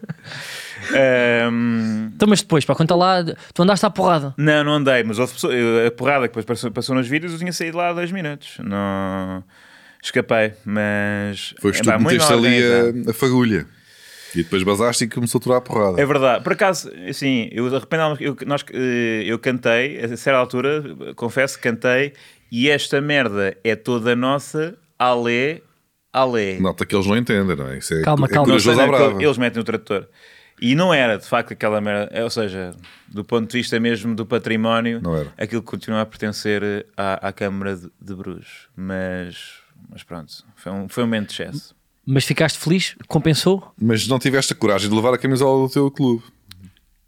Ahm, 0.94 2.10
Então, 2.14 2.28
mas 2.28 2.42
depois, 2.42 2.64
para 2.64 2.74
conta 2.74 2.94
lá, 2.94 3.24
tu 3.54 3.62
andaste 3.62 3.86
à 3.86 3.90
porrada. 3.90 4.34
Não, 4.36 4.62
não 4.64 4.72
andei, 4.74 5.02
mas 5.02 5.18
houve 5.18 5.32
pessoa- 5.32 5.52
eu- 5.54 5.86
a 5.86 5.90
porrada 5.90 6.22
que 6.22 6.28
depois 6.28 6.44
passou, 6.44 6.70
passou 6.70 6.94
nos 6.94 7.08
vídeos, 7.08 7.32
eu 7.32 7.38
tinha 7.38 7.52
saído 7.52 7.78
lá 7.78 7.88
há 7.88 7.92
dois 7.92 8.10
minutos. 8.12 8.56
Não 8.58 9.42
escapei, 10.06 10.52
mas. 10.64 11.54
Foste 11.60 11.82
Epá, 11.82 11.92
tu 11.92 11.98
que 11.98 12.04
meteste 12.04 12.32
ali 12.32 12.62
a, 13.06 13.10
a 13.10 13.14
fagulha. 13.14 13.66
E 14.34 14.42
depois 14.42 14.64
basaste 14.64 15.04
e 15.04 15.08
começou 15.08 15.38
a 15.38 15.40
aturar 15.40 15.58
a 15.58 15.60
porrada. 15.60 16.02
É 16.02 16.04
verdade, 16.04 16.42
por 16.42 16.52
acaso, 16.54 16.90
assim, 17.08 17.48
eu 17.52 17.66
arrependo 17.74 18.16
eu, 18.20 18.36
nós, 18.46 18.64
eh, 18.72 19.22
eu 19.26 19.38
cantei, 19.38 20.00
a 20.00 20.16
certa 20.16 20.38
altura, 20.38 20.82
confesso 21.14 21.56
que 21.56 21.62
cantei, 21.62 22.14
e 22.50 22.68
esta 22.68 23.00
merda 23.00 23.56
é 23.62 23.76
toda 23.76 24.16
nossa, 24.16 24.76
alé, 24.98 25.60
alé. 26.12 26.58
Nota 26.58 26.84
que 26.84 26.96
eles 26.96 27.06
não 27.06 27.16
entendem, 27.16 27.54
não 27.56 27.68
é? 27.68 27.78
Isso 27.78 27.94
é, 27.94 28.02
Calma, 28.02 28.26
é 28.26 28.28
calma. 28.28 28.56
Não 28.56 28.88
brava. 28.88 29.22
eles 29.22 29.38
metem 29.38 29.60
o 29.60 29.64
tradutor. 29.64 30.08
E 30.60 30.74
não 30.74 30.92
era, 30.94 31.16
de 31.18 31.26
facto, 31.26 31.52
aquela 31.52 31.80
merda. 31.80 32.10
é, 32.12 32.22
Ou 32.24 32.30
seja, 32.30 32.72
do 33.08 33.24
ponto 33.24 33.50
de 33.50 33.58
vista 33.58 33.78
mesmo 33.78 34.14
do 34.14 34.24
património, 34.26 35.00
Não 35.02 35.16
era. 35.16 35.32
aquilo 35.36 35.62
continua 35.62 36.00
a 36.00 36.06
pertencer 36.06 36.62
eh, 36.62 36.86
à, 36.96 37.28
à 37.28 37.32
Câmara 37.32 37.76
de, 37.76 37.88
de 38.00 38.14
Bruges. 38.14 38.68
Mas, 38.76 39.36
mas 39.88 40.02
pronto, 40.02 40.44
foi 40.56 40.72
um, 40.72 40.88
foi 40.88 41.02
um 41.02 41.06
momento 41.06 41.28
de 41.28 41.34
excesso. 41.34 41.74
Mas 42.06 42.24
ficaste 42.24 42.58
feliz? 42.58 42.94
Compensou? 43.08 43.72
Mas 43.80 44.06
não 44.06 44.18
tiveste 44.18 44.52
a 44.52 44.56
coragem 44.56 44.88
de 44.88 44.94
levar 44.94 45.14
a 45.14 45.18
camisola 45.18 45.66
do 45.66 45.72
teu 45.72 45.90
clube. 45.90 46.22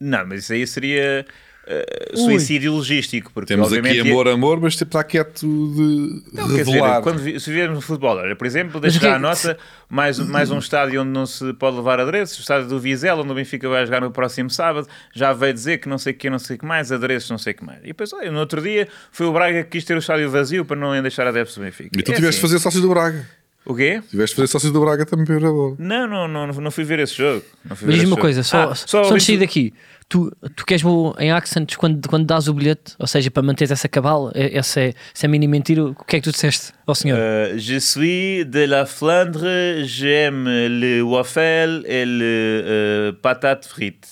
Não, 0.01 0.27
mas 0.27 0.45
isso 0.45 0.53
aí 0.53 0.67
seria 0.67 1.27
eh, 1.67 2.13
Ui. 2.13 2.17
suicídio 2.25 2.73
logístico. 2.73 3.31
Porque, 3.33 3.49
Temos 3.55 3.73
aqui 3.73 4.01
amor, 4.01 4.29
amor, 4.29 4.61
mas 4.61 4.75
tipo, 4.77 4.89
está 4.89 5.03
quieto 5.03 5.41
de 5.47 6.23
Não, 6.33 6.47
quer 6.49 6.59
dizer, 6.59 6.65
revelar. 6.73 7.03
quando 7.03 7.41
se 7.41 7.51
viermos 7.53 7.77
no 7.77 7.81
futebol, 7.83 8.17
olha, 8.17 8.37
por 8.37 8.47
exemplo, 8.47 8.81
deixa 8.81 8.99
que 9.01 9.07
é 9.07 9.11
já 9.11 9.17
a 9.17 9.19
nota, 9.19 9.59
mais, 9.89 10.19
mais 10.19 10.51
um 10.51 10.59
estádio 10.59 11.03
onde 11.03 11.11
não 11.11 11.27
se 11.27 11.53
pode 11.55 11.77
levar 11.77 11.99
adereços, 12.01 12.39
o 12.39 12.41
estádio 12.41 12.69
do 12.69 12.79
Vizela, 12.79 13.23
onde 13.23 13.33
o 13.33 13.35
Benfica 13.35 13.69
vai 13.69 13.85
jogar 13.85 14.01
no 14.01 14.11
próximo 14.11 14.49
sábado, 14.51 14.87
já 15.13 15.33
veio 15.33 15.53
dizer 15.55 15.79
que 15.79 15.89
não 15.89 15.99
sei 15.99 16.13
o 16.13 16.17
que, 16.17 16.31
não 16.31 16.39
sei 16.39 16.57
o 16.57 16.59
que 16.59 16.65
mais, 16.67 16.93
adereços, 16.93 17.31
não 17.31 17.39
sei 17.39 17.53
o 17.53 17.57
que 17.57 17.65
mais. 17.65 17.81
E 17.83 17.89
depois, 17.89 18.13
olha, 18.13 18.31
no 18.31 18.39
outro 18.39 18.63
dia 18.63 18.87
foi 19.11 19.27
o 19.27 19.33
Braga 19.33 19.65
que 19.65 19.71
quis 19.71 19.85
ter 19.85 19.95
o 19.95 19.99
estádio 19.99 20.31
vazio 20.31 20.65
para 20.65 20.77
não 20.77 21.01
deixar 21.03 21.27
adeptos 21.27 21.57
do 21.57 21.63
Benfica. 21.65 21.91
E 21.99 22.03
tu 22.03 22.13
É 22.13 22.15
tiveste 22.15 22.27
assim. 22.29 22.37
de 22.37 22.43
fazer 22.43 22.59
sócio 22.59 22.81
do 22.81 22.89
Braga. 22.89 23.27
O 23.69 23.75
quê? 23.75 24.01
Tiveste 24.09 24.35
de 24.37 24.43
fazer 24.43 24.47
sócio 24.47 24.71
do 24.71 24.81
Braga 24.81 25.05
também 25.05 25.27
para. 25.27 25.41
Não, 25.41 25.75
não, 26.07 26.29
não, 26.29 26.47
não 26.47 26.71
fui 26.71 26.85
ver 26.85 27.01
esse 27.01 27.17
jogo. 27.17 27.43
Não 27.69 27.75
fui 27.75 27.87
Mas 27.87 27.95
diz-me 27.97 27.97
esse 27.97 28.05
uma 28.05 28.11
jogo. 28.11 28.21
coisa, 28.21 28.43
só, 28.45 28.71
Ah, 28.71 28.75
só, 28.77 29.01
antes 29.11 29.15
de 29.15 29.25
sair 29.25 29.39
daqui, 29.39 29.75
tu, 30.09 30.31
tu 30.55 30.64
queres 30.64 30.83
bom 30.83 31.14
em 31.19 31.31
accents 31.33 31.77
quando, 31.77 32.09
quando 32.09 32.27
dás 32.27 32.49
o 32.49 32.55
bilhete, 32.55 32.95
ou 32.99 33.07
seja, 33.07 33.31
para 33.31 33.42
manteres 33.42 33.71
essa 33.71 33.88
cabala, 33.88 34.31
é- 34.35 34.57
essa 34.57 34.81
é, 34.81 34.95
essa 35.14 35.27
é 35.27 35.29
mini 35.29 35.47
mentira, 35.49 35.85
o 35.85 35.95
que 35.95 36.16
é 36.16 36.21
que 36.21 36.25
tu 36.25 36.33
disseste 36.33 36.73
ao 36.87 36.95
senhor? 36.95 37.19
Euh, 37.19 37.59
je 37.59 37.79
suis 37.81 38.45
de 38.45 38.66
la 38.66 38.87
Flandre, 38.87 39.85
j'aime 39.85 40.47
le 40.69 41.03
waffle 41.03 41.85
et 41.87 42.05
le 42.05 42.62
euh, 42.64 43.12
patate 43.21 43.66
frite. 43.66 44.07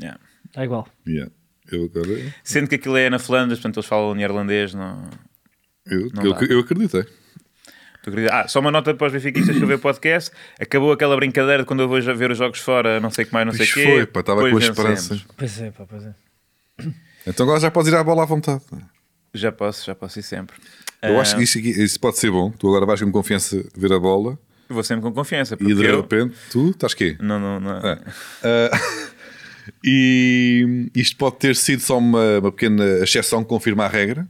Yeah. 0.00 0.18
Está 0.46 0.64
igual. 0.64 0.86
Yeah. 1.06 1.30
Eu 1.72 1.84
agora. 1.84 2.08
Sendo 2.42 2.68
que 2.68 2.74
aquilo 2.74 2.96
é 2.96 3.08
na 3.08 3.18
Flandres, 3.18 3.58
portanto 3.58 3.76
eles 3.78 3.86
falam 3.88 4.14
neerlandês, 4.14 4.74
não... 4.74 5.08
Eu, 5.86 6.08
Não 6.14 6.22
eu, 6.24 6.34
eu 6.48 6.58
acreditei. 6.60 7.04
Ah, 8.30 8.46
só 8.48 8.60
uma 8.60 8.70
nota 8.70 8.94
para 8.94 9.06
os 9.06 9.12
benfiquistas 9.12 9.56
que 9.56 9.62
eu 9.62 9.66
ver 9.66 9.74
o 9.74 9.78
podcast. 9.78 10.30
Acabou 10.60 10.92
aquela 10.92 11.16
brincadeira 11.16 11.62
de 11.62 11.66
quando 11.66 11.80
eu 11.80 11.88
vou 11.88 12.00
já 12.00 12.12
ver 12.12 12.30
os 12.30 12.38
jogos 12.38 12.58
fora, 12.60 13.00
não 13.00 13.10
sei 13.10 13.24
o 13.24 13.26
que 13.28 13.32
mais, 13.32 13.46
não 13.46 13.52
sei 13.52 13.66
o 13.66 13.72
quê. 13.72 13.84
foi, 13.84 14.06
pá, 14.06 14.20
estava 14.20 14.40
com 14.50 14.56
a 14.56 14.60
esperança. 14.60 15.20
Pois 15.36 15.60
é, 15.60 15.70
pá, 15.70 15.84
pois 15.88 16.04
é. 16.04 16.14
Então 17.26 17.44
agora 17.44 17.60
já 17.60 17.70
podes 17.70 17.90
ir 17.92 17.96
à 17.96 18.04
bola 18.04 18.22
à 18.22 18.26
vontade. 18.26 18.62
Já 19.32 19.50
posso, 19.50 19.84
já 19.86 19.94
posso 19.94 20.18
ir 20.18 20.22
sempre. 20.22 20.56
Eu 21.02 21.18
Ah, 21.18 21.22
acho 21.22 21.36
que 21.36 21.42
isso, 21.42 21.58
isso 21.58 21.98
pode 22.00 22.18
ser 22.18 22.30
bom. 22.30 22.50
Tu 22.50 22.66
agora 22.68 22.86
vais 22.86 23.00
com 23.02 23.10
confiança 23.10 23.64
ver 23.76 23.92
a 23.92 23.98
bola 23.98 24.38
Vou 24.68 24.82
sempre 24.82 25.02
com 25.02 25.12
confiança, 25.12 25.56
e 25.60 25.74
de 25.74 25.84
eu... 25.84 26.00
repente 26.00 26.34
tu 26.50 26.70
estás 26.70 26.94
quê? 26.94 27.16
Não, 27.20 27.38
não, 27.38 27.60
não. 27.60 27.76
É. 27.86 27.98
Ah, 28.42 28.70
e 29.84 30.90
isto 30.94 31.16
pode 31.16 31.36
ter 31.36 31.54
sido 31.56 31.80
só 31.80 31.98
uma, 31.98 32.38
uma 32.38 32.50
pequena 32.52 32.84
exceção 33.02 33.42
que 33.42 33.48
confirma 33.48 33.84
a 33.84 33.88
regra. 33.88 34.26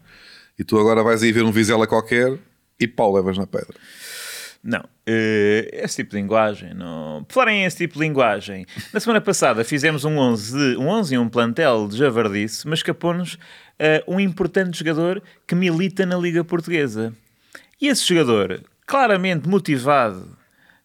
E 0.58 0.64
tu 0.64 0.78
agora 0.78 1.02
vais 1.02 1.22
aí 1.22 1.32
ver 1.32 1.42
um 1.44 1.50
Vizela 1.52 1.86
qualquer 1.86 2.36
e 2.78 2.86
pau, 2.88 3.12
levas 3.14 3.36
na 3.38 3.46
pedra. 3.46 3.74
Não, 4.62 4.82
eh, 5.06 5.68
esse 5.84 5.96
tipo 5.96 6.12
de 6.12 6.16
linguagem, 6.16 6.72
não. 6.72 7.22
Por 7.24 7.34
falarem 7.34 7.60
em 7.62 7.64
esse 7.66 7.76
tipo 7.76 7.94
de 7.94 8.00
linguagem, 8.00 8.64
na 8.94 9.00
semana 9.00 9.20
passada 9.20 9.62
fizemos 9.62 10.04
um 10.06 10.16
11, 10.16 10.56
de, 10.56 10.76
um 10.78 10.88
11 10.88 11.14
e 11.14 11.18
um 11.18 11.28
plantel 11.28 11.86
de 11.86 11.98
javardice, 11.98 12.66
mas 12.66 12.78
escapou-nos 12.78 13.38
eh, 13.78 14.02
um 14.08 14.18
importante 14.18 14.78
jogador 14.78 15.22
que 15.46 15.54
milita 15.54 16.06
na 16.06 16.16
Liga 16.16 16.42
Portuguesa. 16.42 17.12
E 17.78 17.88
esse 17.88 18.06
jogador, 18.06 18.62
claramente 18.86 19.46
motivado, 19.46 20.34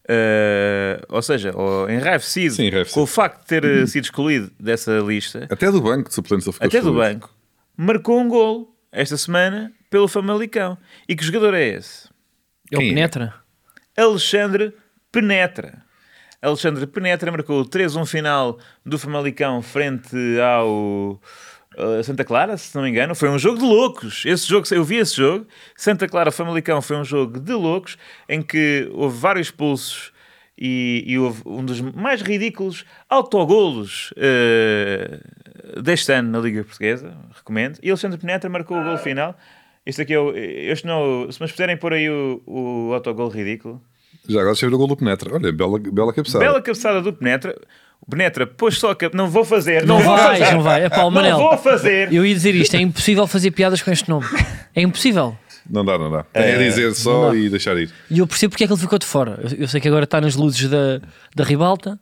eh, 0.10 1.02
ou 1.08 1.22
seja, 1.22 1.56
ou 1.56 1.90
enraivecido, 1.90 2.56
Sim, 2.56 2.66
enraivecido. 2.66 2.96
com 2.96 3.04
o 3.04 3.08
facto 3.08 3.40
de 3.42 3.48
ter 3.62 3.88
sido 3.88 4.04
excluído 4.04 4.52
dessa 4.60 5.00
lista, 5.00 5.48
Até 5.50 5.72
do 5.72 5.80
banco 5.82 6.10
de 6.10 6.16
suplentes 6.16 6.46
ele 6.46 6.54
ficou 6.54 6.68
até 6.68 6.82
do 6.82 6.90
excluído. 6.90 7.14
banco, 7.20 7.34
marcou 7.78 8.20
um 8.20 8.28
gol 8.28 8.76
esta 8.92 9.18
semana 9.18 9.72
pelo 9.90 10.08
Famalicão. 10.08 10.78
E 11.08 11.16
que 11.16 11.24
jogador 11.24 11.54
é 11.54 11.68
esse? 11.68 12.10
Ele 12.72 12.82
Quem 12.82 12.90
é? 12.90 12.94
penetra? 12.94 13.34
Alexandre 13.98 14.74
Penetra. 15.12 15.84
Alexandre 16.42 16.88
Penetra 16.88 17.32
marcou 17.32 17.62
o 17.62 17.66
3-1 17.66 18.06
final 18.06 18.58
do 18.86 18.98
Famalicão 18.98 19.62
frente 19.62 20.16
ao 20.40 21.20
uh, 21.78 22.04
Santa 22.04 22.24
Clara, 22.24 22.56
se 22.58 22.74
não 22.76 22.84
me 22.84 22.90
engano. 22.90 23.14
Foi 23.14 23.30
um 23.30 23.38
jogo 23.38 23.58
de 23.58 23.66
loucos. 23.66 24.24
Esse 24.26 24.48
jogo, 24.48 24.66
eu 24.72 24.84
vi 24.84 24.98
esse 24.98 25.18
jogo. 25.18 25.46
Santa 25.76 26.08
Clara 26.08 26.32
Famalicão 26.32 26.82
foi 26.82 26.96
um 26.96 27.04
jogo 27.04 27.40
de 27.40 27.54
loucos 27.54 27.98
em 28.28 28.42
que 28.42 28.90
houve 28.94 29.18
vários 29.18 29.48
expulsos 29.48 30.14
e, 30.58 31.04
e 31.08 31.18
houve 31.18 31.42
um 31.46 31.64
dos 31.64 31.82
mais 31.82 32.22
ridículos 32.22 32.86
autogolos 33.10 34.12
uh, 34.12 35.20
deste 35.82 36.12
ano 36.12 36.32
na 36.32 36.40
Liga 36.40 36.64
Portuguesa. 36.64 37.14
Recomendo. 37.36 37.80
E 37.82 37.90
Alexandre 37.90 38.18
Penetra 38.18 38.50
marcou 38.50 38.78
o 38.78 38.84
gol 38.84 38.98
final. 38.98 39.38
Este 39.86 40.02
aqui 40.02 40.14
é 40.14 40.20
o. 40.20 40.36
Este 40.36 40.86
não, 40.86 41.32
se 41.32 41.42
me 41.42 41.48
puderem 41.48 41.78
pôr 41.78 41.94
aí 41.94 42.10
o, 42.10 42.42
o 42.46 42.94
autogol 42.94 43.30
ridículo. 43.30 43.82
Já 44.28 44.42
agora 44.42 44.56
chega 44.56 44.76
o 44.76 44.78
gol 44.78 44.88
do 44.88 44.96
Penetra. 44.98 45.34
Olha, 45.34 45.52
bela, 45.52 45.80
bela 45.80 46.14
cabeçada. 46.14 46.44
Bela 46.44 46.62
cabeçada 46.62 47.02
do 47.02 47.12
Penetra. 47.14 47.56
O 48.02 48.10
Penetra 48.10 48.48
pôs 48.48 48.78
só 48.80 48.92
a 48.92 48.96
cap... 48.96 49.16
Não 49.16 49.28
vou 49.28 49.44
fazer. 49.44 49.86
Não, 49.86 49.98
Não, 49.98 50.06
vou 50.06 50.16
vais, 50.18 50.40
fazer. 50.40 50.54
não 50.54 50.62
vai. 50.62 50.84
É 50.84 50.90
pá, 50.90 51.04
o 51.04 51.12
Manel. 51.12 51.38
Não 51.38 51.50
vou 51.50 51.58
fazer. 51.58 52.14
Eu 52.14 52.26
ia 52.26 52.34
dizer 52.34 52.56
isto, 52.56 52.76
é 52.76 52.80
impossível 52.80 53.28
fazer 53.28 53.52
piadas 53.52 53.82
com 53.82 53.92
este 53.92 54.08
nome. 54.10 54.26
É 54.76 54.82
impossível. 54.82 55.38
Não 55.70 55.84
dá, 55.84 55.98
não 55.98 56.10
dá. 56.10 56.24
Tem 56.24 56.54
a 56.54 56.58
dizer 56.58 56.94
só 56.96 57.34
e 57.36 57.50
deixar 57.50 57.78
ir. 57.78 57.92
E 58.10 58.20
eu 58.20 58.28
percebo 58.28 58.52
porque 58.52 58.64
é 58.64 58.68
que 58.68 58.74
ele 58.74 58.80
ficou 58.80 58.98
de 58.98 59.06
fora. 59.06 59.40
Eu, 59.44 59.60
eu 59.60 59.68
sei 59.68 59.82
que 59.82 59.88
agora 59.88 60.04
está 60.06 60.22
nas 60.22 60.36
luzes 60.36 60.70
da, 60.70 61.02
da 61.36 61.44
ribalta, 61.44 62.00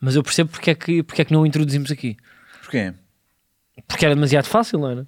mas 0.00 0.16
eu 0.16 0.22
percebo 0.22 0.50
porque 0.50 0.70
é, 0.70 0.74
que, 0.74 1.02
porque 1.02 1.22
é 1.22 1.24
que 1.24 1.32
não 1.32 1.42
o 1.42 1.46
introduzimos 1.46 1.90
aqui. 1.90 2.16
Porquê? 2.62 2.92
Porque 3.86 4.04
era 4.04 4.14
demasiado 4.14 4.46
fácil, 4.46 4.78
não 4.78 4.90
era? 4.90 5.04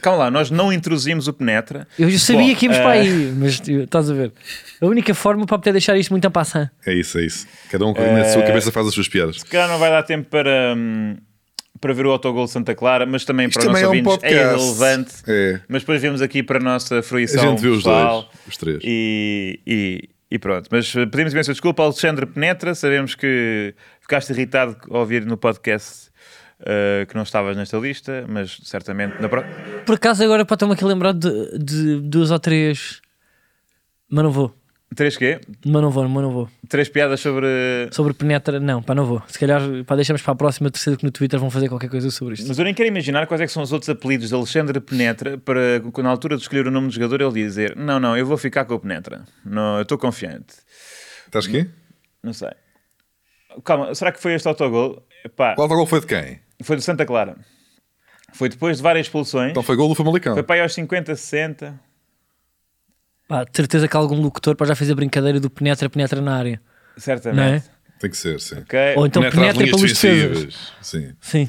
Calma 0.00 0.24
lá, 0.24 0.30
nós 0.30 0.50
não 0.50 0.72
introduzimos 0.72 1.28
o 1.28 1.32
Penetra. 1.32 1.86
Eu 1.98 2.10
já 2.10 2.18
sabia 2.18 2.52
Bom, 2.52 2.54
que 2.54 2.66
íamos 2.66 2.78
eh, 2.78 2.82
para 2.82 2.90
aí, 2.92 3.32
mas 3.36 3.60
estás 3.66 4.10
a 4.10 4.14
ver. 4.14 4.32
A 4.80 4.86
única 4.86 5.14
forma 5.14 5.46
para 5.46 5.58
poder 5.58 5.72
deixar 5.72 5.96
isto 5.96 6.10
muito 6.10 6.26
a 6.26 6.30
passar. 6.30 6.72
É 6.86 6.94
isso, 6.94 7.18
é 7.18 7.24
isso. 7.24 7.46
Cada 7.70 7.86
um 7.86 7.92
na 7.92 8.24
sua 8.24 8.42
cabeça 8.42 8.70
faz 8.70 8.86
as 8.86 8.94
suas 8.94 9.08
piadas. 9.08 9.36
Se 9.36 9.46
calhar 9.46 9.68
não 9.68 9.78
vai 9.78 9.90
dar 9.90 10.02
tempo 10.02 10.28
para, 10.28 10.74
hum, 10.76 11.16
para 11.80 11.94
ver 11.94 12.06
o 12.06 12.10
autogol 12.10 12.44
de 12.44 12.50
Santa 12.50 12.74
Clara, 12.74 13.06
mas 13.06 13.24
também 13.24 13.46
Isto 13.46 13.58
para 13.58 13.60
os 13.60 13.66
também 13.66 13.82
nossos 13.82 13.96
é 13.96 14.00
um 14.00 14.10
ouvintes 14.10 14.30
é 14.30 14.42
irrelevante. 14.42 15.12
É. 15.26 15.60
Mas 15.68 15.82
depois 15.82 16.02
vemos 16.02 16.22
aqui 16.22 16.42
para 16.42 16.58
a 16.58 16.62
nossa 16.62 16.98
A 16.98 17.02
fruição 17.02 17.42
gente 17.42 17.62
vê 17.62 17.68
os 17.68 17.82
dois, 17.82 18.26
os 18.46 18.56
três. 18.56 18.80
E, 18.84 19.60
e, 19.66 20.08
e 20.30 20.38
pronto. 20.38 20.68
Mas 20.70 20.94
eh, 20.94 21.06
pedimos 21.06 21.32
imensa 21.32 21.52
desculpa, 21.52 21.82
Alexandre 21.82 22.26
Penetra. 22.26 22.74
Sabemos 22.74 23.14
que 23.14 23.74
ficaste 24.00 24.30
irritado 24.30 24.76
ao 24.90 25.00
ouvir 25.00 25.24
no 25.24 25.36
podcast 25.36 26.09
eh, 26.64 27.06
que 27.08 27.14
não 27.14 27.22
estavas 27.22 27.56
nesta 27.56 27.76
lista, 27.78 28.24
mas 28.28 28.58
certamente 28.64 29.20
na 29.20 29.28
pro... 29.28 29.44
Por 29.86 29.94
acaso 29.94 30.22
agora 30.22 30.44
para 30.44 30.54
estar-me 30.54 30.74
aqui 30.74 30.84
a 30.84 30.88
lembrar 30.88 31.12
de, 31.12 31.58
de 31.58 32.00
duas 32.00 32.30
ou 32.30 32.38
três. 32.38 33.00
Mas 34.10 34.24
não 34.24 34.30
vou. 34.30 34.54
Três 34.94 35.16
quê? 35.16 35.40
Mas 35.64 35.82
não 35.82 35.90
vou, 35.90 36.08
mas 36.08 36.22
não 36.22 36.30
vou. 36.32 36.48
Três 36.68 36.88
piadas 36.88 37.20
sobre. 37.20 37.46
Sobre 37.92 38.12
penetra, 38.12 38.58
não, 38.58 38.82
pá, 38.82 38.92
não 38.92 39.06
vou. 39.06 39.22
Se 39.28 39.38
calhar, 39.38 39.62
pá, 39.86 39.94
deixamos 39.94 40.20
para 40.20 40.32
a 40.32 40.36
próxima 40.36 40.68
terceira 40.68 40.98
que 40.98 41.04
no 41.04 41.12
Twitter 41.12 41.38
vão 41.38 41.48
fazer 41.48 41.68
qualquer 41.68 41.88
coisa 41.88 42.10
sobre 42.10 42.34
isto. 42.34 42.48
Mas 42.48 42.58
eu 42.58 42.64
nem 42.64 42.74
quero 42.74 42.88
imaginar 42.88 43.26
quais 43.28 43.40
é 43.40 43.46
que 43.46 43.52
são 43.52 43.62
os 43.62 43.72
outros 43.72 43.88
apelidos 43.88 44.30
de 44.30 44.34
Alexandre 44.34 44.80
Penetra 44.80 45.38
para, 45.38 45.80
na 46.02 46.10
altura 46.10 46.36
de 46.36 46.42
escolher 46.42 46.66
o 46.66 46.72
nome 46.72 46.88
do 46.88 46.92
jogador, 46.92 47.20
ele 47.20 47.32
dizer: 47.32 47.76
Não, 47.76 48.00
não, 48.00 48.16
eu 48.16 48.26
vou 48.26 48.36
ficar 48.36 48.64
com 48.64 48.74
o 48.74 48.80
Penetra. 48.80 49.24
Não, 49.44 49.76
eu 49.76 49.82
estou 49.82 49.96
confiante. 49.96 50.56
Estás 51.26 51.46
aqui? 51.46 51.70
Não 52.20 52.32
sei. 52.32 52.50
Calma, 53.64 53.94
será 53.94 54.10
que 54.10 54.20
foi 54.20 54.34
este 54.34 54.48
autogol? 54.48 55.06
Epá, 55.24 55.54
Qual 55.54 55.68
gol 55.68 55.86
foi 55.86 56.00
de 56.00 56.06
quem? 56.06 56.40
Foi 56.64 56.76
do 56.76 56.82
Santa 56.82 57.04
Clara. 57.06 57.36
Foi 58.32 58.48
depois 58.48 58.76
de 58.78 58.82
várias 58.82 59.06
expulsões. 59.06 59.50
Então 59.50 59.62
foi 59.62 59.74
gol 59.76 59.88
do 59.88 59.94
Famalicão. 59.94 60.34
Foi 60.34 60.42
para 60.42 60.56
aí 60.56 60.60
aos 60.62 60.72
50, 60.74 61.14
60. 61.16 61.78
Pá, 63.26 63.44
de 63.44 63.50
certeza 63.56 63.86
que 63.88 63.96
algum 63.96 64.20
locutor 64.20 64.56
já 64.66 64.74
fez 64.74 64.90
a 64.90 64.94
brincadeira 64.94 65.38
do 65.40 65.48
penetra, 65.50 65.88
penetra 65.88 66.20
na 66.20 66.36
área. 66.36 66.60
Certamente. 66.96 67.36
Não 67.36 67.54
é? 67.54 67.62
Tem 68.00 68.10
que 68.10 68.16
ser, 68.16 68.40
sim. 68.40 68.56
Ok, 68.58 68.78
Ou 68.96 69.06
então 69.06 69.20
Penetra 69.22 69.40
penetra 69.40 69.64
pelos 69.64 69.92
defesas. 69.92 70.72
Sim. 70.80 71.12
Sim. 71.20 71.48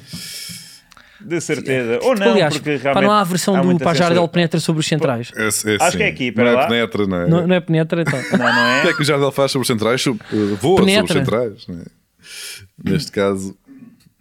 De 1.22 1.40
certeza. 1.40 2.00
Ou 2.02 2.16
não, 2.16 2.32
Aliás, 2.32 2.54
porque 2.58 2.72
pá, 2.78 2.84
realmente. 2.84 3.04
não 3.06 3.12
há 3.12 3.22
a 3.22 3.24
versão 3.24 3.56
do 3.58 3.64
muita 3.64 3.86
Pajardel 3.86 4.28
penetra 4.28 4.60
sobre 4.60 4.80
os 4.80 4.88
centrais. 4.88 5.32
É, 5.36 5.44
é, 5.44 5.48
Acho 5.48 5.92
sim. 5.92 5.98
que 5.98 6.04
é 6.04 6.08
aqui, 6.08 6.26
Não 6.28 6.34
para 6.34 6.50
é 6.50 6.54
lá. 6.54 6.68
penetra, 6.68 7.08
não 7.08 7.18
é? 7.18 7.28
Não, 7.28 7.48
não 7.48 7.56
é 7.56 7.60
penetra, 7.60 8.02
então. 8.02 8.20
Não, 8.32 8.38
não 8.40 8.80
O 8.80 8.82
que 8.82 8.88
é? 8.88 8.90
é 8.90 8.94
que 8.96 9.02
o 9.02 9.06
Jardel 9.06 9.32
faz 9.32 9.52
sobre 9.52 9.62
os 9.62 9.68
centrais? 9.68 10.06
Uh, 10.06 10.18
Voa 10.60 10.78
Penetra. 10.84 11.08
sobre 11.08 11.22
os 11.22 11.64
centrais. 11.64 11.68
não 11.68 11.80
é? 11.80 12.92
Neste 12.92 13.12
caso, 13.12 13.58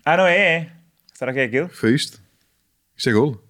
Ah, 0.04 0.16
não 0.18 0.26
é? 0.26 0.68
Será 1.20 1.34
que 1.34 1.40
é 1.40 1.44
aquilo? 1.44 1.68
foi 1.68 1.94
isto? 1.94 2.18
Isto 2.96 3.10
é 3.10 3.12
golo? 3.12 3.44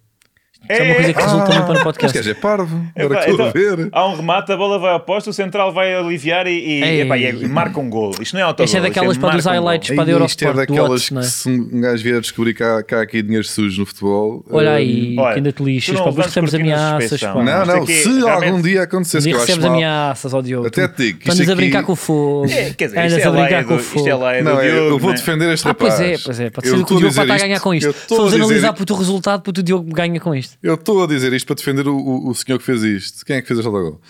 Isso 0.69 0.79
é 0.79 0.83
uma 0.85 0.95
coisa 0.95 1.13
que 1.13 1.21
resulta 1.21 1.45
muito 1.51 1.63
para 1.65 1.69
o 1.69 1.73
Este 1.73 1.83
podcast. 1.83 2.17
gajo 2.17 2.29
é 2.29 2.33
parvo. 2.35 2.77
Epá, 2.95 3.03
Agora 3.05 3.19
que 3.25 3.29
estou 3.31 3.45
a 3.45 3.49
então, 3.49 3.61
ver. 3.77 3.89
Há 3.91 4.07
um 4.07 4.15
remate, 4.15 4.51
a 4.51 4.57
bola 4.57 4.79
vai 4.79 4.91
ao 4.93 4.99
posto, 4.99 5.31
o 5.31 5.33
central 5.33 5.73
vai 5.73 5.93
aliviar 5.93 6.45
e, 6.47 6.51
e, 6.51 7.01
epá, 7.01 7.17
e 7.17 7.25
é- 7.25 7.31
e 7.31 7.47
marca 7.47 7.79
um 7.79 7.89
gol. 7.89 8.11
Isto 8.21 8.33
não 8.35 8.39
é 8.41 8.43
autogol. 8.43 8.63
Esta 8.65 8.77
é 8.77 8.81
daquelas 8.81 9.11
isto 9.17 9.19
para 9.21 9.29
um 9.37 9.41
gol. 9.41 9.51
highlights 9.51 9.95
para 9.95 10.03
a 10.03 10.11
Eurosport, 10.11 10.29
isto 10.29 10.45
é 10.47 10.53
daquelas 10.53 10.89
Watts, 10.89 11.09
que 11.09 11.17
é? 11.17 11.21
se 11.23 11.49
um 11.49 11.81
gajo 11.81 12.03
vier 12.03 12.21
descobrir 12.21 12.53
que 12.53 12.63
há, 12.63 12.83
que 12.83 12.95
há 12.95 13.01
aqui 13.01 13.21
dinheiro 13.23 13.43
sujo 13.45 13.81
no 13.81 13.85
futebol. 13.85 14.45
Olha 14.49 14.69
eh, 14.69 14.75
aí, 14.75 15.15
Olha, 15.19 15.31
que 15.33 15.39
ainda 15.39 15.51
te 15.51 15.63
lixas, 15.63 15.99
pá, 15.99 16.09
de 16.11 16.55
ameaças. 16.55 17.21
Não, 17.21 17.41
Isto 17.43 17.65
não, 17.65 17.83
aqui, 17.83 17.93
se 17.93 18.29
algum 18.29 18.61
dia 18.61 18.83
acontecesse 18.83 19.27
que 19.27 19.35
eu 19.35 19.39
recebes 19.39 19.65
mal, 19.65 19.73
ameaças, 19.73 20.33
ó 20.33 20.41
Diogo. 20.41 20.67
Até 20.67 20.87
te 20.87 20.97
digo 20.97 21.19
isto 21.19 21.31
Andas 21.33 21.49
a 21.49 21.55
brincar 21.55 21.83
com 21.83 21.91
o 21.93 21.95
fogo. 21.95 22.45
É, 22.51 22.69
quer 22.73 22.85
dizer, 22.85 22.99
Andas 22.99 23.13
isto 23.13 23.25
é 23.25 23.27
a 23.27 23.31
brincar 23.31 23.63
com 23.65 23.73
o 23.73 23.77
isto 23.77 23.89
fogo. 23.89 24.07
é 24.29 24.41
Não, 24.43 24.59
é, 24.61 24.69
eu 24.77 24.89
vou 24.91 24.99
não 25.09 25.09
é? 25.09 25.13
defender 25.15 25.51
este 25.53 25.65
Ah, 25.67 25.69
rapaz. 25.71 25.95
pois 25.95 26.09
é, 26.09 26.17
pois 26.23 26.39
é. 26.39 26.49
Pode 26.49 26.67
ser 26.67 26.73
que 26.75 26.79
o 26.79 26.83
a 26.83 26.85
Diogo 26.85 27.07
dizer 27.09 27.21
está 27.21 27.33
a 27.33 27.35
isto- 27.35 27.45
ganhar 27.47 27.59
com 27.59 27.73
isto. 27.73 27.89
a 27.89 27.91
dizer 28.25 28.35
analisar 28.37 28.55
isto- 28.67 28.73
para 28.75 28.83
o 28.83 28.85
teu 28.85 28.95
resultado, 28.95 29.41
para 29.41 29.49
o 29.59 29.63
Diogo 29.63 29.93
ganha 29.93 30.19
com 30.19 30.35
isto. 30.51 30.59
Eu 30.61 30.75
estou 30.75 31.03
a 31.03 31.07
dizer 31.07 31.33
isto 31.33 31.47
para 31.47 31.55
defender 31.55 31.87
o, 31.87 31.95
o, 31.95 32.29
o 32.29 32.35
senhor 32.35 32.57
que 32.59 32.65
fez 32.65 32.83
isto. 32.83 33.25
Quem 33.25 33.37
é 33.37 33.41
que 33.41 33.47
fez 33.47 33.59
este 33.59 33.67
autogol? 33.67 34.01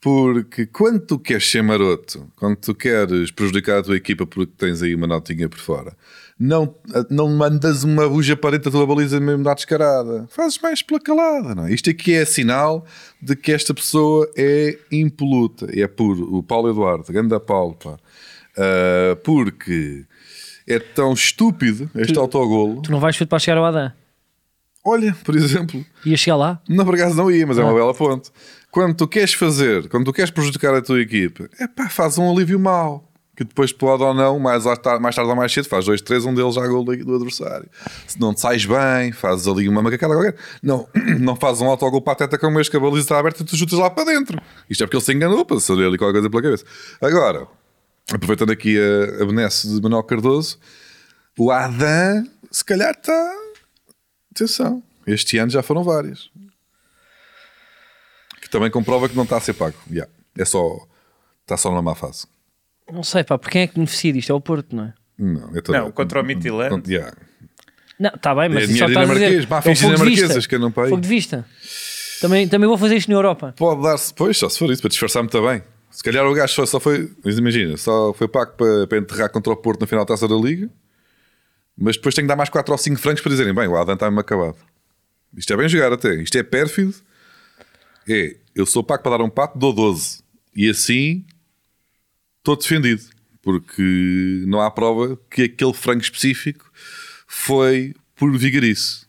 Porque 0.00 0.66
quando 0.66 1.00
tu 1.00 1.18
queres 1.18 1.50
ser 1.50 1.62
maroto, 1.62 2.30
quando 2.36 2.56
tu 2.56 2.74
queres 2.74 3.30
prejudicar 3.30 3.78
a 3.78 3.82
tua 3.82 3.96
equipa 3.96 4.26
porque 4.26 4.52
tens 4.56 4.82
aí 4.82 4.94
uma 4.94 5.06
notinha 5.06 5.48
por 5.48 5.58
fora, 5.58 5.96
não, 6.38 6.74
não 7.10 7.28
mandas 7.28 7.82
uma 7.82 8.08
buja 8.08 8.36
para 8.36 8.52
dentro 8.52 8.70
da 8.70 8.78
tua 8.78 8.86
baliza 8.86 9.18
mesmo 9.18 9.42
da 9.42 9.54
descarada. 9.54 10.26
Fazes 10.28 10.58
mais 10.58 10.82
pela 10.82 11.00
calada. 11.00 11.54
Não 11.54 11.66
é? 11.66 11.72
Isto 11.72 11.90
aqui 11.90 12.12
é 12.12 12.24
sinal 12.24 12.84
de 13.20 13.34
que 13.34 13.50
esta 13.50 13.72
pessoa 13.72 14.30
é 14.36 14.78
impoluta. 14.92 15.66
É 15.72 15.88
puro. 15.88 16.36
O 16.36 16.42
Paulo 16.42 16.70
Eduardo, 16.70 17.10
ganda 17.12 17.40
Paulo, 17.40 17.74
pá. 17.74 17.98
Ah, 18.56 19.16
porque 19.22 20.04
é 20.66 20.78
tão 20.78 21.12
estúpido 21.12 21.90
este 21.94 22.18
autogolo. 22.18 22.82
Tu 22.82 22.90
não 22.90 23.00
vais 23.00 23.14
chute 23.14 23.28
para 23.28 23.38
chegar 23.38 23.58
ao 23.58 23.64
Adã. 23.64 23.92
Olha, 24.86 25.16
por 25.24 25.34
exemplo, 25.34 25.84
Ia 26.04 26.16
chegar 26.16 26.36
lá. 26.36 26.60
não, 26.68 26.84
por 26.84 26.94
acaso 26.94 27.16
não 27.16 27.30
ia, 27.30 27.46
mas 27.46 27.58
é 27.58 27.62
uma 27.62 27.72
Ah. 27.72 27.74
bela 27.74 27.94
ponte. 27.94 28.30
Quando 28.70 28.94
tu 28.94 29.08
queres 29.08 29.32
fazer, 29.34 29.88
quando 29.88 30.04
tu 30.04 30.12
queres 30.12 30.30
prejudicar 30.30 30.74
a 30.74 30.80
tua 30.82 31.00
equipa, 31.00 31.48
é 31.58 31.66
pá, 31.66 31.88
faz 31.88 32.16
um 32.18 32.30
alívio 32.30 32.58
mau. 32.60 33.02
Que 33.36 33.44
depois 33.44 33.70
pode 33.70 34.02
ou 34.02 34.14
não, 34.14 34.38
mais, 34.38 34.64
lá 34.64 34.74
tar- 34.76 34.98
mais 34.98 35.14
tarde 35.14 35.28
ou 35.28 35.36
mais 35.36 35.52
cedo, 35.52 35.68
faz 35.68 35.84
dois, 35.84 36.00
três, 36.00 36.24
um 36.24 36.32
deles 36.32 36.54
já 36.54 36.66
gol 36.66 36.82
do, 36.82 36.92
adversário. 37.16 37.68
Se 38.06 38.18
não 38.18 38.32
te 38.32 38.40
sais 38.40 38.64
bem, 38.64 39.12
fazes 39.12 39.46
ali 39.46 39.68
uma 39.68 39.82
macacada 39.82 40.14
qualquer. 40.14 40.36
Não, 40.62 40.88
não 41.20 41.36
fazes 41.36 41.60
um 41.60 41.66
autogol 41.68 42.00
pateta 42.00 42.38
como 42.38 42.58
este 42.60 42.70
que 42.70 42.78
a 42.78 42.80
baliza 42.80 43.00
está 43.00 43.18
aberta 43.18 43.42
e 43.42 43.44
tu 43.44 43.54
chutas 43.54 43.78
lá 43.78 43.90
para 43.90 44.04
dentro. 44.04 44.40
Isto 44.70 44.84
é 44.84 44.86
porque 44.86 44.96
ele 44.96 45.04
se 45.04 45.12
enganou 45.12 45.44
para 45.44 45.60
saber 45.60 45.86
ali 45.86 45.98
qualquer 45.98 46.14
coisa 46.14 46.30
pela 46.30 46.42
cabeça. 46.42 46.64
Agora, 46.98 47.46
aproveitando 48.10 48.52
aqui 48.52 48.78
a, 48.78 49.22
a 49.22 49.26
benesse 49.26 49.68
de 49.68 49.82
Manuel 49.82 50.02
Cardoso, 50.04 50.58
o 51.38 51.50
Adam, 51.50 52.26
se 52.50 52.64
calhar 52.64 52.92
está. 52.92 53.32
Atenção, 54.36 54.82
este 55.06 55.38
ano 55.38 55.50
já 55.50 55.62
foram 55.62 55.82
várias. 55.82 56.30
Que 58.40 58.50
também 58.50 58.70
comprova 58.70 59.08
que 59.08 59.16
não 59.16 59.24
está 59.24 59.38
a 59.38 59.40
ser 59.40 59.54
pago. 59.54 59.74
Yeah. 59.90 60.12
É 60.38 60.44
só. 60.44 60.76
Está 61.42 61.56
só 61.56 61.70
numa 61.70 61.80
má 61.82 61.94
fase. 61.94 62.26
Não 62.92 63.02
sei, 63.02 63.24
pá, 63.24 63.38
por 63.38 63.50
quem 63.50 63.62
é 63.62 63.66
que 63.66 63.74
beneficia 63.74 64.12
disto? 64.12 64.30
É 64.30 64.34
o 64.34 64.40
Porto, 64.40 64.76
não 64.76 64.84
é? 64.84 64.94
Não, 65.18 65.56
é 65.56 65.60
todo- 65.60 65.74
Não, 65.76 65.90
contra 65.90 66.20
o 66.20 66.24
Midtjylland. 66.24 66.82
Con- 66.82 66.90
yeah. 66.90 67.16
Não, 67.98 68.10
está 68.10 68.34
bem, 68.34 68.48
mas 68.50 68.64
É 68.70 68.76
só 68.76 68.86
estás 68.86 69.10
a 69.10 69.14
dizer. 69.14 69.46
pá, 69.48 69.62
É 69.64 69.72
dinamarquesas 69.72 70.46
que 70.46 70.54
andam 70.54 70.70
para 70.70 70.84
aí. 70.84 70.90
Fogo 70.90 71.00
de 71.02 71.08
vista. 71.08 71.46
Também, 72.20 72.46
também 72.46 72.68
vou 72.68 72.76
fazer 72.76 72.96
isto 72.96 73.08
na 73.10 73.16
Europa. 73.16 73.54
Pode 73.56 73.82
dar-se, 73.82 74.12
pois, 74.12 74.36
só 74.36 74.48
se 74.50 74.58
for 74.58 74.70
isso, 74.70 74.82
para 74.82 74.90
disfarçar 74.90 75.22
muito 75.22 75.42
bem. 75.42 75.62
Se 75.90 76.02
calhar 76.02 76.26
o 76.26 76.34
gajo 76.34 76.52
só, 76.52 76.66
só 76.66 76.78
foi, 76.78 77.10
mas 77.24 77.38
imagina, 77.38 77.76
só 77.78 78.12
foi 78.12 78.28
pago 78.28 78.52
para, 78.52 78.86
para 78.86 78.98
enterrar 78.98 79.30
contra 79.30 79.50
o 79.52 79.56
Porto 79.56 79.80
na 79.80 79.86
final 79.86 80.04
da 80.04 80.08
taça 80.14 80.28
da 80.28 80.34
Liga, 80.36 80.68
mas 81.76 81.96
depois 81.96 82.14
tem 82.14 82.24
que 82.24 82.28
dar 82.28 82.36
mais 82.36 82.48
4 82.48 82.72
ou 82.72 82.78
5 82.78 83.00
francos 83.00 83.20
para 83.22 83.30
dizerem: 83.30 83.54
bem, 83.54 83.68
o 83.68 83.76
Adam 83.76 83.94
está-me 83.94 84.18
acabado. 84.20 84.56
Isto 85.36 85.52
é 85.52 85.56
bem 85.56 85.68
jogar 85.68 85.92
até, 85.92 86.14
isto 86.22 86.36
é 86.38 86.42
pérfido. 86.42 86.94
É, 88.08 88.36
eu 88.54 88.64
sou 88.64 88.82
pago 88.84 89.02
para 89.02 89.18
dar 89.18 89.24
um 89.24 89.28
pato, 89.28 89.58
dou 89.58 89.72
12, 89.72 90.20
e 90.54 90.68
assim 90.70 91.24
estou 92.38 92.56
defendido, 92.56 93.02
porque 93.42 94.44
não 94.46 94.60
há 94.60 94.70
prova 94.70 95.18
que 95.30 95.42
aquele 95.42 95.72
frango 95.74 96.00
específico 96.02 96.70
foi 97.26 97.94
por 98.14 98.30
vigarice. 98.36 99.04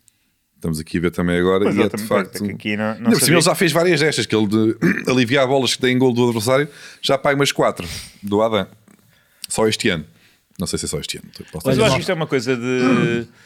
Estamos 0.56 0.80
aqui 0.80 0.98
a 0.98 1.02
ver 1.02 1.12
também 1.12 1.38
agora 1.40 1.66
Pois 1.66 1.76
e 1.76 1.82
é 1.84 1.88
de 1.88 2.02
facto. 2.04 2.44
aqui 2.44 2.76
não- 2.76 3.00
não 3.00 3.12
sabia. 3.16 3.36
ele 3.36 3.42
já 3.42 3.54
fez 3.54 3.72
várias 3.72 4.00
destas, 4.00 4.26
que 4.26 4.36
ele 4.36 4.48
de 4.48 4.76
aliviar 5.08 5.48
bolas 5.48 5.76
que 5.76 5.82
têm 5.82 5.96
gol 5.98 6.12
do 6.12 6.26
adversário, 6.26 6.68
já 7.00 7.16
paga 7.18 7.36
umas 7.40 7.52
4 7.52 7.88
do 8.24 8.42
Adam. 8.42 8.68
Só 9.48 9.68
este 9.68 9.88
ano. 9.90 10.04
Não 10.60 10.66
sei 10.68 10.80
se 10.80 10.86
é 10.86 10.88
só 10.88 11.00
este 11.00 11.18
ano. 11.18 11.28
Mas 11.64 11.78
eu 11.78 11.86
acho 11.86 11.96
que 11.96 12.02
isto 12.02 12.12
é 12.12 12.16
uma 12.16 12.28
coisa 12.28 12.56
de. 12.56 13.28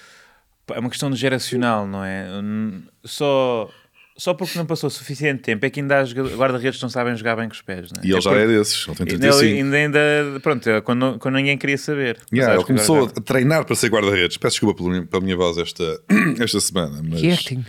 É 0.74 0.80
uma 0.80 0.90
questão 0.90 1.10
de 1.12 1.18
geracional, 1.18 1.86
não 1.86 2.02
é? 2.06 2.28
Só. 3.04 3.70
só 4.16 4.34
porque 4.34 4.58
não 4.58 4.66
passou 4.66 4.90
suficiente 4.90 5.42
tempo 5.42 5.66
é 5.66 5.70
que 5.70 5.82
ainda 5.82 6.06
joga- 6.06 6.34
guarda-redes 6.34 6.78
que 6.78 6.84
não 6.84 6.90
sabem 6.90 7.14
jogar 7.18 7.36
bem 7.36 7.50
com 7.50 7.54
os 7.54 7.62
pés. 7.62 7.90
Não 7.94 8.02
é? 8.02 8.06
E 8.06 8.10
ele 8.12 8.20
É 8.20 8.22
já 8.22 8.32
é 8.32 8.48
desses, 8.48 8.88
ele 8.88 8.96
tem 8.96 9.08
Ainda, 9.12 9.28
35. 9.32 9.58
ainda, 9.58 9.78
ainda- 9.78 10.40
pronto, 10.40 10.70
é 10.70 10.80
quando, 10.80 11.20
quando 11.20 11.36
ninguém 11.36 11.58
queria 11.58 11.78
saber. 11.78 12.20
Yeah, 12.32 12.56
ele 12.56 12.64
começou 12.64 13.06
a 13.06 13.10
treinar 13.22 13.66
para 13.66 13.76
ser 13.76 13.90
guarda-redes. 13.90 14.38
Peço 14.38 14.54
desculpa 14.54 14.78
pela 14.78 14.90
minha, 14.92 15.06
pela 15.06 15.22
minha 15.22 15.36
voz 15.36 15.58
esta, 15.58 15.84
esta 16.40 16.60
semana, 16.62 17.02
mas 17.04 17.20
Que 17.20 17.32
acting. 17.32 17.66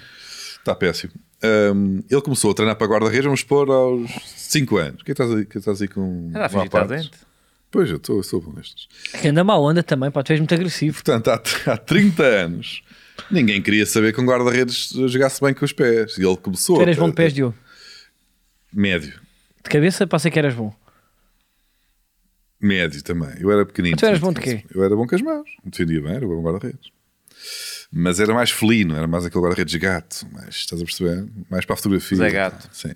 está 0.58 0.74
péssimo. 0.76 1.12
Um, 1.42 2.04
ele 2.08 2.20
começou 2.22 2.52
a 2.52 2.54
treinar 2.54 2.76
para 2.76 2.86
guarda-redes, 2.86 3.24
vamos 3.24 3.42
pôr 3.42 3.68
aos 3.68 4.08
5 4.36 4.76
anos. 4.76 5.00
O 5.00 5.04
que 5.04 5.10
é 5.10 5.14
que 5.14 5.22
estás 5.22 5.34
aí, 5.36 5.44
que 5.46 5.58
estás 5.58 5.82
aí 5.82 5.88
com. 5.88 6.30
Ah, 6.34 6.48
com 6.48 6.60
fingi 6.60 7.10
Pois, 7.72 7.88
eu 7.88 7.96
estou, 7.96 8.22
sou 8.22 8.38
bom 8.38 8.52
nestes. 8.52 8.86
Que 9.18 9.28
anda 9.28 9.42
mal, 9.42 9.66
anda 9.66 9.82
também, 9.82 10.10
pá, 10.10 10.22
tu 10.22 10.30
és 10.30 10.38
muito 10.38 10.54
agressivo. 10.54 10.92
Portanto, 10.92 11.28
há, 11.28 11.42
há 11.72 11.76
30 11.78 12.22
anos, 12.22 12.82
ninguém 13.30 13.62
queria 13.62 13.86
saber 13.86 14.12
que 14.12 14.20
um 14.20 14.26
guarda-redes 14.26 14.90
jogasse 15.08 15.40
bem 15.40 15.54
com 15.54 15.64
os 15.64 15.72
pés. 15.72 16.18
E 16.18 16.22
ele 16.22 16.36
começou. 16.36 16.76
Tu 16.76 16.82
eras 16.82 16.98
bom 16.98 17.08
de 17.08 17.14
pés, 17.14 17.32
Diogo. 17.32 17.56
Médio. 18.70 19.18
De 19.64 19.70
cabeça, 19.70 20.06
passei 20.06 20.30
que 20.30 20.38
eras 20.38 20.54
bom. 20.54 20.74
Médio 22.60 23.02
também. 23.02 23.32
Eu 23.40 23.50
era 23.50 23.64
pequenino. 23.64 23.96
Tu 23.96 24.04
eras 24.04 24.20
bom 24.20 24.34
de 24.34 24.40
quê? 24.40 24.64
Eu 24.72 24.84
era 24.84 24.94
bom 24.94 25.06
com 25.06 25.14
as 25.14 25.22
mãos. 25.22 25.48
Defendia 25.64 26.02
bem, 26.02 26.12
era 26.12 26.26
bom 26.26 26.42
guarda-redes. 26.42 26.92
Mas 27.94 28.18
era 28.18 28.32
mais 28.32 28.50
felino, 28.50 28.96
era 28.96 29.06
mais 29.06 29.26
aquele 29.26 29.42
guarda-redes 29.44 29.74
gato. 29.74 30.26
Mas 30.32 30.54
estás 30.56 30.80
a 30.80 30.84
perceber? 30.84 31.26
Mais 31.50 31.64
para 31.66 31.74
a 31.74 31.76
fotografia. 31.76 32.16
Zé 32.16 32.30
Gato. 32.30 32.68
Sim. 32.72 32.92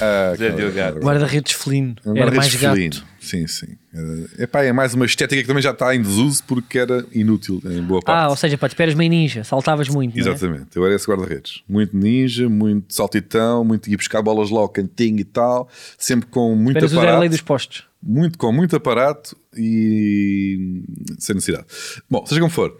Ah, 0.00 0.34
Zé 0.36 0.50
Diogo 0.50 0.74
Gato. 0.74 0.98
Guarda-redes 0.98 1.52
felino. 1.52 1.94
Era 2.04 2.12
mais 2.12 2.26
guarda-redes 2.54 2.56
gato. 2.60 2.74
felino. 2.74 2.96
Sim, 3.20 3.46
sim. 3.46 3.76
Era- 3.94 4.42
Epá, 4.44 4.64
é 4.64 4.72
mais 4.72 4.92
uma 4.92 5.06
estética 5.06 5.40
que 5.40 5.46
também 5.46 5.62
já 5.62 5.70
está 5.70 5.94
em 5.94 6.02
desuso 6.02 6.42
porque 6.48 6.78
era 6.80 7.06
inútil 7.12 7.62
em 7.64 7.80
boa 7.82 8.02
parte. 8.02 8.24
Ah, 8.24 8.28
ou 8.28 8.36
seja, 8.36 8.58
pá, 8.58 8.68
tu 8.68 8.74
eras 8.82 8.94
meio 8.94 9.08
ninja, 9.08 9.44
saltavas 9.44 9.88
muito. 9.88 10.16
não 10.18 10.26
é? 10.26 10.28
Exatamente, 10.28 10.76
eu 10.76 10.84
era 10.84 10.96
esse 10.96 11.06
guarda-redes. 11.08 11.62
Muito 11.68 11.96
ninja, 11.96 12.48
muito 12.48 12.92
saltitão, 12.92 13.64
muito 13.64 13.88
ir 13.88 13.96
buscar 13.96 14.20
bolas 14.20 14.50
lá 14.50 14.58
ao 14.60 14.68
cantinho 14.68 15.20
e 15.20 15.24
tal, 15.24 15.68
sempre 15.96 16.28
com 16.28 16.56
muito 16.56 16.76
Eras 16.76 16.90
o 16.90 16.94
Zé 16.96 17.00
aparato, 17.00 17.20
Lei 17.20 17.28
dos 17.28 17.40
postos. 17.40 17.84
muito, 18.02 18.36
com 18.36 18.50
muito 18.52 18.74
aparato 18.74 19.36
e 19.56 20.82
sem 21.18 21.36
necessidade. 21.36 21.66
Bom, 22.10 22.26
seja 22.26 22.40
como 22.40 22.50
for, 22.52 22.76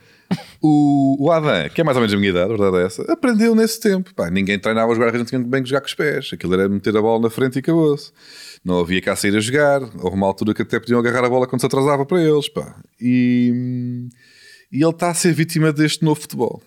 o, 0.62 1.16
o 1.26 1.30
Adam, 1.32 1.68
que 1.70 1.80
é 1.80 1.85
mais 1.85 1.97
ou 1.97 2.01
menos 2.01 2.14
a 2.14 2.16
minha 2.16 2.30
idade, 2.30 2.53
a 2.53 2.57
verdade 2.57 2.82
é 2.82 2.87
essa, 2.87 3.12
aprendeu 3.12 3.55
nesse 3.55 3.80
tempo. 3.80 4.14
Pá, 4.14 4.30
ninguém 4.30 4.59
treinava 4.59 4.93
os 4.93 4.99
guarda-redes, 4.99 5.30
não 5.32 5.41
tinham 5.41 5.51
bem 5.51 5.62
que 5.62 5.68
jogar 5.68 5.80
com 5.80 5.87
os 5.87 5.95
pés. 5.95 6.30
Aquilo 6.32 6.55
era 6.55 6.68
meter 6.68 6.97
a 6.97 7.03
bola 7.03 7.22
na 7.22 7.30
frente 7.30 7.57
e 7.57 7.59
acabou-se. 7.61 8.12
Não 8.64 8.80
havia 8.80 9.01
cá 9.03 9.14
sair 9.14 9.37
a 9.37 9.41
jogar. 9.41 9.82
Houve 9.82 10.16
uma 10.16 10.26
altura 10.26 10.55
que 10.55 10.62
até 10.62 10.80
podiam 10.80 10.99
agarrar 10.99 11.24
a 11.24 11.28
bola 11.28 11.47
quando 11.47 11.61
se 11.61 11.66
atrasava 11.66 12.07
para 12.07 12.20
eles. 12.22 12.49
Pá. 12.49 12.76
E, 13.01 14.09
e 14.72 14.82
ele 14.82 14.91
está 14.91 15.11
a 15.11 15.14
ser 15.14 15.32
vítima 15.32 15.72
deste 15.72 16.05
novo 16.05 16.20
futebol. 16.20 16.62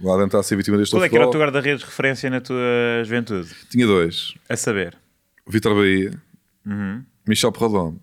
O 0.00 0.10
Adam 0.12 0.26
está 0.26 0.40
a 0.40 0.42
ser 0.42 0.56
vítima 0.56 0.76
deste 0.78 0.92
Qual 0.92 0.98
novo 1.00 1.06
é 1.06 1.08
que 1.08 1.14
era 1.16 1.24
o 1.26 1.30
teu 1.30 1.38
futebol. 1.40 1.46
guarda-redes 1.54 1.80
de 1.80 1.86
referência 1.86 2.28
na 2.30 2.40
tua 2.40 2.58
juventude? 3.04 3.48
Tinha 3.70 3.86
dois. 3.86 4.34
A 4.48 4.56
saber. 4.56 4.96
Vitor 5.46 5.74
Bahia, 5.74 6.12
Uhum. 6.66 7.02
Michel 7.26 7.52
Perrodon. 7.52 7.96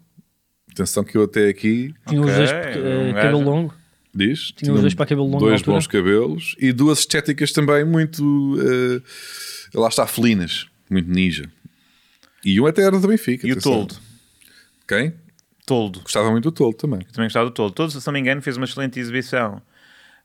Atenção 0.71 1.03
que 1.03 1.17
eu 1.17 1.23
até 1.23 1.47
aqui 1.49 1.93
Tinha 2.07 2.21
os 2.21 2.27
Ok, 2.29 2.37
dois 2.37 2.51
um 2.85 3.09
eh, 3.09 3.13
cabelo 3.13 3.41
longo. 3.41 3.73
Diz. 4.19 4.51
Tinha 4.55 4.73
os 4.73 4.81
dois 4.81 4.93
para 4.93 5.05
cabelo 5.05 5.27
longo 5.27 5.39
Dois 5.39 5.61
bons 5.61 5.87
cabelos 5.87 6.55
e 6.59 6.71
duas 6.71 6.99
estéticas 6.99 7.51
também 7.51 7.83
muito. 7.83 8.57
eh, 8.61 9.01
lá 9.73 9.87
está, 9.87 10.05
felinas. 10.05 10.67
Muito 10.89 11.09
ninja. 11.09 11.49
E 12.43 12.59
um 12.59 12.65
até 12.65 12.83
era 12.83 12.99
do 12.99 13.07
Benfica. 13.07 13.47
E 13.47 13.51
o. 13.51 13.59
Toldo? 13.59 13.95
Quem? 14.87 15.13
Toldo. 15.65 16.01
Gostava 16.01 16.31
muito 16.31 16.45
do 16.45 16.51
Toldo 16.51 16.77
também. 16.77 16.99
Eu 17.01 17.13
também 17.13 17.27
gostava 17.27 17.45
do 17.45 17.51
Toldo. 17.51 17.73
Toldo, 17.75 17.99
se 17.99 18.05
não 18.07 18.13
me 18.13 18.19
engano, 18.19 18.41
fez 18.41 18.57
uma 18.57 18.65
excelente 18.65 18.99
exibição 18.99 19.61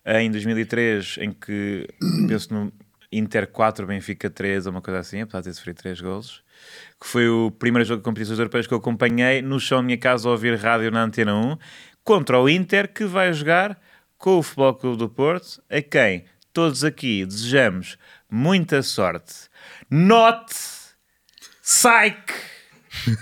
em 0.07 0.31
2003, 0.31 1.17
em 1.21 1.33
que, 1.33 1.87
penso 2.29 2.53
no 2.53 2.73
Inter 3.13 3.47
4, 3.47 3.87
Benfica 3.87 4.29
3, 4.29 4.67
ou 4.67 4.73
uma 4.73 4.81
coisa 4.83 5.01
assim, 5.01 5.21
apesar 5.21 5.41
de 5.41 5.45
ter 5.47 5.55
sofrido 5.55 5.77
3 5.77 6.01
golos, 6.01 6.43
que 7.01 7.07
foi 7.07 7.29
o 7.29 7.51
primeiro 7.51 7.87
jogo 7.87 8.01
de 8.01 8.05
competições 8.05 8.39
europeias 8.39 8.67
que 8.67 8.75
eu 8.75 8.79
acompanhei 8.79 9.41
no 9.41 9.59
chão 9.61 9.79
da 9.79 9.85
minha 9.85 9.99
casa 9.99 10.29
a 10.29 10.33
ouvir 10.33 10.59
rádio 10.59 10.91
na 10.91 11.05
Antena 11.05 11.35
1, 11.35 11.57
contra 12.05 12.39
o 12.39 12.49
Inter, 12.49 12.93
que 12.93 13.05
vai 13.05 13.33
jogar 13.33 13.79
com 14.19 14.39
o 14.39 14.43
Futebol 14.43 14.75
Clube 14.75 14.99
do 14.99 15.09
Porto, 15.09 15.63
a 15.71 15.81
quem 15.81 16.27
todos 16.53 16.85
aqui 16.85 17.25
desejamos 17.25 17.97
muita 18.31 18.83
sorte. 18.83 19.35
Not 19.91 20.55
Psych! 21.63 22.33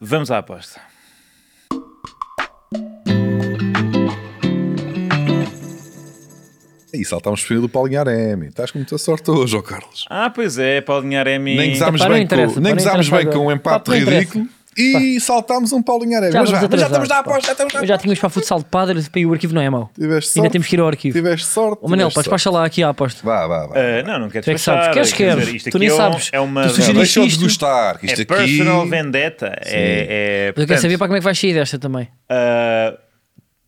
Vamos 0.00 0.30
à 0.30 0.38
aposta. 0.38 0.80
E 6.92 7.04
saltámos 7.04 7.42
cima 7.42 7.60
do 7.60 7.68
Paulinho 7.68 8.00
Aremi. 8.00 8.48
Estás 8.48 8.70
com 8.70 8.78
muita 8.78 8.98
sorte 8.98 9.30
hoje, 9.30 9.56
ó 9.56 9.62
Carlos. 9.62 10.04
Ah, 10.08 10.30
pois 10.30 10.58
é, 10.58 10.80
Paulinho 10.80 11.18
Aremi. 11.18 11.56
Nem 11.56 11.70
gozámos 11.72 12.00
bem, 12.04 12.26
com, 12.26 12.60
nem 12.60 12.74
gozámos 12.74 13.08
bem 13.08 13.30
com 13.30 13.46
um 13.46 13.52
empate 13.52 13.90
ridículo 13.90 14.48
e 14.78 15.20
saltámos 15.20 15.72
um 15.72 15.82
Paulinho 15.82 16.16
Aremi. 16.16 16.32
Já 16.32 16.44
já, 16.44 16.60
já 16.60 16.86
estamos 16.86 17.08
na 17.08 17.18
aposta, 17.18 17.46
já 17.46 17.52
estamos 17.52 17.74
na 17.74 17.84
Já 17.84 17.98
tínhamos 17.98 18.18
para 18.20 18.28
futsal 18.28 18.58
de 18.58 18.64
padre 18.66 19.02
e 19.16 19.26
o 19.26 19.32
arquivo 19.32 19.54
não 19.54 19.62
é 19.62 19.68
mau. 19.68 19.90
Tiveste 19.94 20.30
sorte. 20.30 20.38
Ainda 20.40 20.50
temos 20.50 20.66
que 20.68 20.76
ir 20.76 20.80
ao 20.80 20.86
arquivo. 20.88 21.16
Tiveste 21.18 21.46
sorte. 21.46 21.78
Ô 21.82 21.88
Manel, 21.88 22.10
podes 22.10 22.28
passar 22.28 22.50
lá 22.50 22.64
aqui 22.64 22.82
à 22.82 22.90
aposta. 22.90 23.20
Vá, 23.24 23.46
vá, 23.46 23.66
vá. 23.66 23.74
Ah, 23.76 24.02
não, 24.04 24.18
não 24.20 24.28
quero 24.30 24.44
Tu 24.44 24.50
é 24.50 24.54
que 24.54 24.60
sabes. 24.60 24.88
Queres, 24.88 25.12
queres. 25.12 25.62
Tu 25.64 25.78
nem 25.78 25.90
sabes. 25.90 26.30
É 26.32 26.40
uma 26.40 26.62
Tu 26.62 26.68
Não, 26.68 26.74
sugeriste 26.74 27.26
isto. 27.26 27.42
gostar. 27.44 27.98
Isto 28.02 28.20
é 28.20 28.22
aqui... 28.22 28.26
personal 28.26 28.86
vendetta. 28.86 29.46
É, 29.64 29.66
é, 29.66 29.66
Mas 29.66 30.46
eu 30.48 30.52
portanto, 30.54 30.68
quero 30.68 30.80
saber 30.82 30.98
para 30.98 31.06
como 31.08 31.16
é 31.16 31.20
que 31.20 31.24
vais 31.24 31.38
sair 31.38 31.54
desta 31.54 31.78
também. 31.78 32.08
ah, 32.28 32.94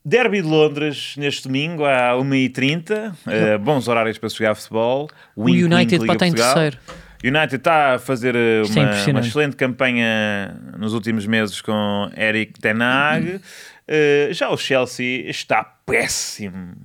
Derby 0.03 0.41
de 0.41 0.49
Londres 0.49 1.15
neste 1.19 1.43
domingo 1.47 1.85
à 1.85 2.13
1h30. 2.17 3.13
ah, 3.27 3.59
bons 3.59 3.87
horários 3.87 4.17
para 4.17 4.29
se 4.31 4.37
jogar 4.39 4.55
futebol. 4.55 5.09
O 5.37 5.45
United 5.45 6.05
para 6.07 6.15
estar 6.15 6.27
em 6.27 6.31
Portugal. 6.33 6.55
terceiro. 6.55 6.79
United 7.23 7.57
está 7.57 7.95
a 7.95 7.99
fazer 7.99 8.35
uh, 8.35 8.63
Isto 8.63 8.79
é 8.79 8.83
uma, 8.83 9.11
uma 9.11 9.21
excelente 9.21 9.57
campanha 9.57 10.59
nos 10.79 10.95
últimos 10.95 11.27
meses 11.27 11.61
com 11.61 12.11
Eric 12.17 12.59
Ten 12.61 12.81
Hag. 12.83 13.37
Uh, 13.37 14.33
já 14.33 14.49
o 14.49 14.57
Chelsea 14.57 15.29
está 15.29 15.63
péssimo. 15.65 16.77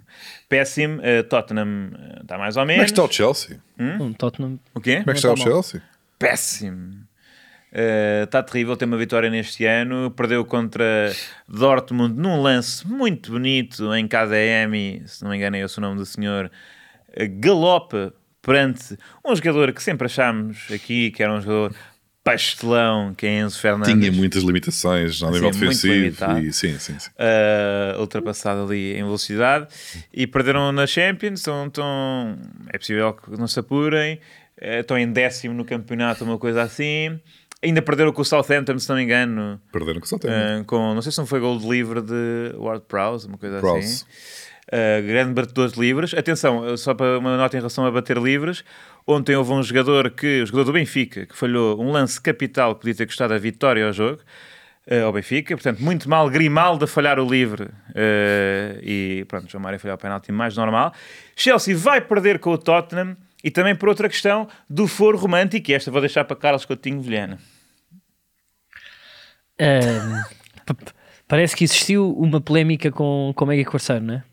Péssimo. 0.50 1.00
Uh, 1.00 1.24
Tottenham 1.24 1.92
está 2.22 2.38
mais 2.38 2.58
ou 2.58 2.64
Como 2.64 2.72
é 2.72 2.76
menos. 2.76 2.92
que 2.92 3.00
está 3.00 3.04
o 3.04 3.12
Chelsea? 3.12 3.60
Um 3.80 4.12
Tottenham. 4.12 4.60
O 4.74 4.82
quê? 4.82 4.98
Como 4.98 5.12
é 5.12 5.14
que 5.14 5.20
está 5.20 5.30
o 5.30 5.34
está 5.36 5.50
mal. 5.50 5.64
Chelsea? 5.64 5.82
Péssimo. 6.20 7.06
Uh, 7.72 8.24
está 8.24 8.42
terrível, 8.42 8.76
tem 8.78 8.88
uma 8.88 8.98
vitória 8.98 9.30
neste 9.30 9.66
ano. 9.66 10.12
Perdeu 10.12 10.44
contra 10.44 11.14
Dortmund 11.48 12.20
num 12.20 12.42
lance 12.42 12.86
muito 12.88 13.32
bonito 13.32 13.94
em 13.94 14.08
KDM, 14.08 15.04
se 15.06 15.24
não 15.24 15.32
me 15.32 15.38
engano, 15.38 15.56
é 15.58 15.62
esse 15.62 15.78
o 15.78 15.82
nome 15.82 15.98
do 15.98 16.06
senhor. 16.06 16.52
Galope 17.40 18.12
perante 18.46 18.98
um 19.26 19.36
jogador 19.36 19.74
que 19.74 19.82
sempre 19.82 20.06
achámos 20.06 20.68
aqui 20.72 21.10
que 21.12 21.24
era 21.24 21.34
um 21.34 21.42
jogador 21.42 21.74
pastelão, 22.24 23.14
que 23.14 23.26
é 23.26 23.40
Enzo 23.40 23.60
Fernandes. 23.60 23.94
Tinha 23.94 24.12
muitas 24.12 24.42
limitações 24.44 25.22
ao 25.22 25.32
nível 25.32 25.52
defensivo. 25.52 26.26
E, 26.42 26.52
sim, 26.52 26.78
sim, 26.80 26.98
sim. 26.98 27.10
uh, 27.20 28.00
ultrapassado 28.00 28.64
ali 28.64 28.94
em 28.94 29.04
velocidade 29.04 29.68
e 30.12 30.26
perderam 30.26 30.72
na 30.72 30.88
Champions. 30.88 31.40
Estão, 31.40 31.68
estão- 31.68 32.38
é 32.74 32.78
possível 32.78 33.14
que 33.14 33.32
não 33.38 33.48
se 33.48 33.60
apurem. 33.60 34.16
Uh, 34.60 34.80
estão 34.80 34.98
em 34.98 35.12
décimo 35.12 35.54
no 35.54 35.64
campeonato, 35.66 36.24
uma 36.24 36.40
coisa 36.40 36.64
assim. 36.64 37.20
Ainda 37.64 37.82
perderam 37.82 38.12
com 38.12 38.22
o 38.22 38.26
Southampton, 38.26 38.78
se 38.80 38.90
não 38.90 38.96
me 38.96 39.04
engano. 39.04 39.62
Perderam 39.72 40.00
com 40.00 40.06
o 40.06 40.10
Southampton. 40.10 40.62
uh, 40.62 40.66
com, 40.66 40.94
não 40.96 41.02
sei 41.04 41.12
se 41.12 41.18
não 41.20 41.26
foi 41.28 41.40
gol 41.40 41.60
de 41.60 41.68
livre 41.70 42.02
de 42.02 42.54
Ward 42.58 42.86
Prowse, 42.88 43.28
uma 43.28 43.38
coisa 43.38 43.60
Prowse. 43.60 44.04
assim. 44.04 44.06
Grande 45.06 45.34
batedor 45.34 45.70
de 45.72 45.80
livres. 45.80 46.14
Atenção, 46.14 46.76
só 46.78 46.94
para 46.94 47.20
uma 47.20 47.38
nota 47.38 47.56
em 47.56 47.60
relação 47.60 47.86
a 47.86 47.92
bater 47.92 48.18
livres. 48.18 48.64
Ontem 49.08 49.36
houve 49.36 49.52
um 49.52 49.62
jogador 49.62 50.10
que, 50.10 50.42
o 50.42 50.46
jogador 50.46 50.66
do 50.66 50.74
Benfica, 50.74 51.26
que 51.28 51.38
falhou 51.38 51.80
um 51.82 51.92
lance 51.92 52.20
capital 52.20 52.74
que 52.74 52.82
podia 52.82 52.96
ter 52.96 53.06
custado 53.06 53.34
a 53.34 53.38
vitória 53.38 53.86
ao 53.86 53.94
jogo, 53.94 54.20
uh, 54.90 55.06
ao 55.06 55.14
Benfica. 55.14 55.56
Portanto, 55.56 55.80
muito 55.80 56.10
mal 56.10 56.28
Grimaldo 56.30 56.86
a 56.86 56.88
falhar 56.88 57.20
o 57.20 57.30
livre. 57.30 57.66
uh, 57.66 58.80
e 58.82 59.24
pronto, 59.28 59.50
João 59.50 59.62
Mário 59.62 59.78
a 59.78 59.80
falhar 59.80 59.96
o 59.96 60.00
penalti 60.00 60.32
mais 60.32 60.58
normal. 60.58 60.92
Chelsea 61.36 61.78
vai 61.78 62.02
perder 62.02 62.40
com 62.40 62.52
o 62.52 62.58
Tottenham. 62.58 63.16
E 63.44 63.52
também 63.52 63.76
por 63.76 63.88
outra 63.90 64.10
questão 64.10 64.48
do 64.68 64.88
foro 64.88 65.20
romântico, 65.20 65.70
e 65.70 65.76
esta 65.76 65.92
vou 65.92 66.02
deixar 66.02 66.26
para 66.26 66.36
Carlos 66.36 66.66
Coutinho 66.66 67.00
Vilhena. 67.00 67.38
P- 70.66 70.94
parece 71.28 71.56
que 71.56 71.64
existiu 71.64 72.12
uma 72.18 72.42
polémica 72.42 72.92
com, 72.92 73.32
com 73.36 73.46
o 73.46 73.48
Mega 73.48 73.70
Corsair, 73.70 74.02
não 74.02 74.16
é? 74.16 74.24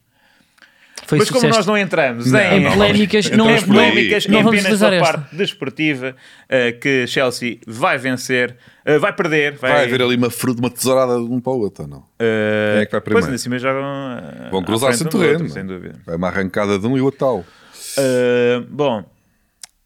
Foi 1.13 1.19
Mas 1.19 1.29
que 1.29 1.35
como 1.35 1.47
nós 1.53 1.67
não 1.67 1.77
entramos 1.77 2.33
Não, 2.33 2.41
em, 2.41 2.71
polémicas, 2.73 3.31
não, 3.31 3.51
Entramos 3.51 3.53
em 3.53 3.65
aí. 3.65 3.67
polémicas, 3.91 4.27
não 4.27 4.43
vamos 4.43 4.61
utilizar 4.61 4.91
pela 4.91 5.03
esta. 5.03 5.19
parte 5.19 5.37
desportiva, 5.37 6.17
uh, 6.17 6.81
que 6.81 7.07
Chelsea 7.07 7.59
vai 7.67 7.99
vencer, 7.99 8.57
uh, 8.89 8.99
vai 8.99 9.13
perder. 9.13 9.53
Vai, 9.59 9.73
Vai 9.73 9.85
haver 9.85 10.01
ali 10.01 10.17
uma 10.17 10.31
fruta, 10.31 10.61
uma 10.61 10.71
tesourada 10.71 11.13
de 11.19 11.25
um 11.31 11.39
para 11.39 11.53
o 11.53 11.59
outro, 11.61 11.83
ou 11.85 11.89
não? 11.91 11.99
uh, 11.99 12.05
Quem 12.17 12.81
é 12.81 12.87
que 12.87 12.93
vai 12.93 13.01
Pois, 13.01 13.03
primeiro? 13.03 13.27
ainda 13.27 13.39
cima 13.39 13.59
jogam. 13.59 13.83
uh, 13.83 14.51
Vão 14.51 14.63
cruzar-se 14.63 15.05
um 15.05 15.09
terreno. 15.09 15.33
outro, 15.33 15.49
sem 15.51 15.67
dúvida. 15.67 15.97
Vai 16.07 16.17
uma 16.17 16.29
arrancada 16.29 16.79
de 16.79 16.87
um 16.87 16.97
e 16.97 17.01
o 17.03 17.05
outro 17.05 17.19
tal. 17.21 17.39
Uh, 17.41 18.65
bom, 18.71 19.05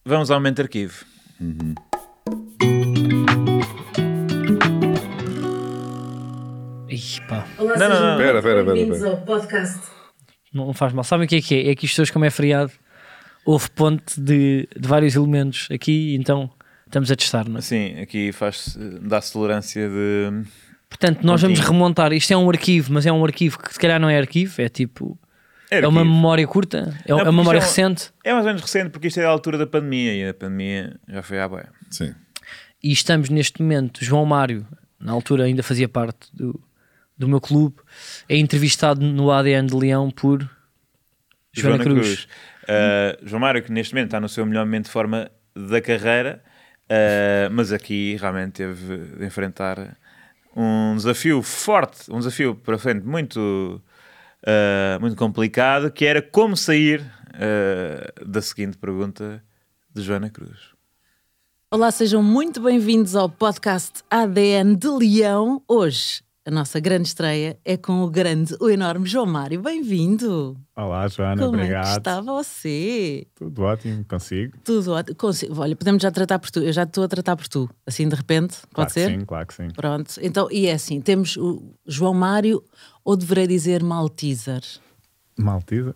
vamos 0.04 0.30
ao 0.30 0.38
momento 0.38 0.62
arquivo. 0.62 1.04
Ih, 6.88 7.20
pá, 7.28 7.44
Olá, 7.58 7.76
Não, 7.76 7.88
não, 7.88 7.96
sejam 7.96 8.10
não. 8.10 8.16
Pera, 8.18 8.42
pera, 8.42 8.42
pera, 8.42 8.64
bem-vindos 8.64 8.98
pera. 9.00 9.10
ao 9.10 9.16
podcast. 9.18 9.80
Não 10.56 10.72
faz 10.72 10.92
mal. 10.92 11.04
Sabem 11.04 11.26
o 11.26 11.28
que 11.28 11.36
é 11.36 11.40
que 11.42 11.54
é? 11.54 11.70
É 11.70 11.74
que 11.74 11.86
isto 11.86 12.00
hoje, 12.02 12.12
como 12.12 12.24
é 12.24 12.30
feriado, 12.30 12.72
houve 13.44 13.70
ponte 13.70 14.20
de, 14.20 14.68
de 14.78 14.88
vários 14.88 15.14
elementos 15.14 15.68
aqui, 15.70 16.14
então 16.16 16.50
estamos 16.86 17.10
a 17.10 17.16
testar, 17.16 17.48
não 17.48 17.58
é? 17.58 17.60
Sim, 17.60 18.00
aqui 18.00 18.32
faz 18.32 18.76
dá-se 19.02 19.32
tolerância 19.32 19.88
de. 19.88 20.42
Portanto, 20.88 21.22
nós 21.24 21.42
vamos 21.42 21.58
remontar. 21.60 22.12
Isto 22.12 22.32
é 22.32 22.36
um 22.36 22.48
arquivo, 22.48 22.92
mas 22.92 23.04
é 23.06 23.12
um 23.12 23.24
arquivo 23.24 23.58
que 23.58 23.72
se 23.72 23.78
calhar 23.78 24.00
não 24.00 24.08
é 24.08 24.18
arquivo, 24.18 24.60
é 24.62 24.68
tipo. 24.68 25.18
É, 25.68 25.78
Arquivo. 25.78 25.90
uma 25.90 26.04
memória 26.04 26.46
curta, 26.46 26.94
é, 27.04 27.10
Não, 27.10 27.18
é 27.18 27.22
uma 27.24 27.32
memória 27.32 27.58
é 27.58 27.60
um- 27.60 27.64
recente. 27.64 28.10
É 28.22 28.32
mais 28.32 28.44
ou 28.44 28.50
menos 28.50 28.62
recente 28.62 28.90
porque 28.90 29.08
isto 29.08 29.18
é 29.18 29.24
da 29.24 29.28
altura 29.30 29.58
da 29.58 29.66
pandemia 29.66 30.14
e 30.14 30.28
a 30.28 30.32
pandemia 30.32 30.94
já 31.08 31.22
foi 31.24 31.40
à 31.40 31.48
boia. 31.48 31.68
Sim. 31.90 32.14
E 32.80 32.92
estamos 32.92 33.28
neste 33.30 33.60
momento, 33.60 34.04
João 34.04 34.24
Mário, 34.24 34.64
na 35.00 35.10
altura 35.10 35.42
ainda 35.42 35.64
fazia 35.64 35.88
parte 35.88 36.28
do, 36.32 36.60
do 37.16 37.28
meu 37.28 37.40
clube, 37.40 37.76
é 38.28 38.36
entrevistado 38.36 39.00
no 39.00 39.30
ADN 39.30 39.68
de 39.68 39.74
Leão 39.74 40.10
por 40.10 40.48
Joana, 41.52 41.82
Cruz. 41.82 42.28
Uh, 42.64 43.26
João 43.26 43.40
Mário, 43.40 43.62
que 43.62 43.72
neste 43.72 43.94
momento 43.94 44.08
está 44.08 44.20
no 44.20 44.28
seu 44.28 44.44
melhor 44.44 44.66
momento 44.66 44.86
de 44.86 44.90
forma 44.90 45.30
da 45.54 45.80
carreira, 45.80 46.42
uh, 46.84 47.50
mas 47.50 47.72
aqui 47.72 48.16
realmente 48.20 48.52
teve 48.52 48.98
de 49.16 49.24
enfrentar 49.24 49.96
um 50.54 50.94
desafio 50.96 51.42
forte, 51.42 52.10
um 52.10 52.18
desafio 52.18 52.54
para 52.54 52.78
frente 52.78 53.04
muito, 53.04 53.80
uh, 54.42 55.00
muito 55.00 55.16
complicado, 55.16 55.90
que 55.90 56.04
era 56.04 56.20
como 56.20 56.56
sair 56.56 57.00
uh, 57.00 58.24
da 58.26 58.42
seguinte 58.42 58.76
pergunta 58.76 59.42
de 59.94 60.02
Joana 60.02 60.28
Cruz. 60.28 60.74
Olá, 61.70 61.90
sejam 61.90 62.22
muito 62.22 62.60
bem-vindos 62.60 63.16
ao 63.16 63.28
podcast 63.28 64.02
ADN 64.10 64.76
de 64.76 64.88
Leão. 64.88 65.62
Hoje, 65.66 66.22
a 66.46 66.50
nossa 66.50 66.78
grande 66.78 67.08
estreia 67.08 67.58
é 67.64 67.76
com 67.76 68.02
o 68.02 68.08
grande, 68.08 68.54
o 68.60 68.70
enorme 68.70 69.04
João 69.08 69.26
Mário. 69.26 69.60
Bem-vindo! 69.60 70.56
Olá, 70.76 71.08
Joana, 71.08 71.42
Como 71.44 71.56
é 71.56 71.62
obrigado. 71.62 71.98
está 71.98 72.20
você? 72.20 73.26
Tudo 73.34 73.62
ótimo, 73.62 74.04
consigo. 74.08 74.56
Tudo 74.62 74.92
ótimo. 74.92 75.16
Consigo- 75.16 75.60
Olha, 75.60 75.74
podemos 75.74 76.00
já 76.00 76.10
tratar 76.12 76.38
por 76.38 76.48
tu. 76.50 76.60
Eu 76.60 76.72
já 76.72 76.84
estou 76.84 77.02
a 77.02 77.08
tratar 77.08 77.34
por 77.34 77.48
tu. 77.48 77.68
Assim, 77.84 78.08
de 78.08 78.14
repente, 78.14 78.58
pode 78.72 78.74
claro 78.74 78.90
ser? 78.90 79.10
Sim, 79.10 79.24
claro 79.24 79.46
que 79.46 79.54
sim. 79.54 79.68
Pronto. 79.74 80.14
Então, 80.22 80.48
e 80.52 80.66
é 80.68 80.72
assim, 80.74 81.00
temos 81.00 81.36
o 81.36 81.74
João 81.84 82.14
Mário, 82.14 82.62
ou 83.04 83.16
deverei 83.16 83.48
dizer 83.48 83.82
Malteser? 83.82 84.62
Malteser? 85.36 85.94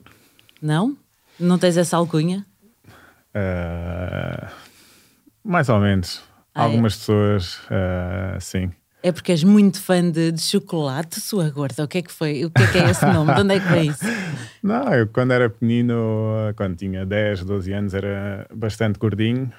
Não? 0.61 0.96
Não 1.38 1.59
tens 1.59 1.76
essa 1.76 1.96
alcunha? 1.96 2.44
Ah, 3.32 4.51
mais 5.44 5.68
ou 5.68 5.78
menos. 5.78 6.20
Ah, 6.53 6.62
é? 6.62 6.64
Algumas 6.64 6.96
pessoas, 6.96 7.61
ah, 7.70 8.36
sim. 8.40 8.72
É 9.03 9.11
porque 9.11 9.32
és 9.32 9.42
muito 9.42 9.80
fã 9.80 10.11
de, 10.11 10.30
de 10.30 10.40
chocolate, 10.40 11.20
sua 11.20 11.48
gorda. 11.51 11.84
O 11.84 11.88
que 11.88 11.98
é 11.98 12.03
que 12.03 12.12
foi? 12.12 12.44
O 12.44 12.51
que 12.51 12.62
é 12.62 12.66
que 12.66 12.78
é 12.78 12.90
esse 12.90 13.07
nome? 13.07 13.34
De 13.34 13.40
onde 13.40 13.55
é 13.55 13.61
que 13.61 13.68
vem 13.68 13.88
isso? 13.88 14.05
Não, 14.62 14.92
eu 14.92 15.07
quando 15.07 15.32
era 15.32 15.48
pequenino, 15.48 15.94
quando 16.55 16.76
tinha 16.76 17.07
10, 17.07 17.44
12 17.44 17.72
anos, 17.72 17.94
era 17.94 18.46
bastante 18.55 18.98
gordinho. 18.98 19.51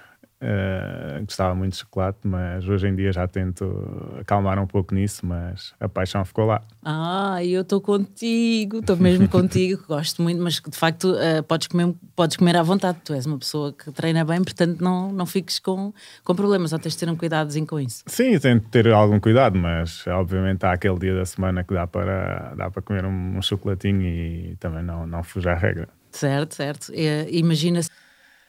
Ah, 0.41 1.19
gostava 1.23 1.53
muito 1.53 1.73
de 1.73 1.79
chocolate, 1.79 2.19
mas 2.23 2.67
hoje 2.67 2.87
em 2.87 2.95
dia 2.95 3.11
já 3.11 3.27
tento 3.27 4.17
acalmar 4.19 4.57
um 4.57 4.65
pouco 4.65 4.95
nisso, 4.95 5.23
mas 5.23 5.73
a 5.79 5.87
paixão 5.87 6.25
ficou 6.25 6.45
lá. 6.45 6.63
Ah, 6.83 7.45
eu 7.45 7.61
estou 7.61 7.79
contigo, 7.79 8.79
estou 8.79 8.97
mesmo 8.97 9.27
contigo, 9.29 9.83
gosto 9.87 10.21
muito, 10.21 10.41
mas 10.41 10.55
de 10.55 10.75
facto 10.75 11.15
eh, 11.15 11.43
podes, 11.43 11.67
comer, 11.67 11.93
podes 12.15 12.37
comer 12.37 12.57
à 12.57 12.63
vontade. 12.63 12.97
Tu 13.05 13.13
és 13.13 13.25
uma 13.27 13.37
pessoa 13.37 13.71
que 13.71 13.91
treina 13.91 14.25
bem, 14.25 14.43
portanto 14.43 14.81
não, 14.81 15.13
não 15.13 15.27
fiques 15.27 15.59
com, 15.59 15.93
com 16.23 16.33
problemas, 16.35 16.73
ou 16.73 16.79
tens 16.79 16.93
de 16.93 16.97
ter 16.97 17.09
um 17.09 17.15
cuidadozinho 17.15 17.67
com 17.67 17.79
isso. 17.79 18.03
Sim, 18.07 18.39
tento 18.39 18.67
ter 18.69 18.87
algum 18.91 19.19
cuidado, 19.19 19.59
mas 19.59 20.05
obviamente 20.07 20.65
há 20.65 20.71
aquele 20.71 20.97
dia 20.97 21.15
da 21.15 21.25
semana 21.25 21.63
que 21.63 21.73
dá 21.73 21.85
para, 21.85 22.55
dá 22.55 22.71
para 22.71 22.81
comer 22.81 23.05
um, 23.05 23.37
um 23.37 23.41
chocolatinho 23.43 24.01
e 24.01 24.55
também 24.59 24.81
não, 24.83 25.05
não 25.05 25.21
fugir 25.23 25.49
à 25.49 25.55
regra. 25.55 25.87
Certo, 26.11 26.55
certo. 26.55 26.91
Eh, 26.93 27.27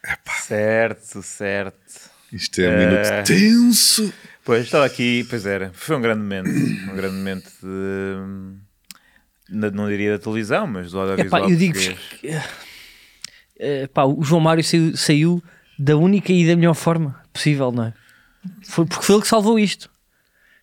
Imagina-se. 0.05 0.42
Certo, 0.46 1.22
certo. 1.22 2.11
Isto 2.32 2.61
é 2.61 2.68
um 2.68 2.78
minuto 2.78 3.24
tenso. 3.26 4.12
Pois, 4.44 4.64
estava 4.64 4.84
aqui, 4.84 5.24
pois 5.28 5.46
era. 5.46 5.70
Foi 5.74 5.96
um 5.96 6.00
grande 6.00 6.20
momento. 6.20 6.48
Um 6.48 6.96
grande 6.96 7.14
momento 7.16 7.50
de. 7.62 8.59
Não 9.70 9.88
diria 9.88 10.12
da 10.16 10.18
televisão, 10.22 10.66
mas 10.66 10.90
do 10.92 10.98
audiovisual. 10.98 11.42
Epá, 11.42 11.50
eu 11.53 11.57
digo-vos 11.57 11.88
português. 11.88 12.20
que 12.20 13.62
eh, 13.62 13.86
pá, 13.88 14.05
o 14.05 14.22
João 14.24 14.40
Mário 14.40 14.64
saiu, 14.64 14.96
saiu 14.96 15.42
da 15.78 15.96
única 15.96 16.32
e 16.32 16.46
da 16.46 16.57
melhor 16.57 16.74
forma 16.74 17.20
possível, 17.32 17.70
não 17.70 17.84
é? 17.84 17.92
Foi 18.64 18.86
porque 18.86 19.05
foi 19.05 19.14
ele 19.16 19.22
que 19.22 19.28
salvou 19.28 19.59
isto. 19.59 19.90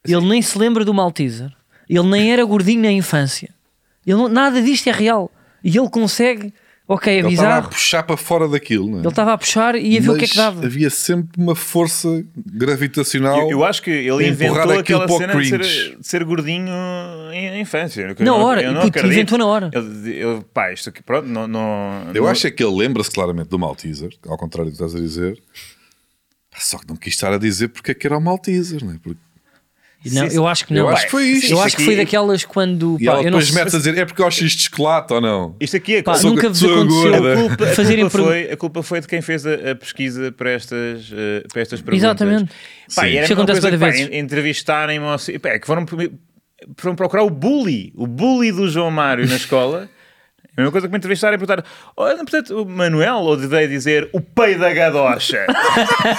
Ele 0.03 0.27
nem 0.27 0.41
se 0.41 0.57
lembra 0.57 0.83
do 0.83 0.93
Malteser, 0.93 1.51
ele 1.87 2.07
nem 2.09 2.31
era 2.33 2.43
gordinho 2.43 2.81
na 2.81 2.91
infância, 2.91 3.53
ele 4.05 4.17
não- 4.17 4.27
nada 4.29 4.61
disto 4.61 4.87
é 4.87 4.91
real. 4.91 5.31
E 5.63 5.77
ele 5.77 5.89
consegue, 5.89 6.53
ok, 6.89 7.13
é 7.13 7.19
Ele 7.19 7.27
estava 7.29 7.57
a 7.59 7.69
puxar 7.69 8.03
para 8.03 8.17
fora 8.17 8.47
daquilo, 8.47 8.89
não 8.89 8.97
é? 8.97 9.01
ele 9.01 9.07
estava 9.07 9.31
a 9.33 9.37
puxar 9.37 9.75
e 9.75 9.97
a 9.97 10.01
ver 10.01 10.09
o 10.09 10.17
que 10.17 10.25
é 10.25 10.27
que 10.27 10.35
dava. 10.35 10.65
Havia 10.65 10.89
sempre 10.89 11.41
uma 11.41 11.55
força 11.55 12.25
gravitacional. 12.35 13.39
Eu, 13.43 13.51
eu 13.51 13.63
acho 13.63 13.81
que 13.81 13.91
ele 13.91 14.27
inventou 14.27 14.71
aquela 14.77 15.07
cena 15.07 15.35
de 15.39 15.47
ser, 15.47 15.59
de 15.97 16.07
ser 16.07 16.23
gordinho 16.23 16.73
em, 17.31 17.61
infância. 17.61 18.01
Eu 18.01 18.15
Na 18.19 18.25
não- 18.25 18.41
hora, 18.41 18.61
eu 18.63 18.71
não 18.73 18.81
puto, 18.81 19.05
inventou 19.05 19.37
na 19.37 19.45
hora. 19.45 19.69
Ele, 19.73 20.09
ele, 20.17 20.41
pá, 20.53 20.73
isto 20.73 20.89
aqui, 20.89 21.01
pronto, 21.03 21.27
não. 21.27 21.47
não 21.47 22.07
Eu 22.13 22.23
não- 22.23 22.29
acho 22.29 22.47
é 22.47 22.51
que 22.51 22.63
ele 22.63 22.75
lembra-se 22.75 23.11
claramente 23.11 23.49
do 23.49 23.59
Malteser, 23.59 24.09
ao 24.27 24.37
contrário 24.37 24.71
do 24.71 24.75
que 24.75 24.83
estás 24.83 24.99
a 24.99 24.99
dizer. 25.05 25.39
Só 26.57 26.77
que 26.79 26.87
não 26.89 26.95
quis 26.95 27.13
estar 27.13 27.31
a 27.31 27.37
dizer 27.37 27.69
porque 27.69 27.91
é 27.91 27.93
que 27.93 28.05
era 28.07 28.17
o 28.17 28.21
Malteser, 28.21 28.83
não 28.83 28.93
é? 28.93 28.97
Porque... 29.01 29.19
Não, 30.05 30.29
Sim, 30.29 30.35
eu 30.37 30.47
acho 30.47 30.65
que 30.65 30.73
não. 30.73 30.79
Eu 30.81 30.89
acho 30.89 31.05
que 31.05 31.11
foi 31.11 31.23
isto. 31.25 31.51
Eu 31.51 31.61
acho 31.61 31.75
que 31.75 31.83
foi 31.83 31.95
daquelas 31.97 32.45
quando. 32.45 32.95
E 33.01 33.05
pá, 33.05 33.11
ela 33.11 33.19
eu 33.19 33.23
não 33.25 33.39
depois 33.39 33.47
sei- 33.49 33.55
mete 33.63 33.75
a 33.75 33.77
dizer 33.79 33.97
é 33.97 34.05
porque 34.05 34.21
eu 34.21 34.27
acho 34.27 34.45
isto 34.45 34.57
de 34.57 34.63
chocolate 34.63 35.13
ou 35.13 35.19
não? 35.19 35.55
Isto 35.59 35.75
aqui 35.75 35.95
é 35.95 36.01
pá, 36.01 36.15
Sou 36.15 36.29
nunca 36.29 36.47
vos 36.47 36.63
aconteceu. 36.63 37.13
A 37.15 37.35
culpa, 37.35 37.63
a, 37.67 37.75
culpa 37.75 38.09
foi, 38.09 38.51
a 38.51 38.57
culpa 38.57 38.83
foi 38.83 39.01
de 39.01 39.07
quem 39.07 39.21
fez 39.21 39.45
a, 39.45 39.71
a 39.71 39.75
pesquisa 39.75 40.31
para 40.31 40.51
estas, 40.51 41.11
eh, 41.13 41.43
para 41.51 41.61
estas 41.61 41.81
perguntas. 41.81 42.05
Exatamente. 42.07 42.49
Pá, 42.95 43.01
Sim. 43.03 43.07
e 43.09 43.15
era 43.17 43.25
Isso 43.25 43.33
acontece 43.33 43.59
coisa 43.61 43.77
pá, 43.77 43.85
vezes. 43.87 44.07
en- 44.09 44.17
entrevistarem-me 44.19 45.05
ou 45.05 45.11
assim, 45.11 45.37
pá, 45.37 45.49
é 45.49 45.59
que 45.59 45.67
foram, 45.67 45.85
foram 46.77 46.95
procurar 46.95 47.23
o 47.23 47.29
bully, 47.29 47.91
o 47.93 48.07
bully 48.07 48.53
do 48.53 48.69
João 48.69 48.89
Mário 48.91 49.27
na 49.27 49.35
escola. 49.35 49.89
A 50.59 50.61
mesma 50.61 50.71
coisa 50.73 50.87
que 50.87 50.91
me 50.91 50.97
entrevistarem 50.97 51.37
e 51.37 51.39
perguntar: 51.39 51.63
olha, 51.95 52.17
portanto, 52.17 52.61
o 52.61 52.65
Manuel, 52.65 53.19
ou 53.19 53.37
deveria 53.37 53.67
dizer 53.67 54.09
o 54.11 54.19
pai 54.19 54.55
da 54.55 54.73
gadocha. 54.73 55.45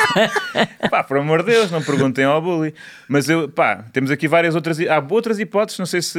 pá, 0.90 1.04
por 1.04 1.18
amor 1.18 1.42
de 1.42 1.52
Deus, 1.52 1.70
não 1.70 1.82
perguntem 1.82 2.24
ao 2.24 2.40
bully. 2.40 2.74
Mas 3.06 3.28
eu, 3.28 3.50
pá, 3.50 3.84
temos 3.92 4.10
aqui 4.10 4.26
várias 4.26 4.54
outras, 4.54 4.80
há 4.80 5.04
outras 5.10 5.38
hipóteses. 5.38 5.78
Não 5.78 5.84
sei 5.84 6.00
se 6.00 6.18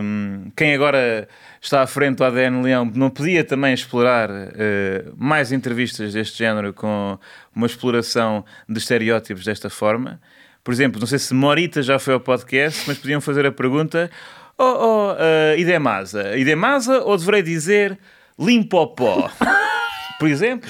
hum, 0.00 0.50
quem 0.56 0.74
agora 0.74 1.28
está 1.60 1.82
à 1.82 1.86
frente 1.86 2.16
do 2.16 2.24
ADN 2.24 2.62
Leão 2.62 2.90
não 2.94 3.10
podia 3.10 3.44
também 3.44 3.74
explorar 3.74 4.30
eh, 4.30 5.04
mais 5.14 5.52
entrevistas 5.52 6.14
deste 6.14 6.38
género 6.38 6.72
com 6.72 7.18
uma 7.54 7.66
exploração 7.66 8.42
de 8.66 8.78
estereótipos 8.78 9.44
desta 9.44 9.68
forma. 9.68 10.18
Por 10.64 10.72
exemplo, 10.72 10.98
não 10.98 11.06
sei 11.06 11.18
se 11.18 11.34
Morita 11.34 11.82
já 11.82 11.98
foi 11.98 12.14
ao 12.14 12.20
podcast, 12.20 12.84
mas 12.86 12.96
podiam 12.96 13.20
fazer 13.20 13.44
a 13.44 13.52
pergunta: 13.52 14.10
Oh, 14.58 14.64
oh 14.64 15.12
uh, 15.12 15.58
Idemasa, 15.58 16.36
Idemasa 16.36 17.00
ou 17.04 17.16
deverei 17.16 17.42
dizer 17.42 17.98
Limpopó? 18.38 19.30
Por 20.18 20.28
exemplo, 20.28 20.68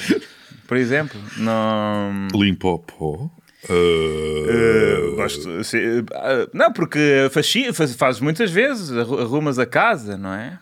por 0.67 0.77
exemplo, 0.77 1.19
não. 1.39 2.29
Limpa 2.35 2.69
o 2.69 2.79
pó. 2.79 3.31
Uh, 3.69 5.09
Uh, 5.11 5.17
gosto, 5.17 5.65
se- 5.65 6.01
uh, 6.01 6.51
não, 6.53 6.71
porque 6.73 7.29
faz, 7.33 7.51
faz, 7.75 7.95
fazes 7.97 8.21
muitas 8.21 8.51
vezes, 8.51 8.93
arru- 8.93 9.19
arrumas 9.19 9.59
a 9.59 9.65
casa, 9.67 10.17
não 10.19 10.33
é? 10.35 10.59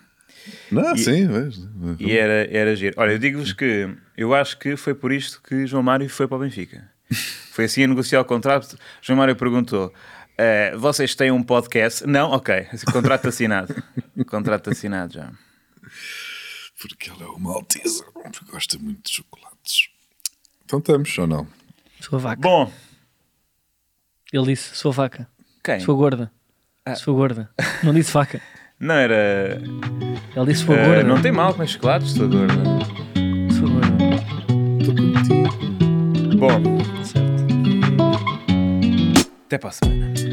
Não, 0.70 0.94
e- 0.94 0.98
sim, 0.98 1.26
vejo. 1.26 1.68
E 1.98 2.16
era, 2.16 2.48
era 2.50 2.76
giro. 2.76 2.94
Olha, 2.96 3.12
eu 3.12 3.18
digo-vos 3.18 3.52
que 3.52 3.88
eu 4.16 4.32
acho 4.32 4.56
que 4.58 4.76
foi 4.76 4.94
por 4.94 5.10
isto 5.12 5.42
que 5.42 5.66
João 5.66 5.82
Mário 5.82 6.08
foi 6.08 6.28
para 6.28 6.36
o 6.36 6.40
Benfica. 6.40 6.88
Foi 7.52 7.64
assim 7.64 7.82
a 7.84 7.86
negociar 7.86 8.20
o 8.20 8.24
contrato. 8.24 8.76
João 9.00 9.16
Mário 9.18 9.34
perguntou: 9.34 9.90
"Eh, 10.38 10.76
vocês 10.76 11.14
têm 11.14 11.30
um 11.30 11.42
podcast? 11.42 12.06
Não? 12.06 12.30
Ok. 12.30 12.66
Contrato 12.92 13.28
assinado. 13.28 13.74
Contrato 14.28 14.70
assinado 14.70 15.14
já. 15.14 15.30
Porque 16.80 17.10
ele 17.10 17.22
é 17.22 17.38
Malteser, 17.38 18.04
porque 18.12 18.50
gosta 18.50 18.78
muito 18.78 19.02
de 19.08 19.14
chocolates. 19.16 19.88
Então 20.64 20.78
estamos, 20.78 21.16
ou 21.18 21.26
não? 21.26 21.46
Sua 22.00 22.18
vaca. 22.18 22.40
Bom, 22.40 22.70
Ele 24.32 24.46
disse: 24.46 24.74
sua 24.76 24.92
vaca. 24.92 25.26
quem? 25.64 25.80
Sua 25.80 25.94
gorda. 25.94 26.30
Ah. 26.84 26.94
Sua 26.94 27.14
gorda. 27.14 27.50
Não 27.82 27.94
disse 27.94 28.12
vaca. 28.12 28.40
Não 28.78 28.94
era. 28.94 29.58
Ele 30.36 30.46
disse 30.46 30.64
sua 30.66 30.74
eh, 30.76 30.86
gorda. 30.86 31.04
não 31.04 31.22
tem 31.22 31.32
mal 31.32 31.54
com 31.54 31.66
chocolates, 31.66 32.10
sua 32.10 32.26
gorda. 32.26 32.54
Sua 33.56 33.70
gorda. 33.70 33.96
Estou 34.80 34.94
contigo. 34.94 36.36
Bom, 36.36 36.60
Certo. 37.02 37.46
até 39.46 39.56
para 39.56 39.70
a 39.70 39.72
semana. 39.72 40.25